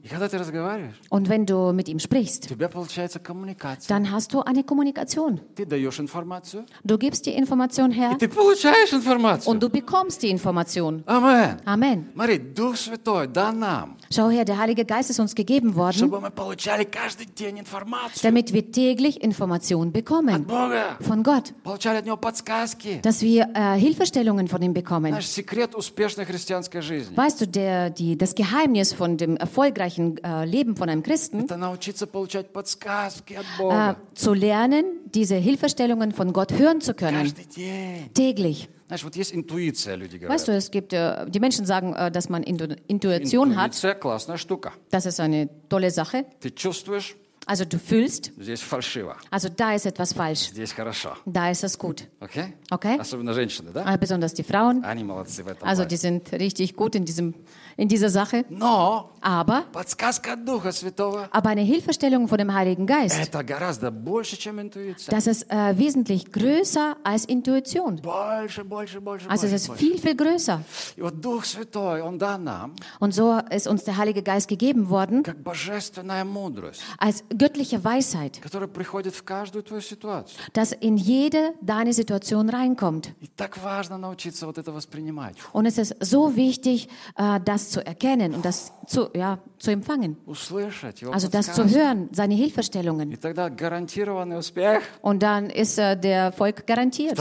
Und 1.09 1.29
wenn 1.29 1.45
du 1.45 1.71
mit 1.71 1.87
ihm 1.87 1.99
sprichst, 1.99 2.49
dann 3.87 4.11
hast 4.11 4.33
du 4.33 4.41
eine 4.41 4.63
Kommunikation. 4.63 5.39
Du 6.83 6.97
gibst 6.97 7.25
die 7.27 7.35
Information 7.35 7.91
her. 7.91 8.17
Und 9.45 9.61
du 9.61 9.69
bekommst 9.69 10.23
die 10.23 10.29
Information. 10.31 11.03
Amen. 11.05 11.57
Amen. 11.65 12.09
Schau 14.11 14.29
her, 14.29 14.45
der 14.45 14.57
Heilige 14.57 14.83
Geist 14.83 15.11
ist 15.11 15.19
uns 15.19 15.35
gegeben 15.35 15.75
worden 15.75 16.11
damit 18.21 18.53
wir 18.53 18.71
täglich 18.71 19.21
Informationen 19.21 19.91
bekommen 19.91 20.47
von 21.01 21.23
Gott, 21.23 21.53
dass 23.01 23.21
wir 23.21 23.49
äh, 23.53 23.77
Hilfestellungen 23.79 24.47
von 24.47 24.61
ihm 24.61 24.73
bekommen. 24.73 25.13
Weißt 25.13 25.37
du, 27.41 27.47
der, 27.47 27.89
die, 27.89 28.17
das 28.17 28.35
Geheimnis 28.35 28.93
von 28.93 29.17
dem 29.17 29.37
erfolgreichen 29.37 30.23
äh, 30.23 30.45
Leben 30.45 30.75
von 30.75 30.89
einem 30.89 31.03
Christen, 31.03 31.47
äh, 33.59 33.95
zu 34.13 34.33
lernen, 34.33 34.85
diese 35.13 35.35
Hilfestellungen 35.35 36.11
von 36.11 36.33
Gott 36.33 36.53
hören 36.53 36.81
zu 36.81 36.93
können, 36.93 37.33
täglich. 38.13 38.69
Weißt 38.89 40.47
du, 40.47 40.51
es 40.51 40.69
gibt, 40.69 40.91
äh, 40.91 41.25
die 41.29 41.39
Menschen 41.39 41.65
sagen, 41.65 41.93
äh, 41.95 42.11
dass 42.11 42.27
man 42.27 42.43
Intuition 42.43 43.55
hat. 43.55 43.73
Das 44.89 45.05
ist 45.05 45.19
eine 45.21 45.49
tolle 45.69 45.91
Sache. 45.91 46.25
Ты 47.50 47.52
чувствуешь, 47.52 47.58
Also 47.62 47.64
du 47.64 47.78
fühlst, 47.78 48.32
здесь 48.38 48.60
фальшиво, 48.60 49.16
also 49.30 49.48
da 49.48 49.72
ist 49.76 49.86
etwas 49.86 50.12
falsch, 50.12 50.48
здесь 50.50 50.72
хорошо. 50.72 51.16
da 51.26 51.48
ist 51.50 51.62
es 51.62 51.78
gut. 51.78 52.02
Окей? 52.18 52.54
Okay? 52.70 52.98
Особенно 52.98 53.32
женщины, 53.34 53.70
да? 53.72 53.84
Äh, 53.94 53.98
besonders 53.98 54.34
die 54.34 54.42
Frauen, 54.42 54.82
Они 54.84 55.04
молодцы 55.04 55.44
в 55.44 55.46
этом 55.48 55.62
also 55.68 55.82
плане. 55.82 55.88
die 55.88 55.96
sind 55.96 56.32
richtig 56.32 56.74
gut 56.74 56.96
in, 56.96 57.04
diesem, 57.04 57.34
in 57.80 57.88
dieser 57.88 58.08
Sache. 58.10 58.44
Но 58.48 59.10
Aber, 59.20 59.64
подсказка 59.72 60.32
от 60.34 60.44
Духа 60.44 60.70
Святого 60.72 61.28
aber 61.32 61.50
eine 61.50 61.62
Hilfestellung 61.62 62.28
von 62.28 62.38
dem 62.38 62.52
Heiligen 62.54 62.86
Geist, 62.86 63.18
Это 63.18 63.42
гораздо 63.42 63.90
больше, 63.90 64.36
чем 64.36 64.60
интуиция. 64.60 65.10
das 65.10 65.26
ist 65.26 65.50
äh, 65.50 65.76
wesentlich 65.76 66.30
größer 66.32 66.96
als 67.02 67.24
Intuition. 67.24 67.96
Больше, 68.02 68.62
больше, 68.64 69.00
больше, 69.00 69.28
Also 69.28 69.46
es 69.46 69.50
больше, 69.50 69.54
ist 69.56 69.66
больше. 69.68 69.84
viel, 69.84 69.98
viel 69.98 70.14
größer. 70.16 70.60
И 70.96 71.00
вот 71.02 71.20
Дух 71.20 71.44
Святой, 71.44 72.02
Он 72.02 72.18
дан 72.18 72.44
нам, 72.44 72.74
Und 73.00 73.12
so 73.14 73.38
ist 73.50 73.66
uns 73.66 73.84
der 73.84 73.96
Heilige 73.96 74.22
Geist 74.22 74.48
gegeben 74.48 74.88
worden 74.88 75.22
как 75.22 75.42
божественная 75.42 76.24
мудрость, 76.24 76.80
als 76.98 77.24
göttliche 77.30 77.82
Weisheit, 77.84 78.40
которая 78.40 78.68
приходит 78.68 79.14
в 79.14 79.24
каждую 79.24 79.64
твою 79.64 79.82
ситуацию. 79.82 80.38
das 80.52 80.72
in 80.72 80.96
jede 80.96 81.54
deine 81.60 81.92
Situation 81.92 82.48
reinkommt. 82.48 83.08
И 83.20 83.26
так 83.36 83.56
важно 83.58 83.98
научиться 83.98 84.46
вот 84.46 84.56
это 84.58 84.70
воспринимать, 84.72 85.36
Und 85.52 85.66
es 85.66 85.78
ist 85.78 85.96
so 86.00 86.36
wichtig, 86.36 86.88
äh, 87.16 87.40
das 87.44 87.69
zu 87.71 87.85
erkennen 87.85 88.35
und 88.35 88.45
das 88.45 88.71
zu, 88.85 89.09
ja, 89.15 89.39
zu 89.57 89.71
empfangen. 89.71 90.17
Also 91.11 91.27
das 91.27 91.53
zu 91.53 91.69
hören, 91.69 92.09
seine 92.11 92.35
Hilfestellungen. 92.35 93.17
Und 95.01 95.23
dann 95.23 95.49
ist 95.49 95.79
äh, 95.79 95.97
der 95.97 96.31
Volk 96.31 96.67
garantiert. 96.67 97.17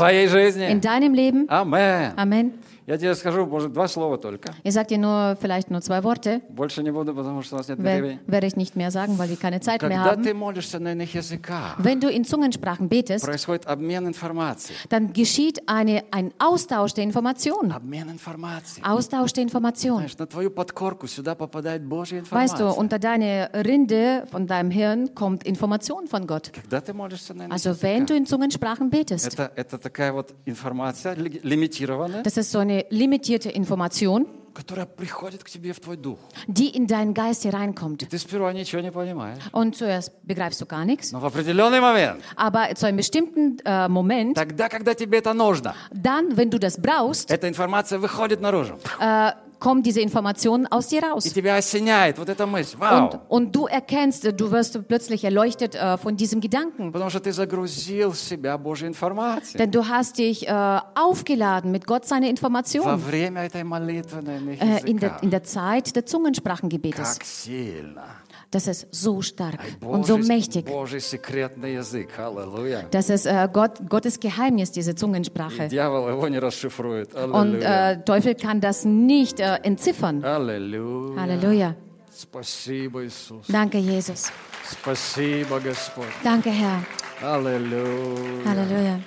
In 0.70 0.80
deinem 0.80 1.14
Leben. 1.14 1.48
Amen. 1.48 2.12
Amen. 2.16 2.54
Я 2.89 2.97
тебе 2.97 3.15
скажу, 3.15 3.45
может, 3.45 3.73
два 3.73 3.87
слова 3.87 4.17
только. 4.17 4.53
Ich 4.63 4.73
sage 4.73 4.87
dir 4.89 4.97
nur 4.99 5.35
vielleicht 5.41 5.71
nur 5.71 5.81
zwei 5.81 6.03
Worte, 6.03 6.41
Больше 6.49 6.83
не 6.83 6.91
буду, 6.91 7.13
потому 7.15 7.41
что 7.41 7.55
у 7.55 7.57
нас 7.59 7.67
нет 7.67 7.79
wer- 7.79 8.01
времени. 8.01 8.19
werde 8.27 8.47
ich 8.47 8.55
nicht 8.55 8.75
mehr 8.75 8.91
sagen, 8.91 9.17
weil 9.17 9.29
wir 9.29 9.37
keine 9.37 9.59
Zeit 9.61 9.81
mehr 9.81 9.89
Когда 10.03 10.11
haben. 10.13 10.23
ты 10.23 10.33
молишься 10.33 10.79
на 10.79 10.91
иных 10.93 11.13
языках, 11.13 11.77
Wenn 11.79 11.99
du 11.99 12.09
in 12.09 12.23
Zungensprachen 12.25 12.87
betest, 12.89 13.25
происходит 13.25 13.65
обмен 13.65 14.07
информацией. 14.07 14.75
dann 14.89 15.13
geschieht 15.13 15.67
eine, 15.67 16.03
ein 16.11 16.31
Austausch 16.39 16.93
der 16.93 17.03
Informationen. 17.03 17.71
Обмен 17.71 18.09
информацией. 18.09 18.83
Austausch 18.85 19.33
der 19.33 19.43
Informationen. 19.43 19.99
Знаешь, 20.07 20.17
на 20.17 20.27
твою 20.27 20.51
подкорку 20.51 21.07
сюда 21.07 21.35
попадает 21.35 21.83
Божья 21.83 22.21
Weißt 22.29 22.59
du, 22.59 22.65
информация. 22.65 22.79
unter 22.79 22.99
deine 22.99 23.49
Rinde 23.53 24.25
von 24.31 24.45
deinem 24.47 24.69
Hirn 24.71 25.13
kommt 25.15 25.43
Information 25.45 26.07
von 26.07 26.27
Gott. 26.27 26.51
Когда 26.53 26.81
ты 26.81 26.93
молишься 26.93 27.33
на 27.33 27.45
иных 27.45 27.53
Also 27.55 27.73
wenn 27.81 28.05
du 28.05 28.13
языках, 28.13 28.17
in 28.17 28.25
Zungensprachen 28.25 28.89
betest, 28.89 29.27
это, 29.33 29.51
это 29.55 29.77
такая 29.77 30.11
вот 30.13 30.33
информация 30.45 31.15
ли- 31.15 31.39
лимитированная, 31.43 32.23
das 32.23 32.37
ist 32.37 32.51
so 32.51 32.59
eine 32.59 32.78
limitierte 32.79 33.49
Information, 33.49 34.27
которая 34.53 34.85
приходит 34.85 35.43
к 35.43 35.49
тебе 35.49 35.73
в 35.73 35.79
твой 35.81 35.97
дух. 35.97 36.17
die 36.47 36.69
in 36.75 36.87
deinen 36.87 37.13
Geist 37.13 37.43
hereinkommt. 37.43 38.03
И 38.03 38.05
ты 38.05 38.17
сперва 38.17 38.53
ничего 38.53 38.81
не 38.81 38.91
понимаешь. 38.91 39.39
Und 39.51 39.75
zuerst 39.75 40.11
begreifst 40.23 40.61
du 40.61 40.65
gar 40.65 40.85
nichts, 40.85 41.11
Но 41.11 41.19
в 41.19 41.25
определенный 41.25 41.81
момент, 41.81 42.21
aber 42.37 42.73
zu 42.75 42.85
einem 42.87 42.97
bestimmten 42.97 43.57
äh, 43.65 43.89
Moment, 43.89 44.35
тогда, 44.35 44.69
когда 44.69 44.93
тебе 44.93 45.17
это 45.17 45.33
нужно, 45.33 45.75
dann, 45.91 46.37
wenn 46.37 46.49
du 46.49 46.57
das 46.57 46.79
brauchst, 46.81 47.29
эта 47.31 47.49
информация 47.49 47.99
выходит 47.99 48.39
наружу. 48.39 48.77
äh, 49.01 49.31
kommt 49.59 49.85
diese 49.85 50.01
Information 50.01 50.67
aus 50.67 50.89
dir 50.89 51.01
И 51.01 51.05
raus. 51.05 51.23
тебя 51.33 51.55
осеняет 51.55 52.17
вот 52.19 52.29
эта 52.29 52.45
мысль. 52.45 52.77
Вау! 52.77 53.05
Und, 53.05 53.19
und 53.29 53.55
du 53.55 53.65
erkennst, 53.67 54.23
du 54.39 54.51
wirst 54.51 54.87
plötzlich 54.87 55.23
erleuchtet 55.23 55.75
äh, 55.75 55.97
von 55.97 56.17
diesem 56.17 56.41
Gedanken. 56.41 56.91
Потому 56.91 57.09
что 57.09 57.19
ты 57.19 57.31
загрузил 57.31 58.11
в 58.11 58.19
себя 58.19 58.57
Божью 58.57 58.87
информацию. 58.89 59.57
Denn 59.57 59.71
du 59.71 59.87
hast 59.87 60.17
dich 60.17 60.47
äh, 60.47 60.79
aufgeladen 60.95 61.71
mit 61.71 61.87
Gott 61.87 62.05
seine 62.05 62.27
Во 62.27 62.29
Information 62.29 62.97
время 62.97 63.45
этой 63.45 63.63
молитвы 63.63 64.21
на 64.21 64.37
иных 64.37 64.61
äh, 64.61 64.81
in, 64.85 64.99
der, 64.99 65.09
языках. 65.09 65.23
in 65.23 65.29
der 65.31 65.43
Zeit 65.43 65.95
des 65.95 66.05
Zungensprachengebetes. 66.05 67.17
Как 67.17 67.23
сильно. 67.25 68.03
Das 68.51 68.67
ist 68.67 68.87
so 68.91 69.21
stark 69.21 69.59
und 69.81 70.05
so 70.05 70.17
Божий, 70.17 70.27
mächtig. 70.27 70.65
Божий 70.65 71.01
секретный 71.01 71.73
язык. 71.75 72.09
Аллилуйя. 72.17 72.85
Das 72.91 73.09
ist 73.09 73.25
äh, 73.25 73.49
Gott, 73.51 73.79
Gottes 73.89 74.19
Geheimnis, 74.19 74.71
diese 74.71 74.91
И 74.91 74.95
Zungensprache. 74.95 75.67
дьявол 75.67 76.09
его 76.09 76.27
не 76.29 76.39
расшифрует. 76.39 77.13
Und 77.13 77.33
Аллилуйя. 77.35 77.91
äh, 77.91 78.03
Teufel 78.05 78.35
kann 78.35 78.61
das 78.61 78.85
nicht 78.85 79.39
äh, 79.39 79.55
entziffern. 79.63 80.23
Аллилуйя. 80.23 81.19
Halleluja. 81.21 81.75
Спасибо, 82.17 83.05
Иисус. 83.05 83.45
Danke, 83.49 83.77
Jesus. 83.77 84.31
Спасибо, 84.69 85.59
Господь. 85.59 86.05
Danke, 86.23 86.49
Herr. 86.49 86.81
Аллилуйя. 87.21 88.45
Halleluja. 88.45 88.99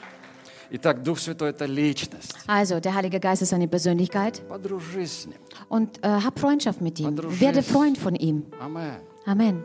Итак, 0.71 1.03
Дух 1.03 1.19
Святой – 1.19 1.51
это 1.51 1.65
личность. 1.65 2.35
Also, 2.47 2.79
der 2.81 2.95
Heilige 2.95 3.19
Geist 3.21 3.41
ist 3.41 3.55
eine 3.55 3.69
Persönlichkeit 3.69 4.43
Подружись 4.49 5.23
с 5.23 5.27
Ним. 5.27 5.39
und 5.71 6.05
äh, 6.05 6.09
hab 6.09 6.39
Freundschaft 6.39 6.83
mit 6.83 7.01
ihm. 7.01 7.15
Подружись. 7.17 7.41
Werde 7.41 7.63
Freund 7.63 7.97
von 7.97 8.15
ihm. 8.15 8.43
Амен. 8.61 8.97
Amen. 9.26 9.64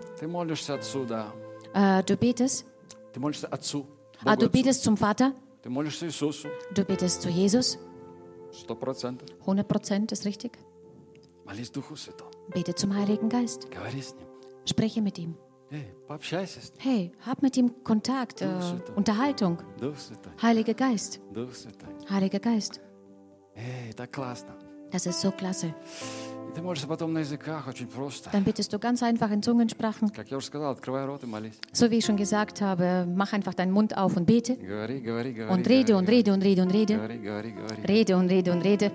Äh, 1.74 2.02
du 2.04 2.16
betest? 2.16 2.66
Ah, 4.24 4.36
du 4.36 4.48
betest 4.48 4.82
zum 4.84 4.96
Vater? 4.96 5.32
Du 6.74 6.84
betest 6.84 7.22
zu 7.22 7.28
Jesus? 7.28 7.78
100% 9.44 10.12
ist 10.12 10.24
richtig. 10.24 10.58
Bete 12.52 12.74
zum 12.74 12.94
Heiligen 12.94 13.28
Geist. 13.28 13.70
Spreche 14.64 15.02
mit 15.02 15.18
ihm. 15.18 15.34
Hey, 16.78 17.12
hab 17.26 17.42
mit 17.42 17.56
ihm 17.56 17.84
Kontakt, 17.84 18.40
äh, 18.42 18.46
Unterhaltung. 18.96 19.58
Heiliger 20.40 20.74
Geist. 20.74 21.20
Heiliger 22.08 22.38
Geist. 22.40 22.80
Das 24.90 25.04
ist 25.04 25.20
so 25.20 25.30
klasse. 25.30 25.74
Dann 28.32 28.44
betest 28.44 28.72
du 28.72 28.78
ganz 28.78 29.02
einfach 29.02 29.30
in 29.30 29.42
Zungensprachen. 29.42 30.10
So 31.72 31.90
wie 31.90 31.98
ich 31.98 32.04
schon 32.04 32.16
gesagt 32.16 32.60
habe, 32.60 33.06
mach 33.14 33.32
einfach 33.32 33.54
deinen 33.54 33.72
Mund 33.72 33.96
auf 33.96 34.16
und 34.16 34.26
bete. 34.26 34.52
Und 35.48 35.68
rede 35.68 35.96
und 35.96 36.08
rede 36.08 36.32
und 36.32 36.42
rede 36.42 36.62
und 36.62 36.70
rede. 36.72 37.00
Rede 37.88 38.16
und 38.16 38.28
rede 38.30 38.52
und 38.52 38.62
rede. 38.62 38.92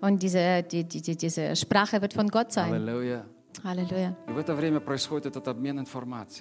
Und 0.00 0.22
diese, 0.22 0.62
die, 0.62 0.84
die, 0.84 1.16
diese 1.16 1.56
Sprache 1.56 2.00
wird 2.00 2.14
von 2.14 2.28
Gott 2.28 2.52
sein. 2.52 2.72
Halleluja. 2.72 3.24
Halleluja. 3.64 4.16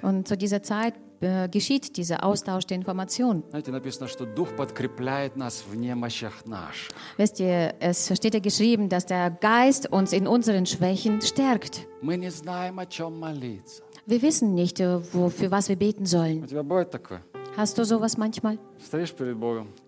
Und 0.03 0.27
zu 0.27 0.37
dieser 0.37 0.63
Zeit 0.63 0.93
äh, 1.21 1.49
geschieht 1.49 1.97
dieser 1.97 2.23
Austausch 2.23 2.65
der 2.65 2.75
Informationen. 2.77 3.43
Wisst 7.17 7.39
ihr, 7.39 7.73
es 7.79 8.07
steht 8.15 8.33
ja 8.33 8.39
geschrieben, 8.39 8.89
dass 8.89 9.05
der 9.05 9.29
Geist 9.31 9.91
uns 9.91 10.13
in 10.13 10.27
unseren 10.27 10.65
Schwächen 10.65 11.21
stärkt. 11.21 11.87
Wir 14.05 14.21
wissen 14.21 14.55
nicht, 14.55 14.79
äh, 14.79 14.99
für 15.01 15.51
was 15.51 15.69
wir 15.69 15.75
beten 15.75 16.05
sollen. 16.05 16.41
Hast 17.57 17.77
du 17.77 17.83
sowas 17.83 18.17
manchmal? 18.17 18.57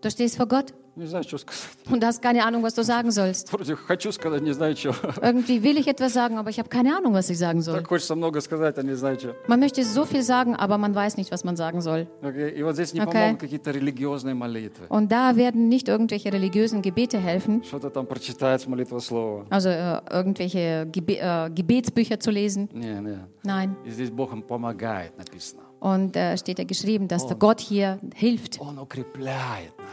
Du 0.02 0.10
stehst 0.12 0.36
vor 0.36 0.48
Gott. 0.48 0.74
не 0.97 1.05
знаешь, 1.05 1.27
что 1.27 1.37
сказать. 1.37 1.69
und 1.91 2.03
hast 2.03 2.23
keine 2.23 2.43
Ahnung, 2.47 2.63
was 2.63 2.75
du 2.75 2.83
sagen 2.83 3.11
sollst. 3.11 3.53
Вроде 3.53 3.77
хочу 3.77 4.11
сказать, 4.13 4.41
не 4.41 4.53
знаю, 4.55 4.75
что. 4.77 4.95
Irgendwie 5.21 5.63
will 5.63 5.77
ich 5.77 5.87
etwas 5.89 6.15
sagen, 6.15 6.39
aber 6.39 6.49
ich 6.49 6.59
habe 6.59 6.71
keine 6.71 6.97
Ahnung, 6.97 7.13
was 7.13 7.29
ich 7.29 7.37
sagen 7.37 7.61
soll. 7.61 7.77
Так 7.77 7.87
хочется 7.89 8.15
много 8.15 8.41
сказать, 8.41 8.79
а 8.79 8.83
не 8.83 8.95
знаю, 8.97 9.19
что. 9.21 9.35
Man 9.47 9.61
möchte 9.61 9.85
so 9.85 10.07
viel 10.07 10.23
sagen, 10.23 10.55
aber 10.57 10.79
man 10.79 10.95
weiß 10.95 11.19
nicht, 11.19 11.31
was 11.31 11.45
man 11.45 11.55
sagen 11.57 11.83
soll. 11.83 12.07
Окей? 12.23 12.51
И 12.59 12.63
вот 12.63 12.77
здесь 12.77 12.95
не 12.95 13.01
Окей. 13.01 13.13
помогут 13.13 13.41
какие-то 13.41 13.73
религиозные 13.73 14.35
молитвы. 14.35 14.87
Und 14.89 15.13
da 15.13 15.37
werden 15.37 15.69
nicht 15.69 15.89
irgendwelche 15.89 16.33
religiösen 16.33 16.81
Gebete 16.81 17.19
helfen, 17.19 17.63
Что-то 17.63 17.91
там 17.91 18.07
прочитать 18.07 18.63
с 18.63 18.67
молитва 18.67 18.99
слова. 19.01 19.45
also 19.51 19.69
äh, 19.69 20.01
irgendwelche 20.11 20.87
Gebe 20.91 21.19
äh, 21.19 21.51
Gebetsbücher 21.51 22.19
zu 22.21 22.31
lesen. 22.31 22.71
Не, 22.73 23.01
не. 23.03 23.19
Nein. 23.45 23.77
И 23.85 23.91
здесь 23.91 24.09
Бог 24.11 24.33
им 24.33 24.41
помогает, 24.43 25.17
написано. 25.19 25.61
Und 25.82 26.16
äh, 26.16 26.38
steht 26.38 26.60
ja 26.60 26.64
geschrieben, 26.64 27.08
dass 27.08 27.26
der 27.26 27.36
Gott 27.38 27.60
hier 27.60 28.00
hilft. 28.14 28.60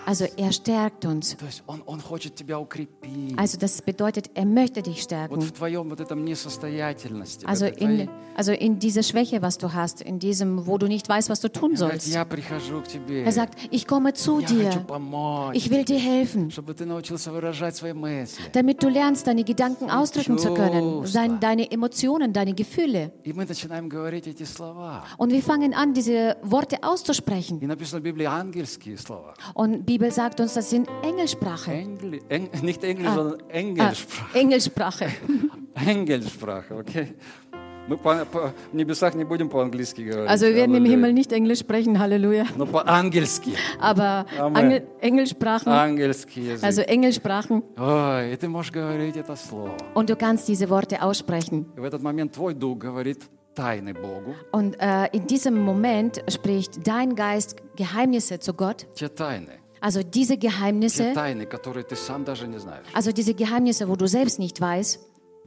Also 0.04 0.26
er 0.36 0.52
stärkt 0.52 1.04
uns. 1.06 1.36
Also 3.36 3.58
das 3.58 3.82
bedeutet, 3.82 4.30
er 4.34 4.44
möchte 4.44 4.82
dich 4.82 5.02
stärken. 5.02 5.34
Also 7.46 7.66
in, 7.66 8.08
also 8.36 8.52
in 8.52 8.78
dieser 8.78 9.02
Schwäche, 9.02 9.40
was 9.42 9.56
du 9.58 9.72
hast, 9.72 10.02
in 10.02 10.18
diesem, 10.18 10.66
wo 10.66 10.76
du 10.78 10.86
nicht 10.88 11.08
weißt, 11.08 11.30
was 11.30 11.40
du 11.40 11.50
tun 11.50 11.74
sollst. 11.76 12.14
Er 12.14 13.32
sagt, 13.32 13.58
ich 13.70 13.86
komme 13.86 14.12
zu 14.12 14.40
dir. 14.40 14.70
Ich 15.54 15.70
will 15.70 15.84
dir 15.84 15.98
helfen. 15.98 16.50
Damit 18.52 18.82
du 18.82 18.88
lernst, 18.88 19.26
deine 19.26 19.44
Gedanken 19.44 19.90
ausdrücken 19.90 20.36
zu 20.38 20.52
können, 20.54 21.40
deine 21.40 21.70
Emotionen, 21.70 22.32
deine 22.34 22.52
Gefühle. 22.54 23.10
Und 25.18 25.32
wir 25.32 25.42
fangen 25.42 25.74
an, 25.74 25.77
an, 25.77 25.93
diese 25.93 26.37
Worte 26.41 26.77
auszusprechen. 26.81 27.59
И 27.61 27.67
написано 27.67 27.99
в 27.99 28.03
Библии 28.03 28.25
ангельские 28.25 28.97
слова. 28.97 29.35
Und 29.53 29.79
die 29.79 29.83
Bibel 29.83 30.11
sagt 30.11 30.39
uns, 30.39 30.53
das 30.55 30.69
sind 30.69 30.87
Engelsprache. 31.03 31.71
Engli, 31.71 32.21
eng, 32.29 32.49
nicht 32.61 32.83
Englisch, 32.83 33.07
Ah. 33.09 33.15
sondern 33.15 33.41
Ah, 33.41 33.53
Engelsprache. 33.53 34.37
Engelsprache. 34.39 35.07
Engelsprache, 35.75 36.79
окей? 36.79 37.15
Мы 37.85 37.97
по, 37.97 38.23
по- 38.23 38.53
в 38.71 38.73
небесах 38.75 39.13
не 39.13 39.25
будем 39.25 39.49
по-английски 39.49 40.03
говорить. 40.03 40.29
Also 40.29 40.45
wir 40.45 40.55
werden 40.55 40.73
im 40.73 40.83
Halleluja. 40.83 40.91
Himmel 40.91 41.11
nicht 41.13 41.33
Englisch 41.33 41.59
sprechen, 41.59 41.99
Halleluja. 41.99 42.45
Но 42.55 42.65
по-ангельски. 42.65 43.55
Aber 43.81 44.25
Amen. 44.39 44.55
Angel, 44.55 44.87
Engelsprachen, 45.01 45.67
Ангельский 45.69 46.43
язык. 46.53 46.63
also 46.63 46.81
Engelsprachen. 46.81 47.61
Ой, 47.77 48.31
и 48.33 48.37
ты 48.37 48.47
можешь 48.47 48.71
говорить 48.71 49.17
это 49.17 49.35
слово. 49.35 49.75
Und 49.95 50.09
du 50.09 50.15
kannst 50.15 50.47
diese 50.47 50.69
Worte 50.69 51.01
aussprechen. 51.01 51.65
И 51.75 51.81
в 51.81 51.83
этот 51.83 52.01
момент 52.01 52.31
твой 52.31 52.53
дух 52.53 52.77
говорит 52.77 53.21
тайны 53.57 53.93
Богу. 53.93 54.33
Und 54.51 54.75
äh, 54.79 55.07
in 55.13 55.27
diesem 55.27 55.59
Moment 55.63 56.23
spricht 56.27 56.87
dein 56.87 57.15
Geist 57.15 57.55
Geheimnisse 57.75 58.39
zu 58.39 58.53
Gott. 58.53 58.87
Те 58.95 59.09
тайны, 59.09 59.59
Also 59.79 60.01
diese 60.01 60.37
те 60.37 60.47
Geheimnisse, 60.47 61.13
тайны, 61.13 61.45
которые 61.45 61.83
ты 61.83 61.95
сам 61.95 62.23
даже 62.23 62.47
не 62.47 62.57
знаешь. 62.59 62.85
also 62.93 63.11
diese 63.11 63.33
Geheimnisse, 63.33 63.87
wo 63.87 63.95
du 63.95 64.07
selbst 64.07 64.39
nicht 64.39 64.59
weißt, 64.61 64.99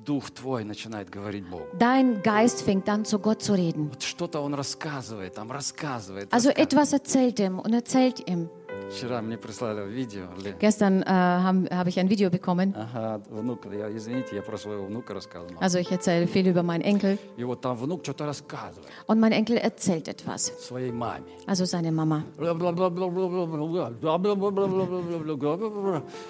Дух 0.05 0.31
твой 0.31 0.63
начинает 0.65 1.11
говорить 1.11 1.49
Богу. 1.51 1.65
dein 1.79 2.23
Geist 2.23 2.63
fängt 2.63 2.89
an 2.89 3.05
zu 3.05 3.19
Gott 3.19 3.43
zu 3.43 3.55
reden. 3.55 3.89
Вот 3.91 4.03
что-то 4.03 4.41
он 4.41 4.55
рассказывает, 4.55 5.35
там 5.35 5.51
рассказывает. 5.51 6.33
Also 6.33 6.51
рассказывает. 6.51 6.59
etwas 6.59 6.93
erzählt 6.93 7.41
ihm 7.41 7.59
und 7.59 7.73
erzählt 7.73 8.29
ihm. 8.29 8.49
Вчера 8.91 9.21
мне 9.23 9.37
прислали 9.37 9.87
видео. 9.89 10.27
Ли- 10.43 10.55
Gestern 10.61 11.03
äh, 11.03 11.07
habe 11.07 11.69
hab 11.71 11.87
ich 11.89 11.99
ein 11.99 12.09
Video 12.09 12.31
bekommen. 12.31 12.75
Ага, 12.77 13.21
внук, 13.31 13.67
я, 13.73 13.91
извините, 13.97 14.37
я 14.37 14.43
про 14.43 14.57
своего 14.59 14.85
внука 14.87 15.15
рассказывал. 15.15 15.57
Also 15.61 15.79
ich 15.79 15.91
erzähle 15.91 16.27
viel 16.27 16.47
über 16.49 16.63
meinen 16.63 16.83
Enkel. 16.83 17.19
И 17.37 17.45
вот 17.45 17.61
там 17.61 17.77
внук 17.77 18.03
что-то 18.05 18.27
рассказывает 18.27 18.87
Und 19.07 19.19
mein 19.21 19.33
Enkel 19.33 19.57
erzählt 19.57 20.09
etwas. 20.09 20.53
своей 20.61 20.93
маме. 20.93 21.25
Also 21.47 21.65
seine 21.65 21.91
Mama. 21.93 22.23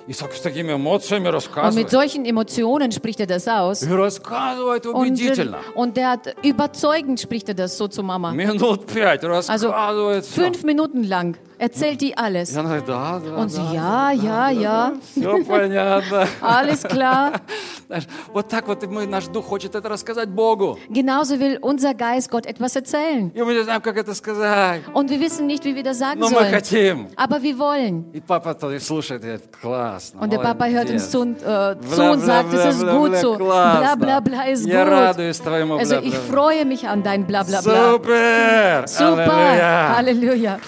И 0.09 0.13
так, 0.13 0.33
с 0.35 0.41
такими 0.41 0.73
эмоциями 0.73 1.29
Und 1.29 1.35
mit 1.35 1.35
рассказывает. 1.35 1.91
solchen 1.91 2.25
Emotionen 2.25 2.93
spricht 2.93 3.21
er 3.21 3.27
das 3.27 3.49
aus. 3.49 3.83
И 3.83 3.91
рассказывает 3.93 4.87
Und, 4.87 4.95
убедительно. 4.97 5.59
und 5.75 5.97
der 5.97 6.11
hat 6.13 6.35
überzeugend 6.45 7.21
spricht 7.21 7.49
er 7.49 7.55
das 7.55 7.77
so 7.77 7.89
zu 7.89 8.03
Mama. 8.03 8.33
Минут 8.33 8.87
пять 8.87 9.25
Also 9.25 9.69
рассказывает 9.71 10.25
всё. 10.25 10.43
fünf 10.43 10.63
Minuten 10.65 11.03
lang 11.05 11.37
erzählt 11.59 12.01
die 12.03 12.17
alles. 12.17 12.50
И 12.51 12.57
она 12.57 12.69
говорит, 12.69 12.87
да, 12.87 13.21
да, 13.21 13.37
Und 13.37 13.49
sie, 13.51 13.61
да, 13.75 14.11
ja, 14.11 14.11
ja, 14.11 14.51
ja, 14.51 14.93
все 15.15 15.45
понятно. 15.45 16.27
alles 16.41 16.83
klar. 16.83 17.41
Знаешь, 17.87 18.07
вот 18.33 18.49
так 18.49 18.67
вот 18.67 18.83
и 18.83 18.87
мы, 18.89 19.07
наш 19.07 19.27
дух 19.27 19.47
хочет 19.47 19.75
это 19.75 19.89
рассказать 19.89 20.29
Богу. 20.29 20.79
Genauso 20.89 21.39
will 21.39 21.59
unser 21.63 21.95
Geist 21.95 22.31
Gott 22.31 22.45
etwas 22.47 22.75
erzählen. 22.75 23.31
И 23.35 23.43
мы 23.43 23.55
не 23.55 23.63
знаем, 23.63 23.81
как 23.81 23.97
это 23.97 24.15
сказать. 24.15 24.83
Und 24.93 25.09
wir 25.11 25.21
wissen 25.21 25.47
nicht, 25.47 25.65
wie 25.65 25.75
wir 25.77 25.85
das 25.85 25.99
sagen 25.99 26.19
Но 26.21 26.29
мы 26.29 26.35
sollen. 26.41 26.51
хотим. 26.51 27.09
Aber 27.17 27.43
wir 27.43 27.57
wollen. 27.59 28.11
И 28.13 28.21
папа 28.21 28.55
то 28.55 28.73
и 28.73 28.79
слушает, 28.81 29.23
и 29.23 29.27
говорит, 29.27 29.45
классно, 29.63 30.21
Und 30.21 30.33
der 30.33 30.39
Papa 30.41 30.67
hört 30.67 30.91
uns 30.91 31.03
молодец. 31.05 31.11
zu 31.13 31.21
und, 31.21 31.43
äh, 31.43 31.77
zu 31.81 31.97
Бла, 31.97 32.11
und 32.11 32.21
бла, 32.21 32.27
sagt, 32.27 32.51
бла, 32.51 32.59
es 32.69 32.75
ist 32.75 32.83
бла, 32.83 32.93
gut 32.93 33.11
бла, 33.11 33.21
so. 33.21 33.37
классно. 33.37 33.81
Bla 33.81 33.95
bla 33.97 34.21
bla 34.21 34.43
ist 34.51 34.67
Я 34.67 34.85
gut. 34.85 34.93
радуюсь 34.93 35.39
твоему 35.39 35.77
Also 35.79 35.95
бла, 36.01 36.03
ich 36.09 36.15
бла. 36.15 36.35
freue 36.35 36.65
mich 36.65 36.89
an 36.89 37.03
dein 37.05 37.25
bla 37.27 37.45
bla 37.45 37.61
bla. 37.63 37.93
Супер! 37.93 38.85
Super. 38.89 39.31
Аллилуйя! 39.31 39.95
Halleluja. 39.97 40.59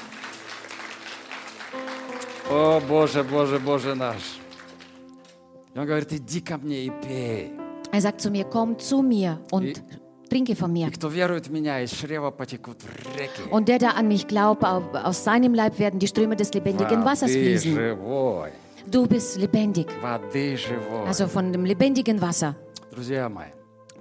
О, 2.51 2.81
Боже, 2.89 3.23
Боже, 3.25 3.59
Боже 3.59 3.95
наш. 3.95 4.39
И 5.75 5.79
он 5.79 5.87
говорит, 5.87 6.13
иди 6.13 6.41
ко 6.41 6.57
мне 6.59 6.87
и 6.87 6.91
пей. 6.91 7.53
Er 7.93 8.01
sagt 8.01 8.21
zu 8.21 8.31
mir, 8.31 8.45
komm 8.45 8.79
zu 8.79 9.03
mir 9.03 9.39
und 9.51 9.65
И- 9.65 9.77
trinke 10.31 10.55
von 10.57 10.73
mir. 10.73 10.89
И 10.89 10.91
кто 10.91 11.09
верует 11.09 11.47
в 11.47 11.53
меня, 11.53 11.81
из 11.83 11.91
чрева 11.91 12.31
потекут 12.31 12.79
реки. 13.17 13.49
Und 13.51 13.69
der, 13.69 13.79
der 13.79 13.97
an 13.97 14.09
mich 14.09 14.27
glaubt, 14.27 14.63
au- 14.65 14.83
aus 14.93 15.25
seinem 15.25 15.55
Leib 15.55 15.79
werden 15.79 15.99
die 16.01 16.07
Ströme 16.09 16.37
des 16.37 16.53
lebendigen 16.55 17.05
Wassers 17.05 17.31
Воды 17.31 17.59
fließen. 17.59 17.75
живой. 17.75 18.51
Du 18.87 19.07
bist 19.07 19.37
lebendig. 19.39 19.87
Воды 20.03 20.57
живой. 20.57 21.07
Also 21.07 21.29
von 21.29 21.53
dem 21.53 21.65
lebendigen 21.65 22.21
Wasser. 22.21 22.57
Друзья 22.91 23.29
мои, 23.29 23.49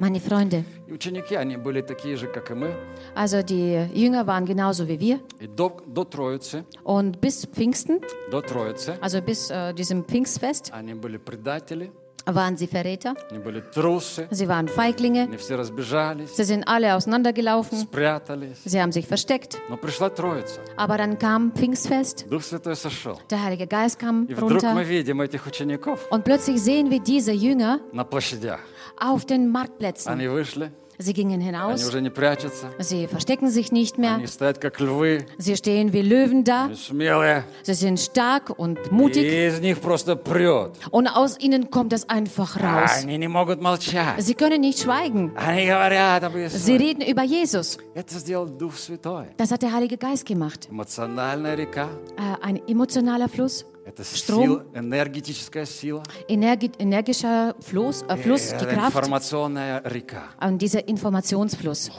Meine 0.01 0.19
Freunde, 0.19 0.63
и 0.87 0.93
ученики, 0.93 1.33
они 1.33 1.57
были 1.57 1.81
такие 1.81 2.15
же, 2.17 2.27
как 2.27 2.51
и 2.51 2.53
мы. 2.53 2.71
also 3.15 3.41
die 3.41 3.87
Jünger 3.95 4.27
waren 4.27 4.45
genauso 4.45 4.87
wie 4.87 4.99
wir. 4.99 5.19
И 5.39 5.47
до, 5.47 5.75
до 5.87 6.03
Троицы, 6.05 6.65
Und 6.83 7.19
bis 7.19 7.45
Pfingsten, 7.47 7.99
до 8.29 8.41
Троицы, 8.41 8.97
also 9.01 9.21
bis 9.23 9.49
äh, 9.49 9.73
diesem 9.73 10.03
Pfingstfest, 10.05 10.71
они 10.71 10.93
были 10.93 11.17
предатели, 11.17 11.89
waren 12.27 12.55
sie 12.57 12.67
Verräter. 12.67 13.15
они 13.31 13.39
были 13.39 13.61
трусы, 13.73 14.27
Sie 14.29 14.47
waren 14.47 14.67
Feiglinge. 14.67 15.23
они 15.23 15.37
все 15.37 15.55
разбежались, 15.55 16.29
Sie 16.35 16.43
sind 16.43 16.67
alle 16.67 16.93
auseinandergelaufen. 16.95 17.79
спрятались. 17.79 18.59
Sie 18.65 18.79
haben 18.79 18.91
sich 18.91 19.07
versteckt. 19.07 19.57
Но 19.67 19.77
пришла 19.77 20.11
Троица, 20.11 20.59
Aber 20.75 20.97
dann 20.99 21.17
kam 21.17 21.51
Pfingstfest. 21.53 22.27
Дух 22.29 22.43
Святой 22.43 22.75
сошел. 22.75 23.17
Der 23.31 23.41
Heilige 23.43 23.65
Geist 23.65 23.97
kam 23.97 24.25
И 24.29 24.35
вдруг 24.35 24.61
мы 24.61 24.83
runter. 24.83 24.85
видим 24.87 25.21
этих 25.21 25.47
учеников 25.47 26.05
Und 26.11 26.23
plötzlich 26.23 26.61
sehen 26.61 26.91
wir 26.91 26.99
diese 26.99 27.31
Jünger 27.31 27.79
на 27.93 28.03
площадях. 28.03 28.59
auf 28.99 29.25
den 29.25 29.49
Marktplätzen. 29.51 30.09
Они 30.11 30.27
вышли, 30.27 30.71
Sie 30.99 31.13
gingen 31.13 31.35
они 31.39 31.45
hinaus. 31.45 31.87
уже 31.87 32.01
не 32.01 32.09
прячутся, 32.09 32.69
Sie 32.79 33.05
verstecken 33.07 33.51
sich 33.51 33.71
nicht 33.71 33.99
mehr. 33.99 34.15
они 34.15 34.25
стоят 34.25 34.57
как 34.57 34.79
львы, 34.79 35.27
Sie 35.37 35.55
stehen 35.55 35.93
wie 35.93 36.01
Löwen 36.01 36.43
da. 36.43 36.65
они 36.65 36.73
смелые. 36.75 37.43
Sie 37.61 37.75
sind 37.75 37.99
stark 37.99 38.49
und 38.57 38.79
И 38.79 38.89
mutig. 38.91 39.23
из 39.31 39.59
них 39.59 39.79
просто 39.79 40.15
прет. 40.15 40.71
Und 40.89 41.05
aus 41.07 41.37
ihnen 41.39 41.69
kommt 41.69 41.93
es 41.93 42.09
einfach 42.09 42.57
raus. 42.59 43.03
Они 43.03 43.15
не 43.19 43.27
могут 43.27 43.61
молчать. 43.61 44.19
Sie 44.23 44.33
können 44.33 44.61
nicht 44.61 44.79
schweigen. 44.79 45.33
Они 45.37 45.67
говорят 45.67 46.23
об 46.23 46.33
Sie 46.33 46.39
Иисусе. 46.45 46.77
reden 46.77 47.01
über 47.03 47.21
Jesus. 47.21 47.77
Это 47.93 48.15
сделал 48.17 48.47
Дух 48.47 48.75
Святой. 48.75 49.27
Das 49.37 49.51
hat 49.51 49.61
der 49.61 49.71
Heilige 49.73 49.97
Geist 49.99 50.25
gemacht. 50.25 50.67
Эмоциональная 50.71 51.53
река. 51.55 51.89
Äh, 52.17 52.43
ein 52.43 52.59
emotionaler 52.67 53.29
Fluss, 53.29 53.67
Это 53.85 54.03
Strom. 54.03 54.43
сила, 54.43 54.65
энергетическая 54.73 55.65
сила. 55.65 56.03
energi 56.27 56.71
energischer 56.77 57.55
Fluss, 57.61 58.03
äh, 58.09 58.17
Fluss, 58.17 58.49
die 58.49 58.55
Это 58.55 58.65
Kraft 58.73 58.87
информационная 58.97 59.81
река. 59.85 60.23
und 60.41 60.57
dieser 60.61 60.85
Informationsfluss. 60.87 61.89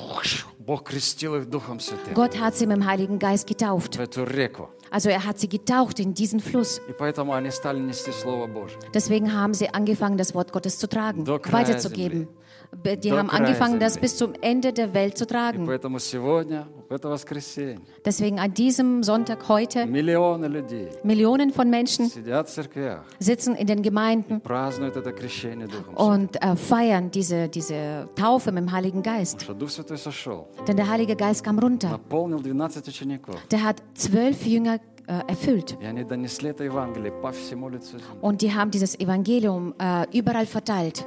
Бог 0.59 0.85
крестил 0.85 1.37
их 1.37 1.47
Духом 1.49 1.81
Святым 1.81 2.13
Gott 2.15 2.39
hat 2.39 2.55
sie 2.57 2.67
mit 2.67 2.77
dem 2.77 2.87
Heiligen 2.87 3.19
Geist 3.19 3.47
getauft. 3.47 3.97
в 3.97 4.01
эту 4.01 4.25
реку. 4.25 4.69
Also 4.91 5.09
er 5.11 5.25
hat 5.25 5.39
sie 5.39 5.49
getaucht 5.49 5.99
in 6.01 6.13
diesen 6.15 6.41
Fluss. 6.41 6.81
И 6.89 6.93
поэтому 6.93 7.33
они 7.35 7.51
стали 7.51 7.79
нести 7.79 8.11
Слово 8.13 8.47
Божье. 8.47 8.79
Deswegen 8.95 9.33
haben 9.35 9.55
sie 9.55 9.69
angefangen, 9.73 10.17
das 10.19 10.35
Wort 10.35 10.53
Gottes 10.53 10.79
zu 10.79 10.89
tragen, 10.89 11.25
До 11.25 11.39
края 11.39 11.67
weiterzugeben. 11.67 12.29
Be- 12.71 12.97
Die 12.99 13.09
До 13.11 13.19
haben 13.19 13.29
края 13.29 13.41
angefangen, 13.47 13.81
das 13.81 13.95
земли. 13.95 14.01
bis 14.03 14.17
zum 14.19 14.35
Ende 14.43 14.73
der 14.75 14.93
Welt 14.93 15.17
zu 15.17 15.25
И 15.25 15.27
tragen. 15.29 15.67
поэтому 15.67 15.99
сегодня, 15.99 16.67
в 16.82 16.82
это 16.82 16.82
воскресенье 16.82 16.82
Deswegen 18.06 18.40
an 18.40 18.54
diesem 18.54 19.04
Sonntag 19.04 19.48
heute 19.50 19.86
Millionen 21.04 21.52
von 21.52 21.70
Menschen 21.70 22.12
sitzen 23.20 23.56
in 23.56 23.68
den 23.68 23.82
Gemeinden 23.82 24.42
und 25.96 26.42
äh, 26.42 26.56
feiern 26.56 27.12
diese, 27.12 27.50
diese 27.50 28.10
Taufe 28.16 28.52
mit 28.52 28.64
dem 28.64 28.72
Heiligen 28.72 29.04
Geist. 29.04 29.46
Denn 30.68 30.76
der 30.78 30.90
Heilige 30.90 31.16
Geist 31.16 31.44
kam 31.44 31.60
runter. 31.60 32.00
Der 33.52 33.64
hat 33.64 33.82
zwölf 33.96 34.46
Jünger 34.46 34.80
äh, 35.08 35.20
erfüllt. 35.28 35.78
Und 38.22 38.42
die 38.42 38.54
haben 38.54 38.72
dieses 38.72 39.00
Evangelium 39.00 39.74
äh, 39.78 40.18
überall 40.18 40.46
verteilt 40.46 41.06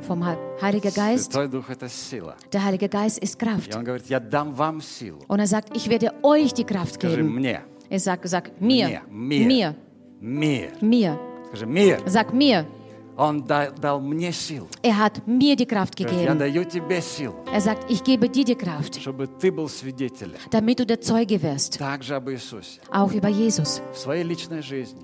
vom 0.00 0.24
Heiligen 0.60 0.92
Geist. 0.92 1.34
Der 2.52 2.64
Heilige 2.64 2.88
Geist 2.88 3.18
ist 3.18 3.38
Kraft. 3.38 3.74
Und 5.28 5.38
er 5.38 5.46
sagt, 5.46 5.76
ich 5.76 5.88
werde 5.88 6.12
euch 6.22 6.52
die 6.54 6.64
Kraft 6.64 7.00
geben. 7.00 7.44
Er 7.90 8.00
sagt, 8.00 8.28
sag 8.28 8.60
mir, 8.60 9.00
mir, 9.10 9.74
mir, 10.20 10.68
mir. 10.80 11.18
Sag 12.06 12.32
mir. 12.34 12.66
Er 14.82 14.98
hat 14.98 15.24
mir 15.28 15.54
die 15.54 15.66
Kraft 15.66 15.94
gegeben. 15.96 16.40
Er 17.52 17.60
sagt, 17.60 17.88
ich 17.88 18.02
gebe 18.02 18.28
dir 18.28 18.44
die 18.44 18.56
Kraft, 18.56 18.98
damit 20.50 20.80
du 20.80 20.86
der 20.86 21.00
Zeuge 21.00 21.40
wirst. 21.40 21.78
Auch 22.90 23.12
über 23.12 23.28
Jesus. 23.28 23.80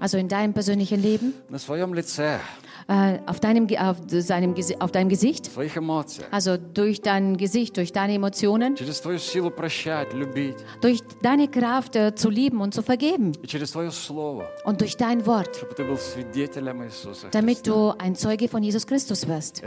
Also 0.01 0.19
in 0.19 0.27
deinem 0.27 0.53
persönlichen 0.53 1.01
Leben. 1.01 1.35
Äh, 2.89 3.19
auf 3.27 3.41
deinem, 3.41 3.69
auf, 3.79 3.99
seinem, 4.09 4.55
auf 4.81 4.93
deinem 4.93 5.09
Gesicht, 5.09 5.51
also 6.31 6.57
durch 6.57 7.01
dein 7.03 7.37
Gesicht, 7.37 7.77
durch 7.77 7.93
deine 7.93 8.15
Emotionen, 8.15 8.75
durch 10.81 11.01
deine 11.23 11.49
Kraft 11.49 11.97
äh, 11.97 12.15
zu 12.15 12.31
lieben 12.31 12.61
und 12.61 12.75
zu 12.75 12.83
vergeben? 12.83 13.33
Und 14.65 14.81
durch 14.81 14.97
dein 14.97 15.27
Wort, 15.27 15.67
damit 17.31 17.67
du 17.67 17.91
ein 17.99 18.15
Zeuge 18.15 18.49
von 18.49 18.63
Jesus 18.63 18.87
Christus 18.87 19.29
wirst. 19.29 19.63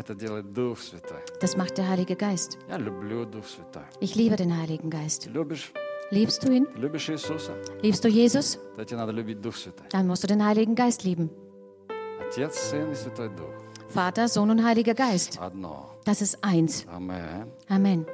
Das 1.40 1.58
macht 1.58 1.78
der 1.78 1.90
Heilige 1.90 2.16
Geist. 2.16 2.58
Ich 4.00 4.16
liebe 4.16 4.36
den 4.36 4.58
Heiligen 4.58 4.90
Geist. 4.90 5.30
Liebst 6.10 6.44
du 6.44 6.52
ihn? 6.52 6.68
Liebst 7.82 8.04
du 8.04 8.08
Jesus? 8.08 8.60
Dann 9.90 10.08
musst 10.08 10.24
du 10.24 10.28
den 10.28 10.46
Heiligen 10.46 10.76
Geist 10.76 11.04
lieben. 11.04 11.30
Vater, 13.90 14.28
Sohn 14.28 14.50
und 14.50 14.64
Heiliger 14.64 14.96
Geist. 14.96 15.40
Das 16.04 16.22
ist 16.22 16.44
eins. 16.44 16.88
Amen. 16.88 17.46
Amen. 17.70 18.06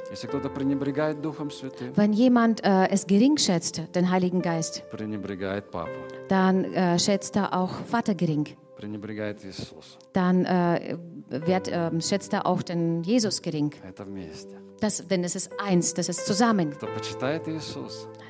Wenn 1.95 2.11
jemand 2.13 2.63
äh, 2.65 2.89
es 2.89 3.07
gering 3.07 3.38
schätzt, 3.38 3.82
den 3.95 4.11
Heiligen 4.11 4.41
Geist, 4.41 4.84
dann 6.28 6.65
äh, 6.65 6.99
schätzt 6.99 7.38
er 7.38 7.53
auch 7.53 7.72
Vater 7.86 8.13
gering. 8.13 8.45
Dann 10.13 10.45
äh, 10.45 10.97
wird, 11.30 11.70
ähm, 11.72 12.01
schätzt 12.01 12.34
er 12.34 12.45
auch 12.45 12.61
den 12.61 13.03
Jesus 13.03 13.41
gering. 13.41 13.74
Das, 14.82 15.07
denn 15.07 15.24
es 15.24 15.36
ist 15.36 15.51
eins, 15.61 15.93
das 15.93 16.09
ist 16.09 16.26
zusammen. 16.26 16.76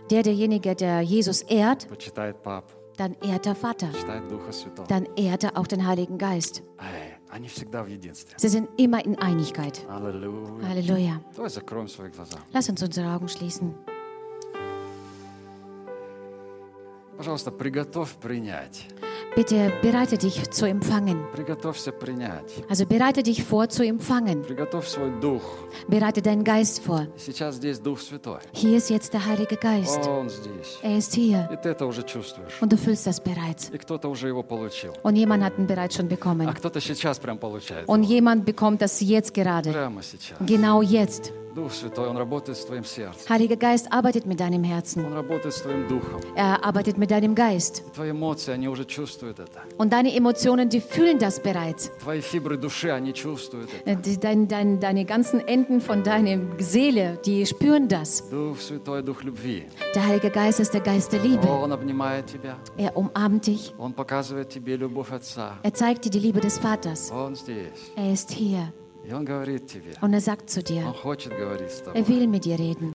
Der, 0.09 0.23
derjenige, 0.23 0.75
der 0.75 1.01
Jesus 1.01 1.41
ehrt, 1.43 1.87
dann 2.98 3.14
ehrt 3.22 3.46
er 3.46 3.54
Vater. 3.54 3.88
почитает 3.88 4.28
Духа 4.30 4.52
Святого. 4.52 4.86
Dann 4.88 5.06
ehrt 5.16 5.44
er 5.44 5.56
auch 5.56 5.66
den 5.66 5.86
Heiligen 5.86 6.16
Geist. 6.18 6.62
Эй, 6.78 7.14
они 7.30 7.48
всегда 7.48 7.82
в 7.82 7.88
единстве. 7.88 8.36
Sie 8.38 8.48
sind 8.48 8.68
immer 8.76 9.04
in 9.04 9.18
Einigkeit. 9.18 9.84
Аллилуйя. 9.88 10.68
Halleluja. 10.68 11.20
Давай 11.34 11.50
закроем 11.50 11.88
свои 11.88 12.10
глаза. 12.10 12.38
Lass 12.52 12.68
uns 12.68 12.82
unsere 12.82 13.08
Augen 13.08 13.28
schließen. 13.28 13.74
Пожалуйста, 17.16 17.50
приготовь 17.50 18.12
принять. 18.20 18.86
Bitte 19.39 19.71
bereite 19.81 20.17
dich 20.17 20.51
zu 20.51 20.65
empfangen. 20.65 21.23
Also 22.67 22.85
bereite 22.85 23.23
dich 23.23 23.41
vor 23.41 23.69
zu 23.69 23.85
empfangen. 23.85 24.43
Bereite 25.87 26.21
deinen 26.21 26.43
Geist 26.43 26.83
vor. 26.83 27.07
Hier 28.51 28.75
ist 28.75 28.89
jetzt 28.89 29.13
der 29.13 29.25
Heilige 29.25 29.55
Geist. 29.55 30.09
Er 30.81 30.97
ist 30.97 31.15
hier. 31.15 31.49
Und 32.59 32.73
du 32.73 32.77
fühlst 32.77 33.07
das 33.07 33.21
bereits. 33.21 33.71
Und 35.03 35.15
jemand 35.15 35.43
hat 35.45 35.57
ihn 35.57 35.67
bereits 35.67 35.95
schon 35.95 36.09
bekommen. 36.09 36.53
Und 37.85 38.03
jemand 38.03 38.45
bekommt 38.45 38.81
das 38.81 38.99
jetzt 38.99 39.33
gerade. 39.33 39.89
Genau 40.45 40.81
jetzt. 40.81 41.31
Heiliger 43.29 43.55
Geist 43.57 43.91
arbeitet 43.91 44.25
mit 44.25 44.39
deinem 44.39 44.63
Herzen. 44.63 45.05
Er 46.35 46.63
arbeitet 46.63 46.97
mit 46.97 47.11
deinem 47.11 47.35
Geist. 47.35 47.83
Und 49.77 49.93
deine 49.93 50.15
Emotionen, 50.15 50.69
die 50.69 50.81
fühlen 50.81 51.19
das 51.19 51.41
bereits. 51.41 51.91
Deine, 54.21 54.47
deine, 54.47 54.77
deine 54.77 55.05
ganzen 55.05 55.39
Enden 55.47 55.81
von 55.81 56.03
deiner 56.03 56.39
Seele, 56.59 57.19
die 57.25 57.45
spüren 57.45 57.87
das. 57.87 58.23
Der 58.29 60.05
Heilige 60.07 60.29
Geist 60.29 60.59
ist 60.59 60.73
der 60.73 60.81
Geist 60.81 61.11
der 61.13 61.21
Liebe. 61.21 61.47
Er 62.77 62.95
umarmt 62.95 63.47
dich. 63.47 63.73
Er 65.63 65.73
zeigt 65.73 66.05
dir 66.05 66.09
die 66.09 66.19
Liebe 66.19 66.39
des 66.39 66.57
Vaters. 66.59 67.11
Er 67.95 68.13
ist 68.13 68.31
hier. 68.31 68.71
Und 70.01 70.13
er 70.13 70.21
sagt 70.21 70.49
zu 70.49 70.63
dir, 70.63 70.93
er 71.93 72.07
will 72.07 72.27
mit 72.27 72.45
dir 72.45 72.59
reden. 72.59 72.93